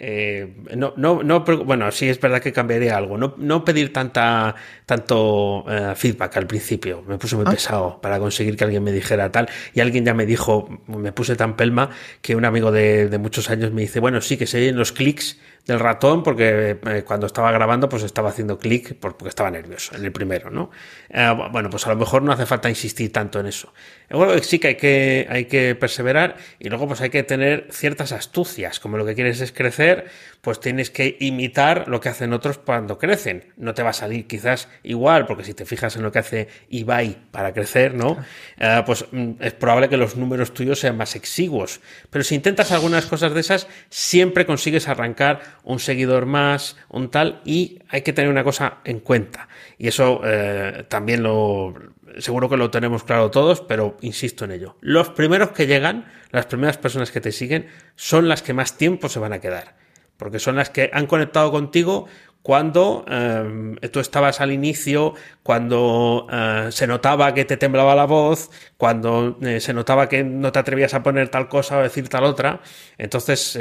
eh, 0.00 0.54
no, 0.76 0.94
no, 0.96 1.24
no, 1.24 1.40
bueno, 1.40 1.90
sí 1.90 2.08
es 2.08 2.20
verdad 2.20 2.40
que 2.40 2.52
cambiaría 2.52 2.96
algo. 2.96 3.18
No, 3.18 3.34
no 3.36 3.64
pedir 3.64 3.92
tanta, 3.92 4.54
tanto 4.86 5.64
eh, 5.68 5.94
feedback 5.96 6.36
al 6.36 6.46
principio. 6.46 7.02
Me 7.02 7.18
puse 7.18 7.34
muy 7.34 7.44
ah. 7.48 7.50
pesado 7.50 8.00
para 8.00 8.18
conseguir 8.20 8.56
que 8.56 8.64
alguien 8.64 8.84
me 8.84 8.92
dijera 8.92 9.32
tal. 9.32 9.48
Y 9.74 9.80
alguien 9.80 10.04
ya 10.04 10.14
me 10.14 10.24
dijo, 10.24 10.68
me 10.86 11.12
puse 11.12 11.34
tan 11.34 11.56
pelma 11.56 11.90
que 12.22 12.36
un 12.36 12.44
amigo 12.44 12.70
de, 12.70 13.08
de 13.08 13.18
muchos 13.18 13.50
años 13.50 13.72
me 13.72 13.82
dice, 13.82 13.98
bueno, 13.98 14.20
sí, 14.20 14.36
que 14.36 14.46
se 14.46 14.58
oyen 14.58 14.76
los 14.76 14.92
clics 14.92 15.38
del 15.68 15.80
ratón 15.80 16.22
porque 16.22 16.78
eh, 16.82 17.04
cuando 17.04 17.26
estaba 17.26 17.52
grabando 17.52 17.90
pues 17.90 18.02
estaba 18.02 18.30
haciendo 18.30 18.58
clic 18.58 18.96
porque 18.98 19.28
estaba 19.28 19.50
nervioso 19.50 19.94
en 19.94 20.02
el 20.02 20.12
primero, 20.12 20.50
¿no? 20.50 20.70
Eh, 21.10 21.30
bueno, 21.52 21.68
pues 21.68 21.86
a 21.86 21.90
lo 21.90 21.96
mejor 21.96 22.22
no 22.22 22.32
hace 22.32 22.46
falta 22.46 22.70
insistir 22.70 23.12
tanto 23.12 23.38
en 23.38 23.46
eso. 23.46 23.74
Bueno, 24.08 24.32
sí 24.42 24.58
que 24.58 24.68
hay, 24.68 24.74
que 24.76 25.26
hay 25.28 25.44
que 25.44 25.74
perseverar 25.74 26.36
y 26.58 26.70
luego 26.70 26.88
pues 26.88 27.02
hay 27.02 27.10
que 27.10 27.22
tener 27.22 27.68
ciertas 27.70 28.12
astucias, 28.12 28.80
como 28.80 28.96
lo 28.96 29.04
que 29.04 29.14
quieres 29.14 29.42
es 29.42 29.52
crecer, 29.52 30.06
pues 30.40 30.58
tienes 30.58 30.90
que 30.90 31.18
imitar 31.20 31.86
lo 31.88 32.00
que 32.00 32.08
hacen 32.08 32.32
otros 32.32 32.56
cuando 32.56 32.96
crecen. 32.96 33.52
No 33.58 33.74
te 33.74 33.82
va 33.82 33.90
a 33.90 33.92
salir 33.92 34.26
quizás 34.26 34.70
igual, 34.82 35.26
porque 35.26 35.44
si 35.44 35.52
te 35.52 35.66
fijas 35.66 35.96
en 35.96 36.02
lo 36.02 36.10
que 36.10 36.20
hace 36.20 36.48
Ibai 36.70 37.18
para 37.30 37.52
crecer, 37.52 37.92
¿no? 37.92 38.16
Eh, 38.58 38.82
pues 38.86 39.04
mm, 39.12 39.32
es 39.40 39.52
probable 39.52 39.90
que 39.90 39.98
los 39.98 40.16
números 40.16 40.54
tuyos 40.54 40.80
sean 40.80 40.96
más 40.96 41.14
exiguos. 41.14 41.82
Pero 42.08 42.24
si 42.24 42.34
intentas 42.34 42.72
algunas 42.72 43.04
cosas 43.04 43.34
de 43.34 43.40
esas, 43.40 43.68
siempre 43.90 44.46
consigues 44.46 44.88
arrancar 44.88 45.57
un 45.62 45.78
seguidor 45.78 46.26
más, 46.26 46.76
un 46.88 47.10
tal, 47.10 47.40
y 47.44 47.80
hay 47.88 48.02
que 48.02 48.12
tener 48.12 48.30
una 48.30 48.44
cosa 48.44 48.78
en 48.84 49.00
cuenta. 49.00 49.48
Y 49.78 49.88
eso 49.88 50.20
eh, 50.24 50.84
también 50.88 51.22
lo, 51.22 51.74
seguro 52.18 52.48
que 52.48 52.56
lo 52.56 52.70
tenemos 52.70 53.04
claro 53.04 53.30
todos, 53.30 53.60
pero 53.60 53.96
insisto 54.00 54.44
en 54.44 54.52
ello. 54.52 54.76
Los 54.80 55.10
primeros 55.10 55.50
que 55.50 55.66
llegan, 55.66 56.06
las 56.30 56.46
primeras 56.46 56.78
personas 56.78 57.10
que 57.10 57.20
te 57.20 57.32
siguen, 57.32 57.66
son 57.96 58.28
las 58.28 58.42
que 58.42 58.54
más 58.54 58.76
tiempo 58.76 59.08
se 59.08 59.18
van 59.18 59.32
a 59.32 59.40
quedar 59.40 59.76
porque 60.18 60.40
son 60.40 60.56
las 60.56 60.68
que 60.68 60.90
han 60.92 61.06
conectado 61.06 61.50
contigo 61.50 62.06
cuando 62.42 63.04
eh, 63.10 63.88
tú 63.92 64.00
estabas 64.00 64.40
al 64.40 64.52
inicio, 64.52 65.14
cuando 65.42 66.26
eh, 66.32 66.68
se 66.70 66.86
notaba 66.86 67.34
que 67.34 67.44
te 67.44 67.56
temblaba 67.56 67.94
la 67.94 68.06
voz, 68.06 68.50
cuando 68.76 69.38
eh, 69.42 69.60
se 69.60 69.74
notaba 69.74 70.08
que 70.08 70.24
no 70.24 70.50
te 70.52 70.58
atrevías 70.58 70.94
a 70.94 71.02
poner 71.02 71.28
tal 71.28 71.48
cosa 71.48 71.78
o 71.78 71.82
decir 71.82 72.08
tal 72.08 72.24
otra. 72.24 72.60
Entonces, 72.96 73.56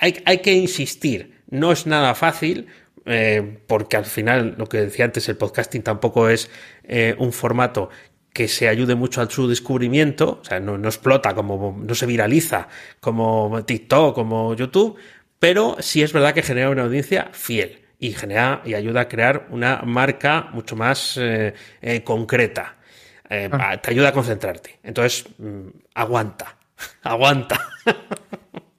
hay, 0.00 0.22
hay, 0.24 0.38
que 0.38 0.52
insistir. 0.54 1.42
No 1.50 1.72
es 1.72 1.86
nada 1.86 2.14
fácil, 2.14 2.68
porque 3.66 3.96
al 3.96 4.06
final, 4.06 4.54
lo 4.56 4.66
que 4.66 4.78
decía 4.78 5.04
antes, 5.04 5.28
el 5.28 5.36
podcasting 5.36 5.82
tampoco 5.82 6.28
es 6.28 6.50
un 7.18 7.32
formato 7.32 7.90
que 8.32 8.48
se 8.48 8.68
ayude 8.68 8.94
mucho 8.94 9.20
a 9.20 9.28
su 9.28 9.46
descubrimiento, 9.46 10.40
o 10.40 10.44
sea, 10.44 10.58
no, 10.58 10.78
no, 10.78 10.88
explota 10.88 11.34
como, 11.34 11.78
no 11.78 11.94
se 11.94 12.06
viraliza 12.06 12.68
como 13.00 13.62
TikTok, 13.66 14.14
como 14.14 14.54
YouTube, 14.54 14.96
pero 15.42 15.76
sí 15.80 16.04
es 16.04 16.12
verdad 16.12 16.34
que 16.34 16.42
genera 16.44 16.70
una 16.70 16.84
audiencia 16.84 17.30
fiel 17.32 17.80
y 17.98 18.12
genera 18.12 18.62
y 18.64 18.74
ayuda 18.74 19.00
a 19.00 19.08
crear 19.08 19.48
una 19.50 19.82
marca 19.84 20.50
mucho 20.52 20.76
más 20.76 21.16
eh, 21.16 21.52
eh, 21.80 22.04
concreta. 22.04 22.76
Eh, 23.28 23.50
te 23.82 23.90
ayuda 23.90 24.10
a 24.10 24.12
concentrarte. 24.12 24.78
Entonces, 24.84 25.24
mm, 25.38 25.66
aguanta, 25.96 26.58
aguanta. 27.02 27.60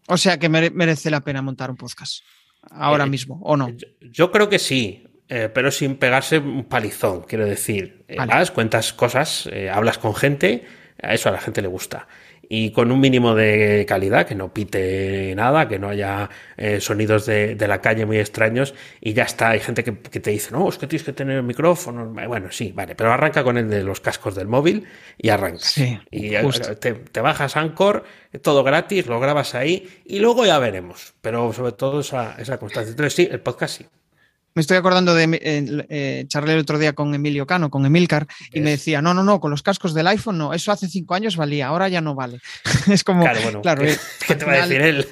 o 0.08 0.16
sea 0.16 0.40
que 0.40 0.48
merece 0.48 1.12
la 1.12 1.20
pena 1.20 1.42
montar 1.42 1.70
un 1.70 1.76
podcast 1.76 2.24
ahora 2.72 3.08
mismo, 3.08 3.42
¿o 3.44 3.58
no? 3.58 3.68
yo 4.00 4.32
creo 4.32 4.48
que 4.48 4.58
sí. 4.58 5.06
Pero 5.28 5.72
sin 5.72 5.96
pegarse 5.96 6.38
un 6.38 6.66
palizón, 6.66 7.24
quiero 7.24 7.46
decir. 7.46 8.06
Vas, 8.28 8.52
cuentas 8.52 8.94
cosas, 8.94 9.50
hablas 9.70 9.98
con 9.98 10.14
gente, 10.16 10.66
a 11.02 11.14
eso 11.14 11.28
a 11.28 11.32
la 11.32 11.42
gente 11.42 11.62
le 11.62 11.68
gusta. 11.68 12.08
Y 12.50 12.72
con 12.72 12.92
un 12.92 13.00
mínimo 13.00 13.36
de 13.36 13.86
calidad, 13.88 14.28
que 14.28 14.36
no 14.36 14.54
pite 14.54 15.34
nada, 15.36 15.68
que 15.68 15.80
no 15.80 15.90
haya 15.90 16.30
sonidos 16.80 17.26
de, 17.26 17.56
la 17.68 17.82
calle 17.82 18.06
muy 18.06 18.20
extraños, 18.20 18.76
y 19.02 19.14
ya 19.14 19.24
está. 19.24 19.50
Hay 19.50 19.60
gente 19.60 19.84
que, 19.84 19.92
te 19.92 20.32
dice, 20.32 20.52
no, 20.52 20.68
es 20.70 20.78
que 20.78 20.88
tienes 20.88 21.04
que 21.04 21.14
tener 21.14 21.38
el 21.38 21.44
micrófono. 21.44 22.06
Bueno, 22.06 22.52
sí, 22.52 22.72
vale, 22.76 22.96
pero 22.96 23.12
arranca 23.12 23.44
con 23.44 23.58
el 23.58 23.70
de 23.70 23.84
los 23.84 24.02
cascos 24.02 24.36
del 24.36 24.48
móvil 24.48 24.86
y 25.18 25.30
arrancas. 25.30 25.78
y 26.12 26.32
te, 26.80 27.22
bajas 27.22 27.58
Anchor, 27.58 28.04
todo 28.42 28.64
gratis, 28.64 29.08
lo 29.08 29.20
grabas 29.20 29.56
ahí, 29.56 29.88
y 30.06 30.20
luego 30.20 30.46
ya 30.46 30.60
veremos. 30.60 31.14
Pero 31.22 31.54
sobre 31.54 31.72
todo 31.72 32.02
esa, 32.02 32.36
esa 32.38 32.58
constancia. 32.58 32.92
Entonces, 32.92 33.14
sí, 33.14 33.28
el 33.32 33.40
podcast 33.40 33.78
sí. 33.78 33.86
Me 34.56 34.62
estoy 34.62 34.78
acordando 34.78 35.16
de 35.16 35.40
eh, 35.90 36.26
charlar 36.28 36.56
el 36.56 36.62
otro 36.62 36.78
día 36.78 36.94
con 36.94 37.14
Emilio 37.16 37.48
Cano, 37.48 37.70
con 37.70 37.86
Emilcar, 37.86 38.28
y 38.52 38.60
me 38.62 38.72
decía, 38.72 39.02
no, 39.02 39.14
no, 39.14 39.24
no, 39.24 39.40
con 39.40 39.52
los 39.52 39.64
cascos 39.64 39.94
del 39.94 40.08
iPhone 40.08 40.38
no, 40.38 40.54
eso 40.54 40.72
hace 40.72 40.88
cinco 40.88 41.16
años 41.16 41.36
valía, 41.36 41.68
ahora 41.68 41.90
ya 41.90 42.02
no 42.02 42.14
vale. 42.14 42.40
es 42.92 43.04
como, 43.04 43.24
claro, 43.24 43.42
bueno, 43.42 43.62
claro 43.62 43.82
¿qué, 43.82 43.94
eh, 43.94 44.36
te 44.36 44.46
va 44.46 44.54
a 44.54 44.68
decir 44.68 44.82
él? 44.82 45.08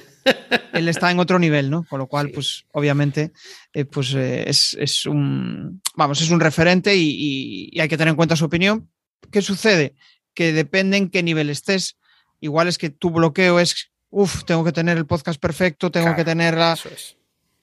él 0.73 0.87
está 0.87 1.09
en 1.09 1.19
otro 1.19 1.39
nivel, 1.39 1.69
¿no? 1.71 1.83
Con 1.83 1.99
lo 1.99 2.07
cual, 2.07 2.29
pues 2.29 2.65
obviamente, 2.71 3.31
eh, 3.73 3.85
pues 3.85 4.13
es, 4.13 5.05
un, 5.07 5.81
vamos, 5.95 6.21
es 6.21 6.29
un 6.29 6.39
referente 6.39 6.95
y, 6.95 7.79
hay 7.79 7.87
que 7.87 7.97
tener 7.97 8.11
en 8.11 8.15
cuenta 8.15 8.35
su 8.35 8.45
opinión. 8.45 8.89
¿Qué 9.31 9.41
sucede? 9.41 9.95
Que 10.35 10.53
depende 10.53 10.97
en 10.97 11.09
qué 11.09 11.23
nivel 11.23 11.49
estés. 11.49 11.97
Igual 12.39 12.67
es 12.67 12.77
que 12.77 12.89
tu 12.89 13.09
bloqueo 13.09 13.59
es, 13.59 13.91
uff, 14.09 14.43
tengo 14.43 14.63
que 14.63 14.71
tener 14.71 14.97
el 14.97 15.07
podcast 15.07 15.39
perfecto, 15.41 15.89
tengo 15.89 16.15
que 16.15 16.23
tener 16.23 16.55
la 16.55 16.75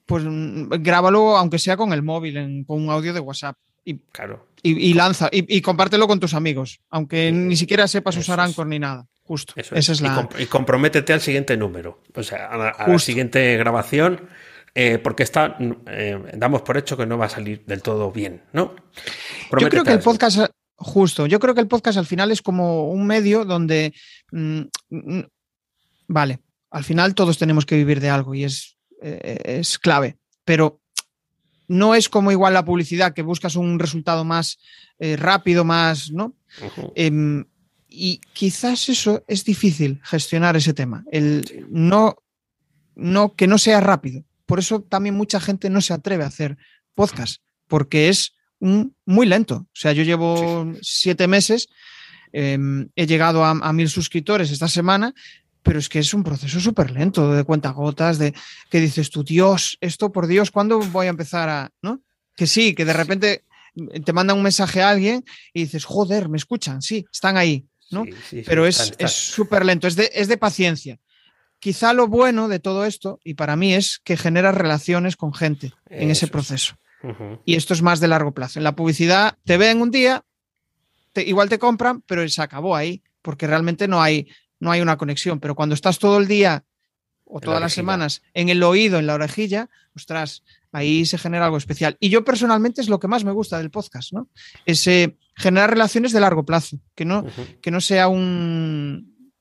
pues 0.09 0.23
mm, 0.25 0.69
grábalo 0.79 1.37
aunque 1.37 1.59
sea 1.59 1.77
con 1.77 1.93
el 1.93 2.01
móvil, 2.01 2.65
con 2.65 2.81
un 2.81 2.89
audio 2.89 3.13
de 3.13 3.19
WhatsApp. 3.19 3.55
Y, 3.85 3.99
claro. 4.11 4.47
y, 4.61 4.93
lanza, 4.93 5.29
y, 5.31 5.61
compártelo 5.61 6.07
con 6.07 6.19
tus 6.19 6.33
amigos, 6.33 6.81
aunque 6.89 7.31
ni 7.31 7.55
siquiera 7.55 7.87
sepas 7.87 8.17
usar 8.17 8.39
Anchor 8.39 8.67
ni 8.67 8.77
nada. 8.77 9.07
Justo. 9.23 9.53
Esa 9.55 9.91
es. 9.91 10.01
la... 10.01 10.27
y, 10.37 10.47
comprométete 10.47 11.13
al 11.13 11.21
siguiente 11.21 11.55
número, 11.55 12.01
o 12.13 12.23
sea, 12.23 12.47
a, 12.47 12.87
la 12.87 12.99
siguiente 12.99 13.55
grabación, 13.57 14.27
eh, 14.75 14.97
porque 14.97 15.23
está, 15.23 15.57
eh, 15.87 16.19
damos 16.35 16.63
por 16.63 16.77
hecho 16.77 16.97
que 16.97 17.05
no 17.05 17.17
va 17.17 17.27
a 17.27 17.29
salir 17.29 17.63
del 17.65 17.81
todo 17.81 18.11
bien, 18.11 18.43
¿no? 18.51 18.75
yo 19.59 19.69
creo 19.69 19.83
que 19.83 19.93
el 19.93 19.99
podcast, 19.99 20.39
justo, 20.75 21.25
yo 21.25 21.39
creo 21.39 21.53
que 21.53 21.61
el 21.61 21.67
podcast 21.67 21.97
al 21.97 22.05
final 22.05 22.31
es 22.31 22.41
como 22.41 22.89
un 22.89 23.07
medio 23.07 23.45
donde, 23.45 23.93
mm, 24.31 24.61
mm, 24.89 25.21
vale, 26.07 26.39
al 26.71 26.83
final 26.83 27.15
todos 27.15 27.37
tenemos 27.37 27.65
que 27.65 27.75
vivir 27.75 27.99
de 27.99 28.09
algo 28.09 28.35
y 28.35 28.43
es 28.43 28.78
es 29.01 29.79
clave, 29.79 30.17
pero 30.43 30.81
no 31.69 31.95
es 31.95 32.09
como 32.09 32.31
igual 32.31 32.53
la 32.53 32.65
publicidad, 32.65 33.13
que 33.13 33.21
buscas 33.21 33.55
un 33.55 33.79
resultado 33.79 34.25
más 34.25 34.59
eh, 34.97 35.15
rápido, 35.15 35.63
más, 35.63 36.11
¿no? 36.11 36.35
Em, 36.95 37.45
y 37.87 38.19
quizás 38.33 38.89
eso 38.89 39.23
es 39.27 39.45
difícil 39.45 40.01
gestionar 40.03 40.57
ese 40.57 40.73
tema, 40.73 41.05
el 41.11 41.67
no, 41.69 42.17
no, 42.95 43.35
que 43.35 43.47
no 43.47 43.57
sea 43.57 43.79
rápido. 43.79 44.25
Por 44.45 44.59
eso 44.59 44.81
también 44.81 45.15
mucha 45.15 45.39
gente 45.39 45.69
no 45.69 45.79
se 45.79 45.93
atreve 45.93 46.23
a 46.23 46.27
hacer 46.27 46.57
podcast, 46.95 47.41
porque 47.67 48.09
es 48.09 48.33
muy 48.59 49.25
lento. 49.25 49.55
O 49.55 49.75
sea, 49.75 49.93
yo 49.93 50.03
llevo 50.03 50.73
siete 50.81 51.27
meses, 51.27 51.69
em, 52.31 52.89
he 52.95 53.05
llegado 53.05 53.45
a, 53.45 53.73
mil 53.73 53.89
suscriptores 53.89 54.51
esta 54.51 54.67
semana 54.67 55.13
pero 55.69 55.77
es 55.77 55.87
que 55.87 55.99
es 55.99 56.15
un 56.15 56.23
proceso 56.23 56.59
súper 56.59 56.89
lento 56.89 57.31
de 57.31 57.43
cuentagotas, 57.43 58.17
de 58.17 58.33
que 58.71 58.79
dices 58.79 59.11
tú, 59.11 59.23
Dios, 59.23 59.77
esto 59.81 60.11
por 60.11 60.25
Dios, 60.25 60.49
¿cuándo 60.49 60.79
voy 60.79 61.05
a 61.05 61.11
empezar 61.11 61.47
a, 61.47 61.69
¿no? 61.83 62.01
Que 62.35 62.47
sí, 62.47 62.73
que 62.73 62.85
de 62.85 62.93
repente 62.93 63.43
te 64.03 64.11
manda 64.11 64.33
un 64.33 64.41
mensaje 64.41 64.81
a 64.81 64.89
alguien 64.89 65.23
y 65.53 65.65
dices, 65.65 65.85
joder, 65.85 66.27
me 66.27 66.37
escuchan, 66.37 66.81
sí, 66.81 67.05
están 67.13 67.37
ahí, 67.37 67.67
¿no? 67.91 68.03
pero 68.47 68.65
es 68.65 68.95
súper 69.11 69.63
lento, 69.63 69.85
es 69.85 69.95
de, 69.95 70.09
es 70.11 70.27
de 70.27 70.37
paciencia. 70.37 70.97
Quizá 71.59 71.93
lo 71.93 72.07
bueno 72.07 72.47
de 72.47 72.57
todo 72.57 72.83
esto, 72.83 73.19
y 73.23 73.35
para 73.35 73.55
mí, 73.55 73.75
es 73.75 73.99
que 74.03 74.17
genera 74.17 74.51
relaciones 74.51 75.15
con 75.17 75.35
gente 75.35 75.71
en 75.87 76.09
ese 76.09 76.25
proceso. 76.25 76.77
Y 77.45 77.53
esto 77.53 77.75
es 77.75 77.83
más 77.83 77.99
de 77.99 78.07
largo 78.07 78.33
plazo. 78.33 78.59
En 78.59 78.63
la 78.63 78.75
publicidad 78.75 79.37
te 79.45 79.57
ven 79.57 79.83
un 79.83 79.91
día, 79.91 80.25
igual 81.13 81.47
te 81.47 81.59
compran, 81.59 82.01
pero 82.07 82.27
se 82.27 82.41
acabó 82.41 82.75
ahí, 82.75 83.03
porque 83.21 83.45
realmente 83.45 83.87
no 83.87 84.01
hay, 84.01 84.27
no 84.59 84.71
hay 84.71 84.81
una 84.81 84.97
conexión, 84.97 85.39
pero 85.39 85.55
cuando 85.55 85.75
estás 85.75 85.99
todo 85.99 86.17
el 86.17 86.27
día 86.27 86.63
o 87.25 87.39
todas 87.39 87.61
las 87.61 87.73
semanas 87.73 88.21
en 88.33 88.49
el 88.49 88.63
oído, 88.63 88.97
en 88.97 89.07
la 89.07 89.13
orejilla, 89.13 89.69
ostras, 89.95 90.43
ahí 90.71 91.05
se 91.05 91.17
genera 91.17 91.45
algo 91.45 91.57
especial. 91.57 91.95
Y 91.99 92.09
yo 92.09 92.23
personalmente 92.23 92.81
es 92.81 92.89
lo 92.89 92.99
que 92.99 93.07
más 93.07 93.23
me 93.23 93.31
gusta 93.31 93.57
del 93.57 93.69
podcast, 93.69 94.13
¿no? 94.13 94.29
Es 94.65 94.89
generar 95.35 95.69
relaciones 95.69 96.11
de 96.11 96.19
largo 96.19 96.43
plazo, 96.43 96.79
que 96.95 97.05
no, 97.05 97.25
que 97.61 97.71
no 97.71 97.81
sea 97.81 98.07
un... 98.07 99.33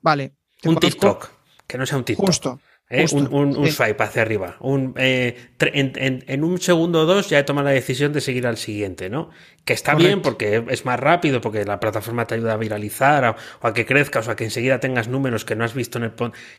Vale. 0.00 0.34
un 0.64 0.76
TikTok. 0.76 1.30
que 1.66 1.78
no 1.78 1.86
sea 1.86 1.98
un 1.98 2.04
TikTok. 2.04 2.26
Justo. 2.26 2.60
¿Eh? 2.92 3.06
un, 3.12 3.70
swipe 3.70 4.02
hacia 4.02 4.22
arriba. 4.22 4.56
Un, 4.60 4.94
eh, 4.96 5.48
en, 5.58 6.44
un 6.44 6.60
segundo 6.60 7.00
o 7.00 7.06
dos 7.06 7.30
ya 7.30 7.38
he 7.38 7.42
tomado 7.42 7.66
la 7.66 7.72
decisión 7.72 8.12
de 8.12 8.20
seguir 8.20 8.46
al 8.46 8.58
siguiente, 8.58 9.08
¿no? 9.08 9.30
Que 9.64 9.72
está 9.72 9.94
bien 9.94 10.22
porque 10.22 10.62
es 10.68 10.84
más 10.84 11.00
rápido, 11.00 11.40
porque 11.40 11.64
la 11.64 11.80
plataforma 11.80 12.26
te 12.26 12.34
ayuda 12.34 12.54
a 12.54 12.56
viralizar 12.56 13.36
o 13.60 13.66
a 13.66 13.72
que 13.72 13.86
crezcas 13.86 14.28
o 14.28 14.32
a 14.32 14.36
que 14.36 14.44
enseguida 14.44 14.80
tengas 14.80 15.08
números 15.08 15.44
que 15.44 15.56
no 15.56 15.64
has 15.64 15.74
visto 15.74 15.98
en 15.98 16.04
el 16.04 16.12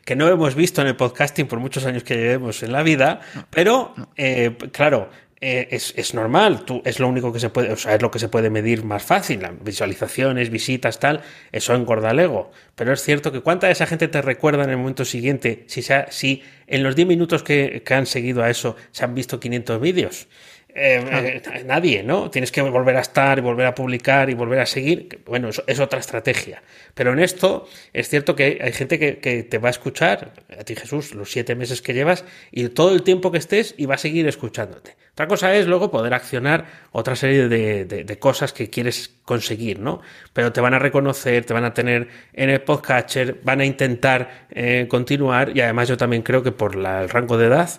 que 0.04 0.16
no 0.16 0.28
hemos 0.28 0.54
visto 0.54 0.80
en 0.80 0.88
el 0.88 0.96
podcasting 0.96 1.46
por 1.46 1.60
muchos 1.60 1.86
años 1.86 2.02
que 2.02 2.14
llevemos 2.16 2.62
en 2.62 2.72
la 2.72 2.82
vida. 2.82 3.20
Pero, 3.50 3.94
eh, 4.16 4.56
claro, 4.72 5.10
eh, 5.40 5.68
es, 5.70 6.14
normal, 6.14 6.64
tú, 6.64 6.80
es 6.84 7.00
lo 7.00 7.08
único 7.08 7.32
que 7.32 7.40
se 7.40 7.50
puede, 7.50 7.72
o 7.72 7.76
sea, 7.76 7.94
es 7.94 8.02
lo 8.02 8.10
que 8.10 8.18
se 8.18 8.28
puede 8.28 8.50
medir 8.50 8.84
más 8.84 9.02
fácil, 9.02 9.40
visualizaciones, 9.62 10.48
visitas, 10.50 11.00
tal, 11.00 11.22
eso 11.52 11.74
engorda 11.74 12.12
el 12.12 12.20
ego. 12.20 12.50
Pero 12.74 12.92
es 12.92 13.02
cierto 13.02 13.32
que 13.32 13.40
cuánta 13.40 13.66
de 13.66 13.72
esa 13.72 13.86
gente 13.86 14.08
te 14.08 14.22
recuerda 14.22 14.64
en 14.64 14.70
el 14.70 14.76
momento 14.76 15.04
siguiente, 15.04 15.64
si, 15.66 15.82
sea, 15.82 16.06
si 16.10 16.42
en 16.66 16.82
los 16.82 16.96
10 16.96 17.08
minutos 17.08 17.42
que, 17.42 17.82
que, 17.84 17.94
han 17.94 18.06
seguido 18.06 18.42
a 18.42 18.50
eso 18.50 18.76
se 18.92 19.04
han 19.04 19.14
visto 19.14 19.40
500 19.40 19.80
vídeos. 19.80 20.28
Eh, 20.76 21.40
eh, 21.54 21.64
nadie, 21.64 22.02
¿no? 22.02 22.30
Tienes 22.30 22.50
que 22.50 22.60
volver 22.60 22.96
a 22.96 23.00
estar 23.00 23.38
y 23.38 23.40
volver 23.40 23.66
a 23.66 23.76
publicar 23.76 24.28
y 24.28 24.34
volver 24.34 24.58
a 24.58 24.66
seguir. 24.66 25.22
Bueno, 25.24 25.50
eso 25.50 25.62
es 25.68 25.78
otra 25.78 26.00
estrategia. 26.00 26.64
Pero 26.94 27.12
en 27.12 27.20
esto 27.20 27.68
es 27.92 28.08
cierto 28.08 28.34
que 28.34 28.58
hay 28.60 28.72
gente 28.72 28.98
que, 28.98 29.44
te 29.44 29.58
va 29.58 29.68
a 29.68 29.70
escuchar, 29.70 30.32
a 30.58 30.64
ti 30.64 30.74
Jesús, 30.74 31.14
los 31.14 31.30
siete 31.30 31.54
meses 31.54 31.80
que 31.80 31.94
llevas 31.94 32.24
y 32.50 32.68
todo 32.70 32.92
el 32.92 33.04
tiempo 33.04 33.30
que 33.30 33.38
estés 33.38 33.76
y 33.78 33.86
va 33.86 33.94
a 33.94 33.98
seguir 33.98 34.26
escuchándote. 34.26 34.96
Otra 35.12 35.28
cosa 35.28 35.54
es 35.54 35.68
luego 35.68 35.92
poder 35.92 36.12
accionar 36.12 36.66
otra 36.90 37.14
serie 37.14 37.46
de, 37.46 38.18
cosas 38.18 38.52
que 38.52 38.68
quieres 38.68 39.14
conseguir, 39.24 39.78
¿no? 39.78 40.00
Pero 40.32 40.52
te 40.52 40.60
van 40.60 40.74
a 40.74 40.80
reconocer, 40.80 41.44
te 41.44 41.54
van 41.54 41.64
a 41.64 41.72
tener 41.72 42.08
en 42.32 42.50
el 42.50 42.62
podcatcher, 42.62 43.38
van 43.44 43.60
a 43.60 43.64
intentar 43.64 44.46
eh, 44.50 44.86
continuar 44.88 45.56
y 45.56 45.60
además 45.60 45.86
yo 45.88 45.96
también 45.96 46.22
creo 46.22 46.42
que 46.42 46.50
por 46.50 46.74
el 46.74 47.08
rango 47.08 47.38
de 47.38 47.46
edad 47.46 47.70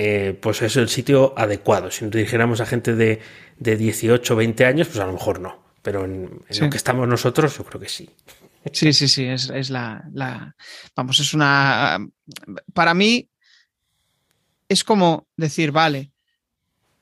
eh, 0.00 0.38
pues 0.40 0.62
es 0.62 0.76
el 0.76 0.88
sitio 0.88 1.34
adecuado. 1.36 1.90
Si 1.90 2.04
nos 2.04 2.12
dirigiéramos 2.12 2.60
a 2.60 2.66
gente 2.66 2.94
de, 2.94 3.20
de 3.58 3.76
18 3.76 4.36
20 4.36 4.64
años, 4.64 4.86
pues 4.86 5.00
a 5.00 5.06
lo 5.06 5.12
mejor 5.12 5.40
no. 5.40 5.60
Pero 5.82 6.04
en, 6.04 6.40
lo 6.60 6.70
que 6.70 6.76
estamos 6.76 7.08
nosotros, 7.08 7.58
yo 7.58 7.64
creo 7.64 7.80
que 7.80 7.88
sí. 7.88 8.08
Sí, 8.72 8.92
sí, 8.92 9.08
sí, 9.08 9.24
es, 9.24 9.70
la, 9.70 10.54
Vamos, 10.94 11.18
es 11.18 11.34
una... 11.34 11.98
Para 12.72 12.94
mí 12.94 13.28
es 14.68 14.84
como 14.84 15.26
decir, 15.36 15.72
vale, 15.72 16.12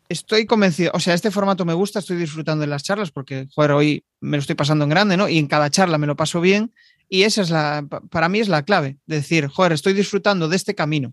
estoy 0.09 0.47
convencido, 0.47 0.93
o 0.95 1.01
sea, 1.01 1.13
este 1.13 1.31
formato 1.31 1.67
me 1.67 1.75
gusta, 1.75 1.99
estoy 1.99 2.17
disfrutando 2.17 2.63
de 2.63 2.69
las 2.69 2.83
charlas 2.83 3.11
porque, 3.11 3.47
joder, 3.55 3.73
hoy 3.73 4.07
me 4.21 4.39
lo 4.39 4.41
estoy 4.41 4.55
pasando 4.57 4.85
en 4.85 4.91
grande, 4.91 5.19
¿no? 5.19 5.29
Y 5.29 5.37
en 5.37 5.49
cada 5.49 5.69
charla 5.69 5.99
me 5.99 6.07
lo 6.07 6.17
paso 6.17 6.41
bien 6.41 6.73
y 7.11 7.25
esa 7.25 7.43
es 7.43 7.51
la, 7.51 7.87
para 8.11 8.31
mí 8.31 8.39
es 8.39 8.49
la 8.49 8.63
clave, 8.63 8.97
decir, 9.05 9.49
joder, 9.49 9.73
estoy 9.73 9.93
disfrutando 9.93 10.49
de 10.49 10.57
este 10.57 10.75
camino 10.75 11.13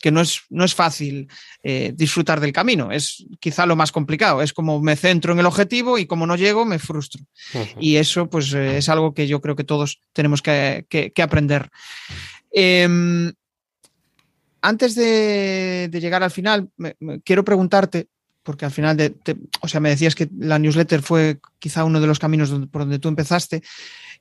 que 0.00 0.10
no 0.10 0.20
es, 0.20 0.42
no 0.50 0.64
es 0.64 0.74
fácil 0.74 1.28
eh, 1.62 1.92
disfrutar 1.94 2.40
del 2.40 2.52
camino, 2.52 2.90
es 2.90 3.26
quizá 3.40 3.66
lo 3.66 3.76
más 3.76 3.92
complicado, 3.92 4.42
es 4.42 4.52
como 4.52 4.80
me 4.80 4.96
centro 4.96 5.32
en 5.32 5.38
el 5.38 5.46
objetivo 5.46 5.98
y 5.98 6.06
como 6.06 6.26
no 6.26 6.36
llego 6.36 6.64
me 6.64 6.78
frustro. 6.78 7.22
Y 7.78 7.96
eso 7.96 8.28
pues 8.28 8.52
eh, 8.54 8.78
es 8.78 8.88
algo 8.88 9.14
que 9.14 9.26
yo 9.26 9.40
creo 9.40 9.56
que 9.56 9.64
todos 9.64 10.00
tenemos 10.12 10.42
que, 10.42 11.12
aprender. 11.22 11.70
Em, 12.50 13.32
antes 14.62 14.94
de, 14.94 15.90
llegar 15.92 16.22
al 16.22 16.30
final, 16.30 16.70
quiero 17.24 17.44
preguntarte, 17.44 18.08
porque 18.42 18.64
al 18.64 18.70
final, 18.70 18.96
de, 18.96 19.14
o 19.60 19.68
sea, 19.68 19.80
me 19.80 19.90
decías 19.90 20.14
que 20.14 20.28
la 20.38 20.58
newsletter 20.58 21.02
fue 21.02 21.40
quizá 21.58 21.84
uno 21.84 22.00
de 22.00 22.06
los 22.06 22.18
caminos 22.18 22.50
por 22.70 22.82
donde 22.82 22.98
tú 22.98 23.08
empezaste, 23.08 23.62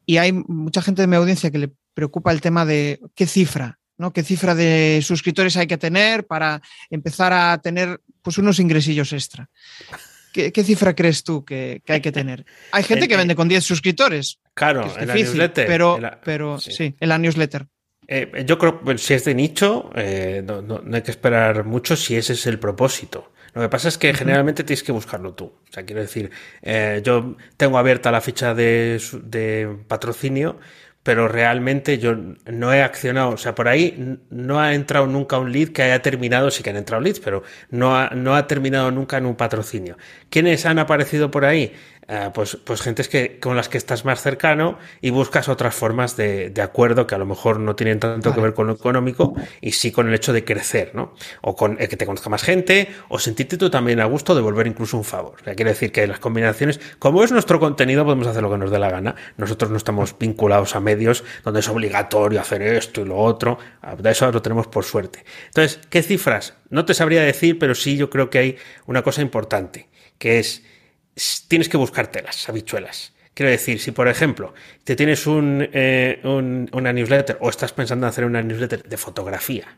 y 0.06 0.18
hay 0.18 0.34
mucha 0.34 0.82
gente 0.82 1.02
de 1.02 1.08
mi 1.08 1.16
audiencia 1.16 1.52
que 1.52 1.58
le 1.58 1.72
preocupa 1.94 2.32
el 2.32 2.42
tema 2.42 2.66
de 2.66 3.00
qué 3.16 3.26
cifra 3.26 3.80
¿no? 3.98 4.12
¿Qué 4.12 4.24
cifra 4.24 4.56
de 4.56 5.02
suscriptores 5.04 5.58
hay 5.58 5.68
que 5.68 5.78
tener 5.78 6.26
para 6.26 6.62
empezar 6.90 7.34
a 7.34 7.58
tener 7.62 8.02
pues, 8.22 8.38
unos 8.38 8.60
ingresillos 8.60 9.14
extra? 9.14 9.50
¿Qué, 10.34 10.64
cifra 10.64 10.94
crees 10.94 11.24
tú 11.24 11.46
que, 11.46 11.82
hay 11.88 12.02
que 12.02 12.12
tener? 12.12 12.46
Hay 12.74 12.84
gente 12.90 13.08
que 13.08 13.16
vende 13.16 13.36
con 13.36 13.48
10 13.48 13.64
suscriptores. 13.64 14.40
Claro, 14.54 14.92
en 14.98 15.08
la 15.08 15.16
newsletter. 15.16 15.66
Pero, 15.66 16.00
pero 16.24 16.60
sí. 16.60 16.96
en 17.00 17.10
la 17.10 17.18
newsletter. 17.18 17.68
Eh, 18.08 18.44
yo 18.46 18.58
creo 18.58 18.84
que 18.84 18.98
si 18.98 19.14
es 19.14 19.26
de 19.26 19.34
nicho, 19.34 19.90
eh, 19.96 20.44
no, 20.46 20.82
hay 20.94 21.02
que 21.02 21.12
esperar 21.12 21.64
mucho 21.64 21.96
si 21.96 22.16
ese 22.16 22.34
es 22.34 22.46
el 22.48 22.60
propósito. 22.60 23.32
Lo 23.54 23.62
que 23.62 23.70
pasa 23.70 23.88
es 23.88 23.98
que 23.98 24.14
generalmente 24.14 24.66
tienes 24.66 24.84
que 24.84 24.92
buscarlo 24.92 25.34
tú. 25.34 25.46
O 25.46 25.72
sea, 25.72 25.86
quiero 25.86 26.02
decir, 26.02 26.30
eh, 26.62 27.02
yo 27.04 27.38
tengo 27.56 27.78
abierta 27.78 28.12
la 28.12 28.20
ficha 28.20 28.54
de, 28.54 29.02
de 29.24 29.78
patrocinio 29.88 30.60
pero 31.06 31.28
realmente 31.28 32.00
yo 32.00 32.16
no 32.48 32.74
he 32.74 32.82
accionado, 32.82 33.30
o 33.30 33.38
sea, 33.38 33.54
por 33.54 33.68
ahí 33.68 34.18
no 34.32 34.60
ha 34.60 34.74
entrado 34.74 35.06
nunca 35.06 35.38
un 35.38 35.52
lead 35.52 35.70
que 35.70 35.84
haya 35.84 36.02
terminado, 36.02 36.50
sí 36.50 36.64
que 36.64 36.72
han 36.72 36.78
entrado 36.78 37.00
leads, 37.04 37.20
pero 37.20 37.44
no 37.70 37.96
ha, 37.96 38.10
no 38.10 38.36
ha 38.36 38.48
terminado 38.48 38.90
nunca 38.90 39.20
en 39.20 39.28
un 39.28 39.36
patrocinio. 39.36 40.00
¿Quiénes 40.32 40.66
han 40.66 40.80
aparecido 40.80 41.30
por 41.30 41.46
ahí? 41.46 41.74
Eh, 42.08 42.30
pues, 42.36 42.56
pues 42.64 42.82
gentes 42.84 43.10
que, 43.10 43.40
con 43.40 43.56
las 43.56 43.68
que 43.68 43.80
estás 43.80 44.06
más 44.06 44.22
cercano 44.22 44.78
y 45.02 45.10
buscas 45.10 45.50
otras 45.50 45.74
formas 45.74 46.16
de, 46.16 46.52
de 46.52 46.62
acuerdo 46.62 47.08
que 47.08 47.16
a 47.16 47.18
lo 47.18 47.26
mejor 47.26 47.60
no 47.60 47.76
tienen 47.76 48.00
tanto 48.00 48.32
que 48.32 48.42
ver 48.42 48.54
con 48.54 48.68
lo 48.68 48.74
económico 48.74 49.34
y 49.60 49.72
sí 49.72 49.92
con 49.92 50.08
el 50.08 50.14
hecho 50.14 50.32
de 50.32 50.46
crecer, 50.46 50.92
¿no? 50.94 51.16
O 51.42 51.56
con 51.56 51.78
el 51.80 51.90
que 51.90 51.98
te 51.98 52.06
conozca 52.06 52.30
más 52.30 52.44
gente 52.44 52.90
o 53.10 53.18
sentirte 53.18 53.58
tú 53.58 53.72
también 53.72 54.02
a 54.02 54.06
gusto 54.06 54.36
de 54.36 54.42
volver 54.42 54.68
incluso 54.68 54.98
un 54.98 55.04
favor. 55.04 55.38
O 55.42 55.56
quiere 55.56 55.72
decir 55.72 55.92
que 55.92 56.06
las 56.06 56.20
combinaciones, 56.20 56.80
como 57.00 57.24
es 57.24 57.32
nuestro 57.32 57.60
contenido, 57.60 58.04
podemos 58.04 58.28
hacer 58.28 58.44
lo 58.44 58.52
que 58.52 58.60
nos 58.60 58.70
dé 58.70 58.78
la 58.78 58.92
gana. 58.92 59.16
Nosotros 59.38 59.72
no 59.72 59.78
estamos 59.78 60.16
vinculados 60.20 60.76
a 60.76 60.80
medios 60.80 61.24
donde 61.44 61.62
es 61.62 61.70
obligatorio 61.70 62.40
hacer 62.40 62.62
esto 62.62 63.02
y 63.02 63.06
lo 63.06 63.18
otro. 63.18 63.58
Ah, 63.82 63.96
de 63.96 64.12
eso 64.12 64.32
lo 64.32 64.44
tenemos 64.44 64.68
por 64.68 64.84
suerte. 64.84 65.26
Entonces, 65.48 65.80
¿qué 65.90 66.04
cifras? 66.04 66.54
No 66.70 66.86
te 66.86 66.94
sabría 66.94 67.24
decir, 67.24 67.58
pero 67.58 67.74
sí 67.74 67.98
yo 67.98 68.12
creo 68.12 68.30
que 68.30 68.38
hay 68.38 68.58
una 68.86 69.02
cosa 69.02 69.24
importante, 69.24 69.90
que 70.20 70.38
es 70.38 70.64
tienes 71.48 71.70
que 71.70 71.78
buscarte 71.78 72.22
las 72.22 72.48
habichuelas. 72.50 73.14
Quiero 73.34 73.52
decir, 73.52 73.82
si 73.82 73.92
por 73.92 74.08
ejemplo 74.08 74.54
te 74.86 74.96
tienes 74.96 75.26
eh, 75.28 76.20
un, 76.24 76.70
una 76.72 76.94
newsletter 76.94 77.38
o 77.42 77.50
estás 77.50 77.74
pensando 77.74 78.06
en 78.06 78.10
hacer 78.10 78.24
una 78.24 78.42
newsletter 78.42 78.84
de 78.84 78.98
fotografía, 78.98 79.76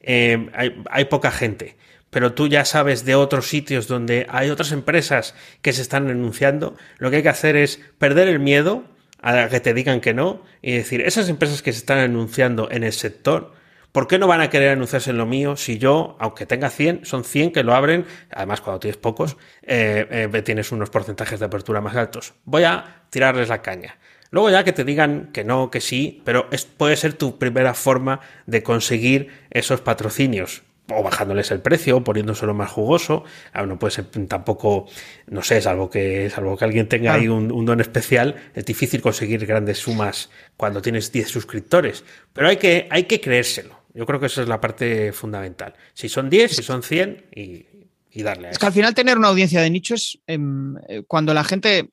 eh, 0.00 0.48
hay, 0.88 1.04
poca 1.06 1.32
gente, 1.32 1.76
pero 2.10 2.34
tú 2.34 2.46
ya 2.46 2.64
sabes 2.64 3.04
de 3.04 3.16
otros 3.16 3.48
sitios 3.48 3.88
donde 3.88 4.26
hay 4.28 4.50
otras 4.50 4.70
empresas 4.70 5.34
que 5.60 5.72
se 5.72 5.82
están 5.82 6.08
anunciando, 6.08 6.76
lo 6.98 7.10
que 7.10 7.16
hay 7.16 7.22
que 7.24 7.28
hacer 7.28 7.56
es 7.56 7.80
perder 7.98 8.28
el 8.28 8.38
miedo 8.38 8.84
a 9.20 9.48
que 9.48 9.58
te 9.58 9.74
digan 9.74 10.00
que 10.00 10.14
no 10.14 10.44
y 10.62 10.76
decir, 10.76 11.00
esas 11.00 11.28
empresas 11.28 11.62
que 11.62 11.72
se 11.72 11.80
están 11.80 11.98
anunciando 11.98 12.70
en 12.70 12.84
el 12.84 12.92
sector, 12.92 13.54
¿Por 13.92 14.06
qué 14.06 14.18
no 14.18 14.26
van 14.26 14.40
a 14.40 14.50
querer 14.50 14.70
anunciarse 14.70 15.10
en 15.10 15.18
lo 15.18 15.26
mío 15.26 15.56
si 15.56 15.78
yo, 15.78 16.16
aunque 16.20 16.46
tenga 16.46 16.68
100, 16.68 17.04
son 17.04 17.24
100 17.24 17.52
que 17.52 17.62
lo 17.62 17.74
abren? 17.74 18.04
Además, 18.30 18.60
cuando 18.60 18.80
tienes 18.80 18.98
pocos, 18.98 19.36
eh, 19.62 20.28
eh, 20.32 20.42
tienes 20.42 20.72
unos 20.72 20.90
porcentajes 20.90 21.40
de 21.40 21.46
apertura 21.46 21.80
más 21.80 21.96
altos. 21.96 22.34
Voy 22.44 22.64
a 22.64 23.02
tirarles 23.10 23.48
la 23.48 23.62
caña. 23.62 23.98
Luego 24.30 24.50
ya 24.50 24.62
que 24.62 24.72
te 24.72 24.84
digan 24.84 25.30
que 25.32 25.42
no, 25.42 25.70
que 25.70 25.80
sí, 25.80 26.22
pero 26.24 26.48
es, 26.50 26.66
puede 26.66 26.96
ser 26.96 27.14
tu 27.14 27.38
primera 27.38 27.72
forma 27.72 28.20
de 28.46 28.62
conseguir 28.62 29.30
esos 29.50 29.80
patrocinios 29.80 30.62
o 30.90 31.02
bajándoles 31.02 31.50
el 31.50 31.60
precio, 31.60 31.98
o 31.98 32.04
poniéndoselo 32.04 32.54
más 32.54 32.70
jugoso. 32.70 33.24
Ah, 33.52 33.64
no 33.66 33.78
puede 33.78 33.92
ser 33.92 34.06
tampoco, 34.26 34.86
no 35.26 35.42
sé, 35.42 35.60
salvo 35.60 35.90
que, 35.90 36.30
salvo 36.30 36.56
que 36.56 36.64
alguien 36.64 36.88
tenga 36.88 37.14
ahí 37.14 37.28
un, 37.28 37.52
un, 37.52 37.66
don 37.66 37.80
especial, 37.80 38.36
es 38.54 38.64
difícil 38.64 39.02
conseguir 39.02 39.44
grandes 39.44 39.78
sumas 39.78 40.30
cuando 40.56 40.80
tienes 40.80 41.12
10 41.12 41.28
suscriptores. 41.28 42.04
Pero 42.32 42.48
hay 42.48 42.56
que, 42.56 42.86
hay 42.90 43.04
que 43.04 43.20
creérselo. 43.20 43.77
Yo 43.98 44.06
creo 44.06 44.20
que 44.20 44.26
esa 44.26 44.42
es 44.42 44.48
la 44.48 44.60
parte 44.60 45.12
fundamental. 45.12 45.74
Si 45.92 46.08
son 46.08 46.30
10, 46.30 46.54
si 46.54 46.62
son 46.62 46.84
100 46.84 47.30
y, 47.34 48.22
darle 48.22 48.46
a 48.46 48.50
Es 48.52 48.58
que 48.58 48.66
al 48.66 48.72
final 48.72 48.94
tener 48.94 49.18
una 49.18 49.26
audiencia 49.26 49.60
de 49.60 49.68
nicho 49.70 49.96
es 49.96 50.20
em, 50.28 50.76
eh, 50.88 51.02
cuando 51.04 51.34
la 51.34 51.42
gente 51.42 51.90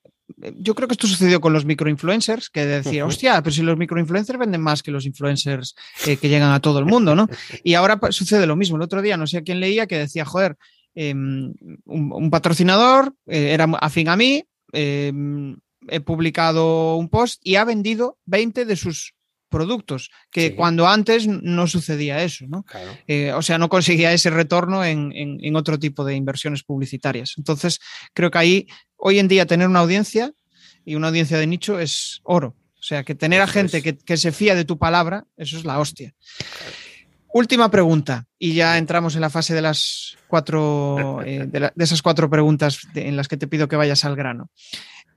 yo 0.57 0.75
creo 0.75 0.87
que 0.87 0.93
esto 0.93 1.07
sucedió 1.07 1.41
con 1.41 1.51
los 1.51 1.65
microinfluencers, 1.65 2.51
que 2.51 2.65
decía, 2.65 3.07
hostia, 3.07 3.41
pero 3.41 3.53
si 3.55 3.63
los 3.63 3.77
microinfluencers 3.77 4.37
venden 4.37 4.61
más 4.61 4.83
que 4.83 4.91
los 4.91 5.07
influencers 5.07 5.75
eh, 6.05 6.17
que 6.17 6.29
llegan 6.29 6.51
a 6.51 6.59
todo 6.59 6.77
el 6.77 6.85
mundo, 6.85 7.15
¿no? 7.15 7.27
Y 7.63 7.73
ahora 7.73 7.99
sucede 8.11 8.45
lo 8.45 8.55
mismo. 8.55 8.75
El 8.75 8.83
otro 8.83 9.01
día 9.01 9.17
no 9.17 9.25
sé 9.25 9.39
a 9.39 9.41
quién 9.41 9.59
leía 9.59 9.87
que 9.87 9.97
decía, 9.97 10.25
joder, 10.25 10.57
em, 10.93 11.53
un, 11.85 12.29
patrocinador 12.29 13.15
eh, 13.25 13.51
era 13.51 13.65
afín 13.81 14.09
a 14.09 14.15
mí, 14.15 14.43
em, 14.73 15.57
he 15.87 16.01
publicado 16.01 16.97
un 16.97 17.09
post 17.09 17.41
y 17.43 17.55
ha 17.55 17.65
vendido 17.65 18.19
20 18.25 18.65
de 18.65 18.75
sus 18.75 19.14
productos, 19.49 20.11
que 20.31 20.55
cuando 20.55 20.87
antes 20.87 21.27
no 21.27 21.67
sucedía 21.67 22.23
eso, 22.23 22.45
¿no? 22.47 22.65
Eh, 23.07 23.31
o 23.31 23.41
sea, 23.41 23.57
no 23.57 23.69
conseguía 23.69 24.11
ese 24.13 24.29
retorno 24.29 24.83
en, 24.83 25.55
otro 25.55 25.79
tipo 25.79 26.03
de 26.03 26.15
inversiones 26.15 26.63
publicitarias. 26.63 27.33
Entonces, 27.37 27.79
creo 28.13 28.31
que 28.31 28.37
ahí, 28.37 28.67
hoy 28.97 29.19
en 29.19 29.27
día, 29.27 29.45
tener 29.45 29.67
una 29.67 29.79
audiencia 29.79 30.33
y 30.83 30.95
una 30.95 31.07
audiencia 31.07 31.37
de 31.37 31.47
nicho 31.47 31.79
es 31.79 32.19
oro. 32.23 32.55
O 32.77 32.83
sea, 32.87 33.03
que 33.03 33.15
tener 33.15 33.41
a 33.41 33.47
gente 33.47 33.81
que, 33.81 34.17
se 34.17 34.31
fía 34.31 34.53
de 34.55 34.65
tu 34.65 34.77
palabra, 34.77 35.25
eso 35.37 35.57
es 35.57 35.65
la 35.65 35.79
hostia. 35.79 36.13
Última 37.33 37.71
pregunta, 37.71 38.27
y 38.37 38.53
ya 38.53 38.77
entramos 38.77 39.15
en 39.15 39.21
la 39.21 39.29
fase 39.29 39.53
de 39.53 39.61
las 39.61 40.17
cuatro, 40.27 41.21
eh, 41.25 41.45
de, 41.47 41.71
esas 41.77 42.01
cuatro 42.01 42.29
preguntas 42.29 42.79
en 42.93 43.17
las 43.17 43.27
que 43.27 43.37
te 43.37 43.47
pido 43.47 43.67
que 43.67 43.75
vayas 43.75 44.05
al 44.05 44.15
grano. 44.15 44.51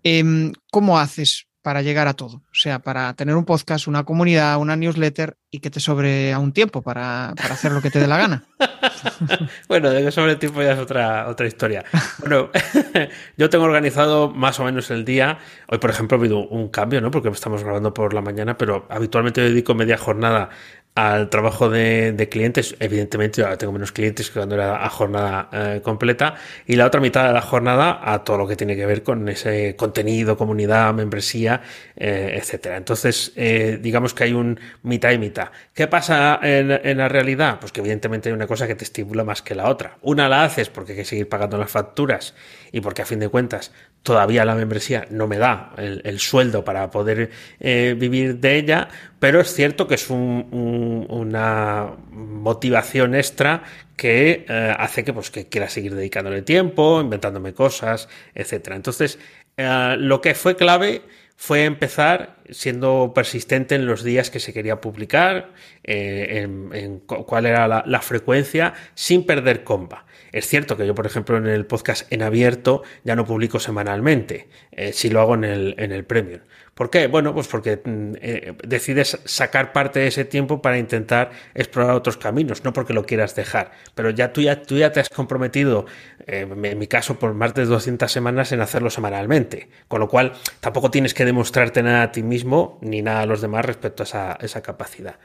Em, 0.02 0.52
¿Cómo 0.70 0.98
haces 0.98 1.47
para 1.62 1.82
llegar 1.82 2.08
a 2.08 2.14
todo. 2.14 2.36
O 2.36 2.54
sea, 2.54 2.78
para 2.78 3.14
tener 3.14 3.34
un 3.36 3.44
podcast, 3.44 3.86
una 3.86 4.04
comunidad, 4.04 4.58
una 4.58 4.76
newsletter 4.76 5.36
y 5.50 5.60
que 5.60 5.70
te 5.70 5.80
sobre 5.80 6.32
a 6.32 6.38
un 6.38 6.52
tiempo 6.52 6.82
para, 6.82 7.30
hacer 7.30 7.72
lo 7.72 7.80
que 7.80 7.90
te 7.90 7.98
dé 7.98 8.06
la 8.06 8.18
gana. 8.18 8.44
bueno, 9.68 9.90
de 9.90 10.04
que 10.04 10.10
sobre 10.10 10.32
el 10.32 10.38
tiempo 10.38 10.62
ya 10.62 10.72
es 10.72 10.78
otra, 10.78 11.28
otra 11.28 11.46
historia. 11.46 11.84
Bueno, 12.20 12.50
yo 13.36 13.50
tengo 13.50 13.64
organizado 13.64 14.30
más 14.30 14.60
o 14.60 14.64
menos 14.64 14.90
el 14.90 15.04
día. 15.04 15.38
Hoy, 15.68 15.78
por 15.78 15.90
ejemplo, 15.90 16.16
ha 16.16 16.20
habido 16.20 16.46
un 16.46 16.68
cambio, 16.68 17.00
¿no? 17.00 17.10
Porque 17.10 17.28
estamos 17.28 17.64
grabando 17.64 17.94
por 17.94 18.14
la 18.14 18.20
mañana, 18.20 18.56
pero 18.58 18.86
habitualmente 18.90 19.40
dedico 19.40 19.74
media 19.74 19.98
jornada 19.98 20.50
al 20.98 21.30
trabajo 21.30 21.70
de, 21.70 22.28
clientes. 22.28 22.74
Evidentemente, 22.80 23.42
ahora 23.42 23.56
tengo 23.56 23.72
menos 23.72 23.92
clientes 23.92 24.30
que 24.30 24.40
cuando 24.40 24.56
era 24.56 24.84
a 24.84 24.90
jornada 24.90 25.48
eh, 25.52 25.80
completa. 25.80 26.34
Y 26.66 26.74
la 26.74 26.86
otra 26.86 27.00
mitad 27.00 27.28
de 27.28 27.32
la 27.32 27.40
jornada 27.40 28.00
a 28.02 28.24
todo 28.24 28.36
lo 28.36 28.48
que 28.48 28.56
tiene 28.56 28.74
que 28.74 28.84
ver 28.84 29.04
con 29.04 29.28
ese 29.28 29.76
contenido, 29.76 30.36
comunidad, 30.36 30.92
membresía, 30.94 31.62
eh, 31.94 32.34
etcétera. 32.36 32.76
Entonces, 32.76 33.32
eh, 33.36 33.78
digamos 33.80 34.12
que 34.12 34.24
hay 34.24 34.32
un 34.32 34.58
mitad 34.82 35.12
y 35.12 35.18
mitad. 35.18 35.50
¿Qué 35.72 35.86
pasa 35.86 36.40
en, 36.42 36.72
en, 36.72 36.98
la 36.98 37.08
realidad? 37.08 37.60
Pues 37.60 37.70
que 37.70 37.78
evidentemente 37.78 38.28
hay 38.28 38.34
una 38.34 38.48
cosa 38.48 38.66
que 38.66 38.74
te 38.74 38.82
estimula 38.82 39.22
más 39.22 39.40
que 39.40 39.54
la 39.54 39.68
otra. 39.68 39.98
Una 40.02 40.28
la 40.28 40.42
haces 40.42 40.68
porque 40.68 40.92
hay 40.92 40.98
que 40.98 41.04
seguir 41.04 41.28
pagando 41.28 41.58
las 41.58 41.70
facturas 41.70 42.34
y 42.72 42.80
porque 42.80 43.02
a 43.02 43.06
fin 43.06 43.20
de 43.20 43.28
cuentas 43.28 43.72
todavía 44.02 44.44
la 44.44 44.54
membresía 44.54 45.06
no 45.10 45.26
me 45.26 45.38
da 45.38 45.72
el, 45.76 46.18
sueldo 46.18 46.64
para 46.64 46.90
poder 46.90 47.30
eh, 47.60 47.94
vivir 47.98 48.38
de 48.38 48.56
ella, 48.56 48.88
pero 49.18 49.40
es 49.40 49.52
cierto 49.52 49.86
que 49.86 49.96
es 49.96 50.08
una 50.10 51.92
motivación 52.10 53.14
extra 53.14 53.62
que 53.96 54.46
eh, 54.48 54.74
hace 54.78 55.04
que, 55.04 55.12
pues, 55.12 55.30
que 55.30 55.48
quiera 55.48 55.68
seguir 55.68 55.94
dedicándole 55.94 56.42
tiempo, 56.42 57.00
inventándome 57.00 57.52
cosas, 57.52 58.08
etcétera. 58.34 58.76
Entonces, 58.76 59.18
eh, 59.56 59.96
lo 59.98 60.20
que 60.20 60.34
fue 60.34 60.56
clave 60.56 61.02
fue 61.36 61.64
empezar 61.64 62.37
siendo 62.50 63.12
persistente 63.14 63.74
en 63.74 63.86
los 63.86 64.02
días 64.02 64.30
que 64.30 64.40
se 64.40 64.52
quería 64.52 64.80
publicar, 64.80 65.52
en, 65.84 67.00
cuál 67.06 67.46
era 67.46 67.66
la, 67.66 68.00
frecuencia, 68.00 68.74
sin 68.94 69.24
perder 69.24 69.64
comba. 69.64 70.04
Es 70.32 70.46
cierto 70.46 70.76
que 70.76 70.86
yo, 70.86 70.94
por 70.94 71.06
ejemplo, 71.06 71.38
en 71.38 71.46
el 71.46 71.64
podcast 71.66 72.12
en 72.12 72.22
abierto 72.22 72.82
ya 73.04 73.16
no 73.16 73.24
publico 73.24 73.58
semanalmente, 73.58 74.48
eh, 74.72 74.92
si 74.92 75.08
lo 75.08 75.20
hago 75.20 75.34
en 75.34 75.44
el, 75.44 75.74
en 75.78 75.92
el 75.92 76.04
Premium. 76.04 76.40
¿Por 76.78 76.90
qué? 76.90 77.08
Bueno, 77.08 77.34
pues 77.34 77.48
porque 77.48 77.80
mm, 77.84 78.12
eh, 78.22 78.54
decides 78.64 79.18
sacar 79.24 79.72
parte 79.72 79.98
de 79.98 80.06
ese 80.06 80.24
tiempo 80.24 80.62
para 80.62 80.78
intentar 80.78 81.32
explorar 81.52 81.96
otros 81.96 82.16
caminos, 82.16 82.62
no 82.62 82.72
porque 82.72 82.92
lo 82.92 83.04
quieras 83.04 83.34
dejar. 83.34 83.72
Pero 83.96 84.10
ya 84.10 84.32
tú 84.32 84.42
ya, 84.42 84.62
tú 84.62 84.76
ya 84.76 84.92
te 84.92 85.00
has 85.00 85.08
comprometido, 85.08 85.86
eh, 86.28 86.46
en 86.48 86.78
mi 86.78 86.86
caso, 86.86 87.18
por 87.18 87.34
más 87.34 87.52
de 87.54 87.64
200 87.64 88.12
semanas 88.12 88.52
en 88.52 88.60
hacerlo 88.60 88.90
semanalmente. 88.90 89.68
Con 89.88 89.98
lo 89.98 90.08
cual, 90.08 90.34
tampoco 90.60 90.88
tienes 90.88 91.14
que 91.14 91.24
demostrarte 91.24 91.82
nada 91.82 92.02
a 92.02 92.12
ti 92.12 92.22
mismo 92.22 92.37
ni 92.80 93.02
nada 93.02 93.22
a 93.22 93.26
los 93.26 93.40
demás 93.40 93.64
respecto 93.64 94.02
a 94.02 94.04
esa, 94.04 94.32
esa 94.40 94.62
capacidad. 94.62 95.16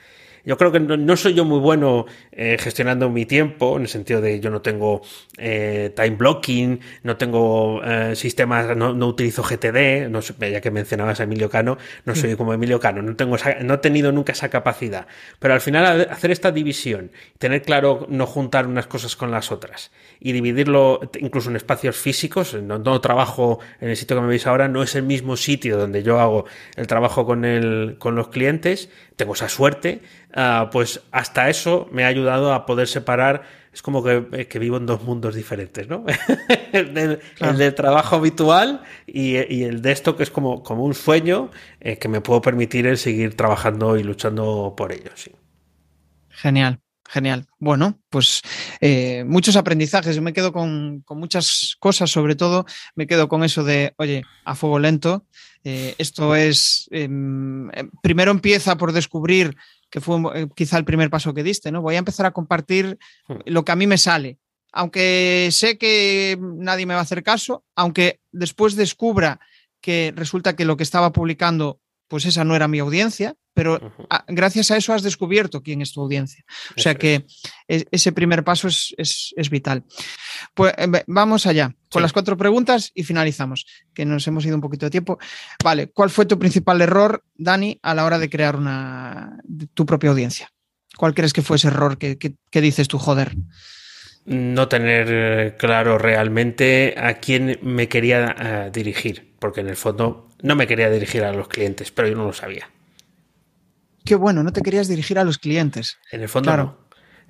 Yo 0.45 0.57
creo 0.57 0.71
que 0.71 0.79
no, 0.79 1.17
soy 1.17 1.33
yo 1.33 1.45
muy 1.45 1.59
bueno 1.59 2.05
eh, 2.31 2.57
gestionando 2.59 3.09
mi 3.09 3.25
tiempo, 3.25 3.77
en 3.77 3.83
el 3.83 3.87
sentido 3.87 4.19
de 4.19 4.41
yo 4.41 4.49
no 4.49 4.61
tengo 4.61 5.01
eh, 5.37 5.93
time 5.95 6.17
blocking, 6.17 6.81
no 7.03 7.15
tengo 7.15 7.81
eh, 7.83 8.15
sistemas, 8.15 8.75
no, 8.75 8.91
utilizo 9.07 9.41
GTD, 9.41 10.09
no, 10.09 10.19
ya 10.19 10.59
que 10.59 10.69
mencionabas 10.69 11.21
a 11.21 11.23
Emilio 11.23 11.49
Cano, 11.49 11.77
no 12.03 12.13
soy 12.13 12.35
como 12.35 12.53
Emilio 12.53 12.79
Cano, 12.79 13.01
no, 13.01 13.15
tengo 13.15 13.37
no 13.61 13.73
he 13.73 13.77
tenido 13.77 14.11
nunca 14.11 14.33
esa 14.33 14.49
capacidad. 14.49 15.07
Pero 15.39 15.53
al 15.53 15.61
final 15.61 16.07
hacer 16.09 16.31
esta 16.31 16.51
división, 16.51 17.11
tener 17.37 17.61
claro 17.61 18.05
no 18.09 18.25
juntar 18.25 18.67
unas 18.67 18.87
cosas 18.87 19.15
con 19.15 19.31
las 19.31 19.51
otras 19.51 19.91
y 20.19 20.33
dividirlo 20.33 20.99
incluso 21.19 21.49
en 21.49 21.55
espacios 21.55 21.95
físicos, 21.95 22.53
no, 22.55 22.79
no 22.79 22.99
trabajo 22.99 23.59
en 23.79 23.89
el 23.89 23.95
sitio 23.95 24.17
que 24.17 24.21
me 24.21 24.27
veis 24.27 24.45
ahora, 24.45 24.67
no 24.67 24.83
es 24.83 24.95
el 24.95 25.03
mismo 25.03 25.37
sitio 25.37 25.77
donde 25.77 26.03
yo 26.03 26.19
hago 26.19 26.45
el 26.75 26.87
trabajo 26.87 27.25
con, 27.25 27.45
el, 27.45 27.95
con 27.97 28.15
los 28.15 28.27
clientes, 28.27 28.89
tengo 29.15 29.33
esa 29.33 29.47
suerte, 29.47 30.01
Ah, 30.35 30.69
pues 30.71 31.01
hasta 31.11 31.49
eso 31.49 31.87
me 31.91 32.03
ha 32.03 32.07
ayudado 32.07 32.53
a 32.53 32.65
poder 32.65 32.87
separar. 32.87 33.43
Es 33.71 33.81
como 33.81 34.03
que, 34.03 34.25
eh, 34.31 34.59
vivo 34.59 34.77
en 34.77 34.85
dos 34.85 35.03
mundos 35.03 35.35
diferentes, 35.35 35.87
¿no? 35.87 36.05
el, 36.73 36.93
del, 36.93 37.75
trabajo 37.75 38.15
habitual 38.15 38.81
y, 39.05 39.35
el 39.35 39.81
de 39.81 39.91
esto 39.91 40.15
que 40.15 40.23
es 40.23 40.29
como, 40.31 40.63
como 40.63 40.83
un 40.83 40.93
sueño 40.93 41.49
eh, 41.79 41.97
que 41.97 42.07
me 42.07 42.21
puedo 42.21 42.41
permitir 42.41 42.85
el 42.87 42.97
seguir 42.97 43.35
trabajando 43.35 43.97
y 43.97 44.03
luchando 44.03 44.73
por 44.75 44.91
ello, 44.91 45.11
sí. 45.15 45.31
Genial. 46.29 46.79
Genial. 47.09 47.45
Bueno, 47.59 47.99
pues 48.09 48.41
eh, 48.81 49.23
muchos 49.27 49.55
aprendizajes. 49.55 50.15
Yo 50.15 50.21
me 50.23 50.33
quedo 50.33 50.51
con, 50.51 51.01
con, 51.01 51.19
muchas 51.19 51.75
cosas, 51.79 52.09
sobre 52.09 52.35
todo 52.35 52.65
me 52.95 53.05
quedo 53.05 53.27
con 53.27 53.43
eso 53.43 53.63
de, 53.63 53.93
oye, 53.97 54.23
a 54.45 54.55
fuego 54.55 54.79
lento. 54.79 55.27
Esto 55.63 56.35
es, 56.35 56.87
em, 56.91 57.69
primero 58.01 58.31
empieza 58.31 58.77
por 58.77 58.91
descubrir 58.91 59.55
que 59.89 60.01
fue 60.01 60.17
eh, 60.33 60.47
quizá 60.55 60.79
el 60.79 60.85
primer 60.85 61.11
paso 61.11 61.35
que 61.35 61.43
diste, 61.43 61.71
¿no? 61.71 61.83
Voy 61.83 61.93
a 61.93 61.99
empezar 61.99 62.25
a 62.25 62.31
compartir 62.31 62.97
hmm. 63.27 63.35
lo 63.45 63.63
que 63.63 63.71
a 63.71 63.75
mí 63.75 63.85
me 63.85 63.99
sale. 63.99 64.39
Aunque 64.71 65.49
sé 65.51 65.77
que 65.77 66.35
nadie 66.41 66.87
me 66.87 66.95
va 66.95 67.01
a 67.01 67.03
hacer 67.03 67.21
caso, 67.21 67.63
aunque 67.75 68.19
después 68.31 68.75
descubra 68.75 69.39
que 69.81 70.11
resulta 70.15 70.55
que 70.55 70.65
lo 70.65 70.77
que 70.77 70.83
estaba 70.83 71.11
publicando, 71.13 71.79
pues 72.07 72.25
esa 72.25 72.43
no 72.43 72.55
era 72.55 72.67
mi 72.67 72.79
audiencia, 72.79 73.35
pero 73.53 73.93
gracias 74.27 74.71
a 74.71 74.77
eso 74.77 74.93
has 74.93 75.03
descubierto 75.03 75.61
quién 75.61 75.81
es 75.81 75.93
tu 75.93 76.01
audiencia. 76.01 76.43
O 76.75 76.81
sea 76.81 76.95
que 76.95 77.25
ese 77.67 78.11
primer 78.11 78.43
paso 78.43 78.67
es, 78.67 79.49
vital. 79.49 79.83
Pues 80.53 80.73
eh, 80.77 81.03
vamos 81.07 81.45
allá 81.45 81.73
con 81.89 82.01
las 82.01 82.13
cuatro 82.13 82.35
preguntas 82.35 82.91
y 82.93 83.03
finalizamos, 83.03 83.65
que 83.93 84.05
nos 84.05 84.27
hemos 84.27 84.45
ido 84.45 84.55
un 84.55 84.61
poquito 84.61 84.85
de 84.85 84.91
tiempo. 84.91 85.19
Vale, 85.63 85.87
¿cuál 85.87 86.09
fue 86.09 86.25
tu 86.25 86.39
principal 86.39 86.81
error, 86.81 87.23
Dani, 87.35 87.79
a 87.83 87.93
la 87.93 88.05
hora 88.05 88.17
de 88.17 88.29
crear 88.29 88.55
una, 88.55 89.37
tu 89.73 89.85
propia 89.85 90.09
audiencia? 90.09 90.49
¿Cuál 90.97 91.13
crees 91.13 91.33
que 91.33 91.41
fue 91.41 91.57
ese 91.57 91.67
error 91.67 91.97
que, 91.97 92.35
dices 92.51 92.87
tú, 92.87 92.97
joder? 92.97 93.35
No 94.25 94.67
tener 94.67 95.07
eh, 95.09 95.55
claro 95.57 95.97
realmente 95.97 96.95
a 96.97 97.15
quién 97.15 97.59
me 97.61 97.87
quería 97.87 98.35
eh, 98.39 98.71
dirigir, 98.73 99.35
porque 99.39 99.61
en 99.61 99.67
el 99.67 99.75
fondo 99.75 100.29
no 100.43 100.55
me 100.55 100.67
quería 100.67 100.91
dirigir 100.91 101.23
a 101.23 101.33
los 101.33 101.47
clientes, 101.47 101.91
pero 101.91 102.07
yo 102.07 102.15
no 102.15 102.25
lo 102.25 102.33
sabía 102.33 102.69
qué 104.03 104.15
bueno, 104.15 104.43
no 104.43 104.51
te 104.51 104.61
querías 104.61 104.87
dirigir 104.87 105.19
a 105.19 105.23
los 105.23 105.37
clientes. 105.37 105.97
En 106.11 106.21
el 106.21 106.29
fondo 106.29 106.55
no. 106.55 106.77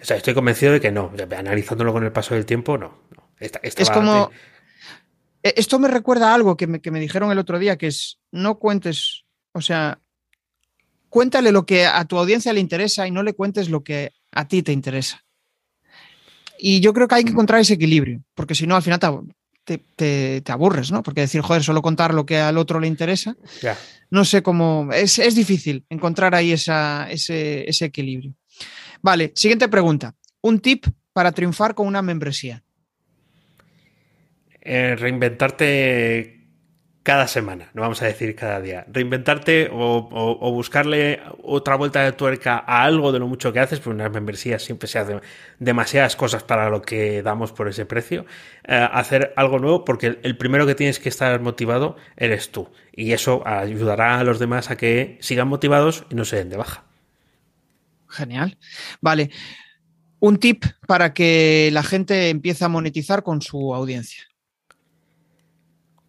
O 0.01 0.05
sea, 0.05 0.17
estoy 0.17 0.33
convencido 0.33 0.73
de 0.73 0.81
que 0.81 0.91
no. 0.91 1.11
Analizándolo 1.37 1.93
con 1.93 2.03
el 2.03 2.11
paso 2.11 2.35
del 2.35 2.45
tiempo, 2.45 2.77
no. 2.77 2.99
es 3.39 3.89
como... 3.89 4.31
E, 5.41 5.53
esto 5.57 5.79
me 5.79 5.87
recuerda 5.87 6.31
a 6.31 6.35
algo 6.35 6.57
que 6.57 6.67
me, 6.67 6.81
que 6.81 6.91
me 6.91 6.99
dijeron 6.99 7.31
el 7.31 7.37
otro 7.37 7.59
día, 7.59 7.77
que 7.77 7.87
es 7.87 8.19
no 8.31 8.59
cuentes, 8.59 9.25
o 9.51 9.61
sea, 9.61 9.99
cuéntale 11.09 11.51
lo 11.51 11.65
que 11.65 11.85
a 11.85 12.03
tu 12.05 12.17
audiencia 12.17 12.53
le 12.53 12.59
interesa 12.59 13.07
y 13.07 13.11
no 13.11 13.23
le 13.23 13.33
cuentes 13.33 13.69
lo 13.69 13.83
que 13.83 14.11
a 14.31 14.47
ti 14.47 14.63
te 14.63 14.71
interesa. 14.71 15.23
Y 16.57 16.79
yo 16.79 16.93
creo 16.93 17.07
que 17.07 17.15
hay 17.15 17.23
que 17.23 17.31
encontrar 17.31 17.59
ese 17.59 17.73
equilibrio, 17.73 18.23
porque 18.35 18.55
si 18.55 18.65
no, 18.65 18.75
al 18.75 18.83
final 18.83 18.99
te, 18.99 19.07
aburres, 20.47 20.91
¿no? 20.91 21.03
Porque 21.03 21.21
decir, 21.21 21.41
joder, 21.41 21.63
solo 21.63 21.81
contar 21.81 22.13
lo 22.13 22.25
que 22.25 22.37
al 22.37 22.57
otro 22.57 22.79
le 22.79 22.87
interesa, 22.87 23.35
no 24.09 24.25
sé 24.25 24.43
cómo, 24.43 24.89
es, 24.93 25.35
difícil 25.35 25.85
encontrar 25.89 26.35
ahí 26.35 26.51
ese, 26.51 27.65
equilibrio. 27.81 28.33
Vale, 29.01 29.31
siguiente 29.35 29.67
pregunta. 29.67 30.15
Un 30.41 30.59
tip 30.59 30.85
para 31.13 31.31
triunfar 31.31 31.75
con 31.75 31.87
una 31.87 32.01
membresía. 32.01 32.63
Eh, 34.61 34.95
reinventarte 34.97 36.42
cada 37.03 37.27
semana, 37.27 37.69
no 37.73 37.81
vamos 37.81 38.01
a 38.01 38.05
decir 38.05 38.33
cada 38.33 38.61
día. 38.61 38.85
Reinventarte 38.87 39.69
o, 39.71 40.51
buscarle 40.53 41.21
otra 41.43 41.75
vuelta 41.75 42.01
de 42.01 42.13
tuerca 42.13 42.63
a 42.65 42.83
algo 42.83 43.11
de 43.11 43.19
lo 43.19 43.27
mucho 43.27 43.51
que 43.51 43.59
haces, 43.59 43.79
porque 43.79 43.95
una 43.95 44.07
membresía 44.07 44.57
siempre 44.57 44.87
se 44.87 44.99
hacen 44.99 45.21
demasiadas 45.59 46.15
cosas 46.15 46.43
para 46.43 46.69
lo 46.69 46.81
que 46.81 47.21
damos 47.21 47.51
por 47.51 47.67
ese 47.67 47.85
precio. 47.85 48.25
Eh, 48.65 48.87
hacer 48.91 49.33
algo 49.35 49.59
nuevo, 49.59 49.83
porque 49.83 50.17
el 50.23 50.37
primero 50.37 50.65
que 50.65 50.75
tienes 50.75 50.97
que 50.99 51.09
estar 51.09 51.39
motivado 51.41 51.97
eres 52.15 52.51
tú. 52.51 52.69
Y 52.93 53.11
eso 53.11 53.45
ayudará 53.45 54.19
a 54.19 54.23
los 54.23 54.39
demás 54.39 54.71
a 54.71 54.77
que 54.77 55.17
sigan 55.19 55.49
motivados 55.49 56.05
y 56.09 56.15
no 56.15 56.23
se 56.23 56.37
den 56.37 56.49
de 56.49 56.57
baja. 56.57 56.85
Genial. 58.07 58.57
Vale. 59.01 59.29
Un 60.19 60.37
tip 60.37 60.63
para 60.87 61.13
que 61.13 61.69
la 61.73 61.83
gente 61.83 62.29
empiece 62.29 62.63
a 62.63 62.69
monetizar 62.69 63.23
con 63.23 63.41
su 63.41 63.75
audiencia. 63.75 64.23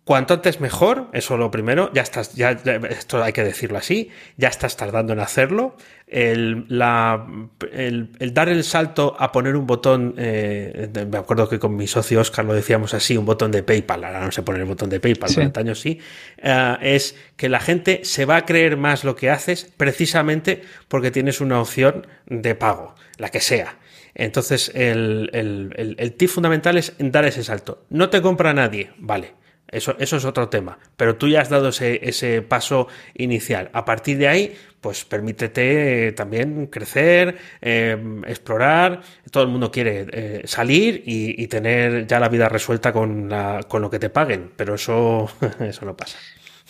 Cuanto 0.05 0.35
antes 0.35 0.61
mejor, 0.61 1.09
eso 1.15 1.39
lo 1.39 1.51
primero, 1.51 1.91
ya 1.95 2.03
estás, 2.03 2.35
ya, 2.35 2.51
esto 2.91 3.25
hay 3.25 3.33
que 3.33 3.43
decirlo 3.43 3.79
así, 3.79 4.11
ya 4.37 4.49
estás 4.49 4.77
tardando 4.77 5.15
en 5.15 5.21
hacerlo. 5.21 5.77
El, 6.07 6.67
la, 6.69 7.27
el, 7.73 8.11
dar 8.35 8.51
el 8.51 8.65
salto 8.65 9.17
a 9.19 9.33
poner 9.33 9.57
un 9.57 9.67
botón, 9.67 10.15
eh, 10.19 10.91
me 11.11 11.17
acuerdo 11.17 11.49
que 11.49 11.59
con 11.59 11.75
mi 11.75 11.87
socio 11.87 12.21
Oscar 12.21 12.45
lo 12.45 12.53
decíamos 12.53 12.93
así, 12.93 13.17
un 13.17 13.25
botón 13.25 13.51
de 13.51 13.63
PayPal, 13.63 14.05
ahora 14.05 14.21
no 14.23 14.31
sé 14.31 14.43
poner 14.43 14.61
el 14.61 14.69
botón 14.69 14.91
de 14.91 15.01
PayPal, 15.01 15.31
sí. 15.31 15.41
años 15.55 15.81
sí, 15.81 15.99
eh, 16.37 16.77
es 16.83 17.17
que 17.39 17.49
la 17.49 17.61
gente 17.61 18.01
se 18.05 18.27
va 18.27 18.37
a 18.37 18.45
creer 18.45 18.77
más 18.77 19.05
lo 19.05 19.17
que 19.17 19.31
haces 19.31 19.73
precisamente 19.75 20.61
porque 20.89 21.11
tienes 21.13 21.41
una 21.41 21.63
opción 21.63 22.07
de 22.27 22.55
pago, 22.55 22.95
la 23.17 23.31
que 23.31 23.41
sea. 23.41 23.79
Entonces, 24.15 24.71
el, 24.75 25.31
el, 25.33 25.97
el 25.99 26.13
tip 26.13 26.29
fundamental 26.29 26.77
es 26.77 26.93
dar 26.99 27.25
ese 27.25 27.43
salto. 27.43 27.87
No 27.89 28.11
te 28.11 28.21
compra 28.21 28.53
nadie, 28.53 28.93
vale 28.99 29.44
Eso, 29.69 29.97
eso 29.99 30.17
es 30.17 30.25
otro 30.25 30.49
tema. 30.49 30.79
Pero 30.97 31.17
tú 31.17 31.29
ya 31.29 31.41
has 31.41 31.49
dado 31.49 31.69
ese, 31.69 32.01
ese 32.09 32.43
paso 32.43 32.89
inicial. 33.15 33.71
A 33.73 33.85
partir 33.85 34.19
de 34.19 34.29
ahí, 34.29 34.55
pues 34.81 35.05
permítete 35.05 36.13
también 36.13 36.67
crecer, 36.67 37.39
eh, 37.63 37.97
explorar. 38.27 39.01
Todo 39.31 39.43
el 39.43 39.49
mundo 39.49 39.71
quiere 39.71 40.07
eh, 40.13 40.43
salir 40.45 41.03
y, 41.07 41.47
tener 41.47 42.07
ya 42.07 42.21
la 42.21 42.29
vida 42.29 42.49
resuelta 42.49 42.93
con, 42.93 43.29
la, 43.29 43.61
con 43.67 43.81
lo 43.81 43.89
que 43.89 43.99
te 43.99 44.11
paguen. 44.11 44.53
Pero 44.57 44.75
eso, 44.75 45.31
eso 45.61 45.87
no 45.87 45.97
pasa. 45.97 46.19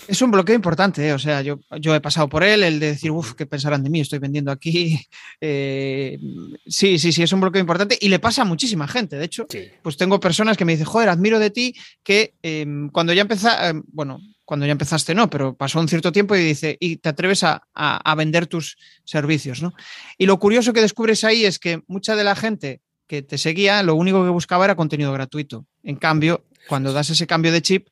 Es 0.08 0.20
un 0.22 0.30
bloqueo 0.30 0.54
importante, 0.54 1.06
¿eh? 1.06 1.12
o 1.12 1.18
sea, 1.18 1.40
yo, 1.40 1.60
yo 1.80 1.94
he 1.94 2.00
pasado 2.00 2.28
por 2.28 2.42
él, 2.42 2.62
el 2.62 2.80
de 2.80 2.88
decir, 2.88 3.10
uff, 3.10 3.34
¿qué 3.34 3.46
pensarán 3.46 3.82
de 3.82 3.90
mí? 3.90 4.00
Estoy 4.00 4.18
vendiendo 4.18 4.50
aquí. 4.50 5.00
Eh, 5.46 6.18
sí, 6.66 6.98
sí, 6.98 7.12
sí, 7.12 7.22
es 7.22 7.32
un 7.32 7.40
bloqueo 7.40 7.60
importante 7.60 7.98
y 8.00 8.08
le 8.08 8.18
pasa 8.18 8.42
a 8.42 8.44
muchísima 8.44 8.88
gente. 8.88 9.16
De 9.16 9.26
hecho, 9.26 9.46
pues 9.82 9.96
tengo 9.96 10.18
personas 10.18 10.56
que 10.56 10.64
me 10.64 10.72
dicen, 10.72 10.86
joder, 10.86 11.10
admiro 11.10 11.38
de 11.38 11.50
ti 11.50 11.74
que 12.02 12.34
em, 12.42 12.88
cuando 12.88 13.12
ya 13.12 13.22
empezaste, 13.22 13.68
em, 13.68 13.82
bueno, 13.88 14.20
cuando 14.44 14.64
ya 14.64 14.72
empezaste 14.72 15.14
no, 15.14 15.28
pero 15.28 15.54
pasó 15.54 15.80
un 15.80 15.88
cierto 15.88 16.12
tiempo 16.12 16.34
y 16.34 16.40
dice, 16.40 16.76
y 16.80 16.96
te 16.96 17.10
atreves 17.10 17.42
a, 17.42 17.62
a, 17.74 18.14
vender 18.14 18.46
tus 18.46 18.78
servicios, 19.04 19.60
¿no? 19.60 19.74
Y 20.16 20.26
lo 20.26 20.38
curioso 20.38 20.72
que 20.72 20.80
descubres 20.80 21.24
ahí 21.24 21.44
es 21.44 21.58
que 21.58 21.82
mucha 21.86 22.16
de 22.16 22.24
la 22.24 22.36
gente 22.36 22.80
que 23.06 23.22
te 23.22 23.36
seguía, 23.36 23.82
lo 23.82 23.96
único 23.96 24.24
que 24.24 24.30
buscaba 24.30 24.64
era 24.64 24.76
contenido 24.76 25.12
gratuito. 25.12 25.66
En 25.82 25.96
cambio, 25.96 26.44
cuando 26.68 26.92
das 26.92 27.10
ese 27.10 27.26
cambio 27.26 27.52
de 27.52 27.62
chip, 27.62 27.88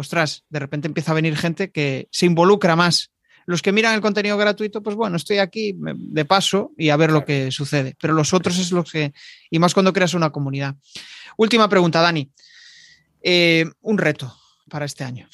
ostras, 0.00 0.44
de 0.48 0.58
repente 0.58 0.88
empieza 0.88 1.12
a 1.12 1.14
venir 1.14 1.36
gente 1.36 1.70
que 1.70 2.08
se 2.10 2.26
involucra 2.26 2.76
más. 2.76 3.12
Los 3.46 3.62
que 3.62 3.72
miran 3.72 3.94
el 3.94 4.00
contenido 4.00 4.36
gratuito, 4.36 4.82
pues 4.82 4.96
bueno, 4.96 5.16
estoy 5.16 5.38
aquí 5.38 5.74
de 5.76 6.24
paso 6.24 6.72
y 6.76 6.90
a 6.90 6.96
ver 6.96 7.10
lo 7.10 7.24
que 7.24 7.50
sucede. 7.50 7.96
Pero 8.00 8.12
los 8.12 8.32
otros 8.34 8.58
es 8.58 8.72
lo 8.72 8.84
que, 8.84 9.12
y 9.50 9.58
más 9.58 9.74
cuando 9.74 9.92
creas 9.92 10.14
una 10.14 10.30
comunidad. 10.30 10.76
Última 11.36 11.68
pregunta, 11.68 12.00
Dani. 12.00 12.30
Eh, 13.22 13.64
un 13.80 13.98
reto 13.98 14.34
para 14.68 14.84
este 14.84 15.04
año. 15.04 15.28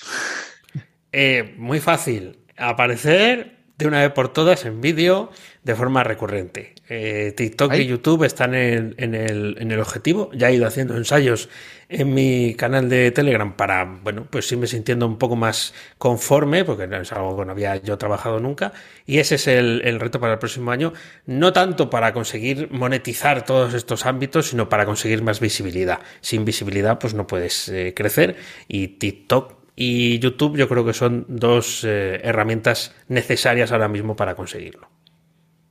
Eh, 1.13 1.55
muy 1.57 1.81
fácil. 1.81 2.45
Aparecer 2.57 3.56
de 3.79 3.87
una 3.87 4.01
vez 4.01 4.13
por 4.13 4.33
todas 4.33 4.65
en 4.65 4.81
vídeo 4.81 5.31
de 5.63 5.75
forma 5.75 6.03
recurrente. 6.05 6.75
Eh, 6.89 7.35
TikTok 7.37 7.75
y 7.75 7.87
YouTube 7.87 8.23
están 8.23 8.55
en, 8.55 8.95
el, 8.99 9.57
en, 9.59 9.71
el, 9.73 9.81
objetivo. 9.81 10.31
Ya 10.33 10.49
he 10.49 10.55
ido 10.55 10.67
haciendo 10.67 10.97
ensayos 10.97 11.49
en 11.89 12.15
mi 12.15 12.55
canal 12.55 12.89
de 12.89 13.11
Telegram 13.11 13.55
para, 13.57 13.85
bueno, 13.85 14.27
pues 14.31 14.51
irme 14.53 14.69
sintiendo 14.69 15.07
un 15.07 15.19
poco 15.19 15.35
más 15.35 15.75
conforme, 15.99 16.65
porque 16.65 16.87
no 16.87 16.97
es 16.99 17.13
algo 17.13 17.37
que 17.37 17.45
no 17.45 17.53
había 17.53 17.77
yo 17.77 17.99
trabajado 17.99 18.39
nunca. 18.39 18.73
Y 19.05 19.19
ese 19.19 19.35
es 19.35 19.49
el, 19.49 19.99
reto 19.99 20.21
para 20.21 20.35
el 20.35 20.39
próximo 20.39 20.71
año. 20.71 20.93
No 21.27 21.53
tanto 21.53 21.91
para 21.91 22.13
conseguir 22.13 22.71
monetizar 22.71 23.45
todos 23.45 23.75
estos 23.75 24.07
ámbitos, 24.07 24.49
sino 24.49 24.69
para 24.69 24.87
conseguir 24.87 25.23
más 25.23 25.41
visibilidad. 25.41 25.99
Sin 26.21 26.45
visibilidad, 26.45 26.99
pues 27.01 27.13
no 27.15 27.27
puedes 27.27 27.69
eh, 27.69 27.93
crecer. 27.95 28.37
Y 28.69 28.89
TikTok 28.89 29.56
y 29.77 30.19
YouTube 30.19 30.57
yo 30.57 30.69
creo 30.69 30.85
que 30.87 30.95
son 30.95 31.27
dos 31.29 31.85
eh, 31.85 32.21
herramientas 32.25 32.95
necesarias 33.09 33.71
ahora 33.71 33.89
mismo 33.89 34.17
para 34.17 34.35
conseguirlo. 34.35 34.89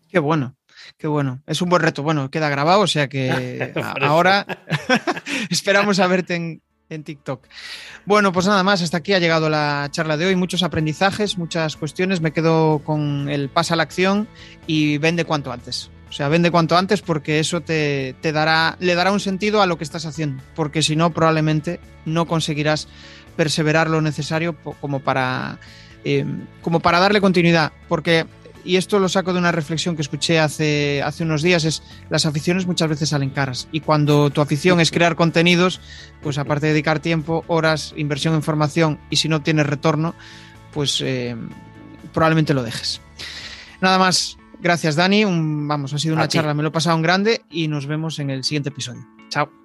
Qué 0.08 0.20
bueno, 0.20 0.56
qué 0.97 1.08
bueno. 1.08 1.41
Es 1.47 1.62
un 1.64 1.70
buen 1.70 1.82
reto. 1.82 2.03
Bueno, 2.03 2.30
queda 2.30 2.47
grabado, 2.47 2.82
o 2.82 2.88
sea 2.88 3.10
que 3.10 3.74
ahora 4.01 4.45
esperamos 5.49 5.99
a 5.99 6.06
verte 6.06 6.36
en, 6.36 6.62
en 6.89 7.03
TikTok. 7.03 7.47
Bueno, 8.06 8.32
pues 8.32 8.45
nada 8.45 8.64
más, 8.64 8.84
hasta 8.84 8.97
aquí 8.97 9.14
ha 9.14 9.20
llegado 9.20 9.49
la 9.49 9.88
charla 9.89 10.18
de 10.18 10.28
hoy. 10.28 10.36
Muchos 10.36 10.62
aprendizajes, 10.62 11.39
muchas 11.39 11.76
cuestiones. 11.76 12.22
Me 12.22 12.32
quedo 12.32 12.80
con 12.86 13.28
el 13.28 13.49
pasa 13.49 13.74
a 13.74 13.78
la 13.78 13.84
acción 13.84 14.28
y 14.68 14.99
vende 14.99 15.26
cuanto 15.26 15.51
antes. 15.51 15.89
O 16.08 16.12
sea, 16.12 16.30
vende 16.30 16.51
cuanto 16.51 16.78
antes 16.78 17.01
porque 17.01 17.39
eso 17.39 17.62
te, 17.62 18.16
te 18.22 18.32
dará, 18.32 18.78
le 18.80 18.93
dará 18.93 19.12
un 19.12 19.20
sentido 19.20 19.62
a 19.62 19.66
lo 19.66 19.78
que 19.78 19.84
estás 19.84 20.06
haciendo. 20.06 20.43
Porque 20.53 20.84
si 20.84 20.95
no, 20.95 21.10
probablemente 21.10 21.80
no 22.06 22.28
conseguirás 22.28 22.88
perseverar 23.36 23.90
lo 23.90 24.02
necesario 24.02 24.56
como 24.82 25.00
para, 25.00 25.60
eh, 26.04 26.26
como 26.62 26.80
para 26.80 27.00
darle 27.00 27.22
continuidad. 27.22 27.72
Porque, 27.88 28.26
y 28.64 28.78
esto 28.78 29.00
lo 29.00 29.10
saco 29.10 29.34
de 29.34 29.40
una 29.40 29.52
reflexión 29.52 29.96
que 29.96 30.02
escuché 30.02 30.40
hace, 30.40 31.02
hace 31.04 31.24
unos 31.24 31.42
días, 31.42 31.64
es 31.66 31.84
las 32.10 32.26
aficiones 32.26 32.66
muchas 32.66 32.90
veces 32.90 33.10
salen 33.10 33.30
caras. 33.30 33.68
Y 33.72 33.82
cuando 33.82 34.30
tu 34.30 34.42
afición 34.42 34.80
es 34.80 34.92
crear 34.92 35.16
contenidos, 35.16 35.82
pues 36.22 36.38
aparte 36.38 36.68
de 36.68 36.74
dedicar 36.74 37.00
tiempo, 37.00 37.44
horas, 37.48 37.94
inversión 37.98 38.34
en 38.34 38.44
formación, 38.44 39.00
y 39.10 39.18
si 39.18 39.30
no 39.30 39.42
tienes 39.42 39.68
retorno, 39.68 40.16
pues 40.74 41.02
eh, 41.02 41.36
probablemente 42.14 42.54
lo 42.54 42.64
dejes. 42.64 43.02
Nada 43.82 44.00
más. 44.00 44.38
Gracias, 44.62 44.96
Dani. 44.96 45.26
vamos, 45.26 45.94
ha 45.94 46.00
sido 46.00 46.16
una 46.16 46.28
charla, 46.28 46.54
me 46.54 46.64
lo 46.64 46.70
he 46.70 46.72
pasado 46.72 46.96
en 46.96 47.04
grande 47.04 47.42
y 47.52 47.68
nos 47.68 47.86
vemos 47.86 48.20
en 48.20 48.30
el 48.30 48.44
siguiente 48.44 48.70
episodio. 48.70 49.06
Chao. 49.30 49.64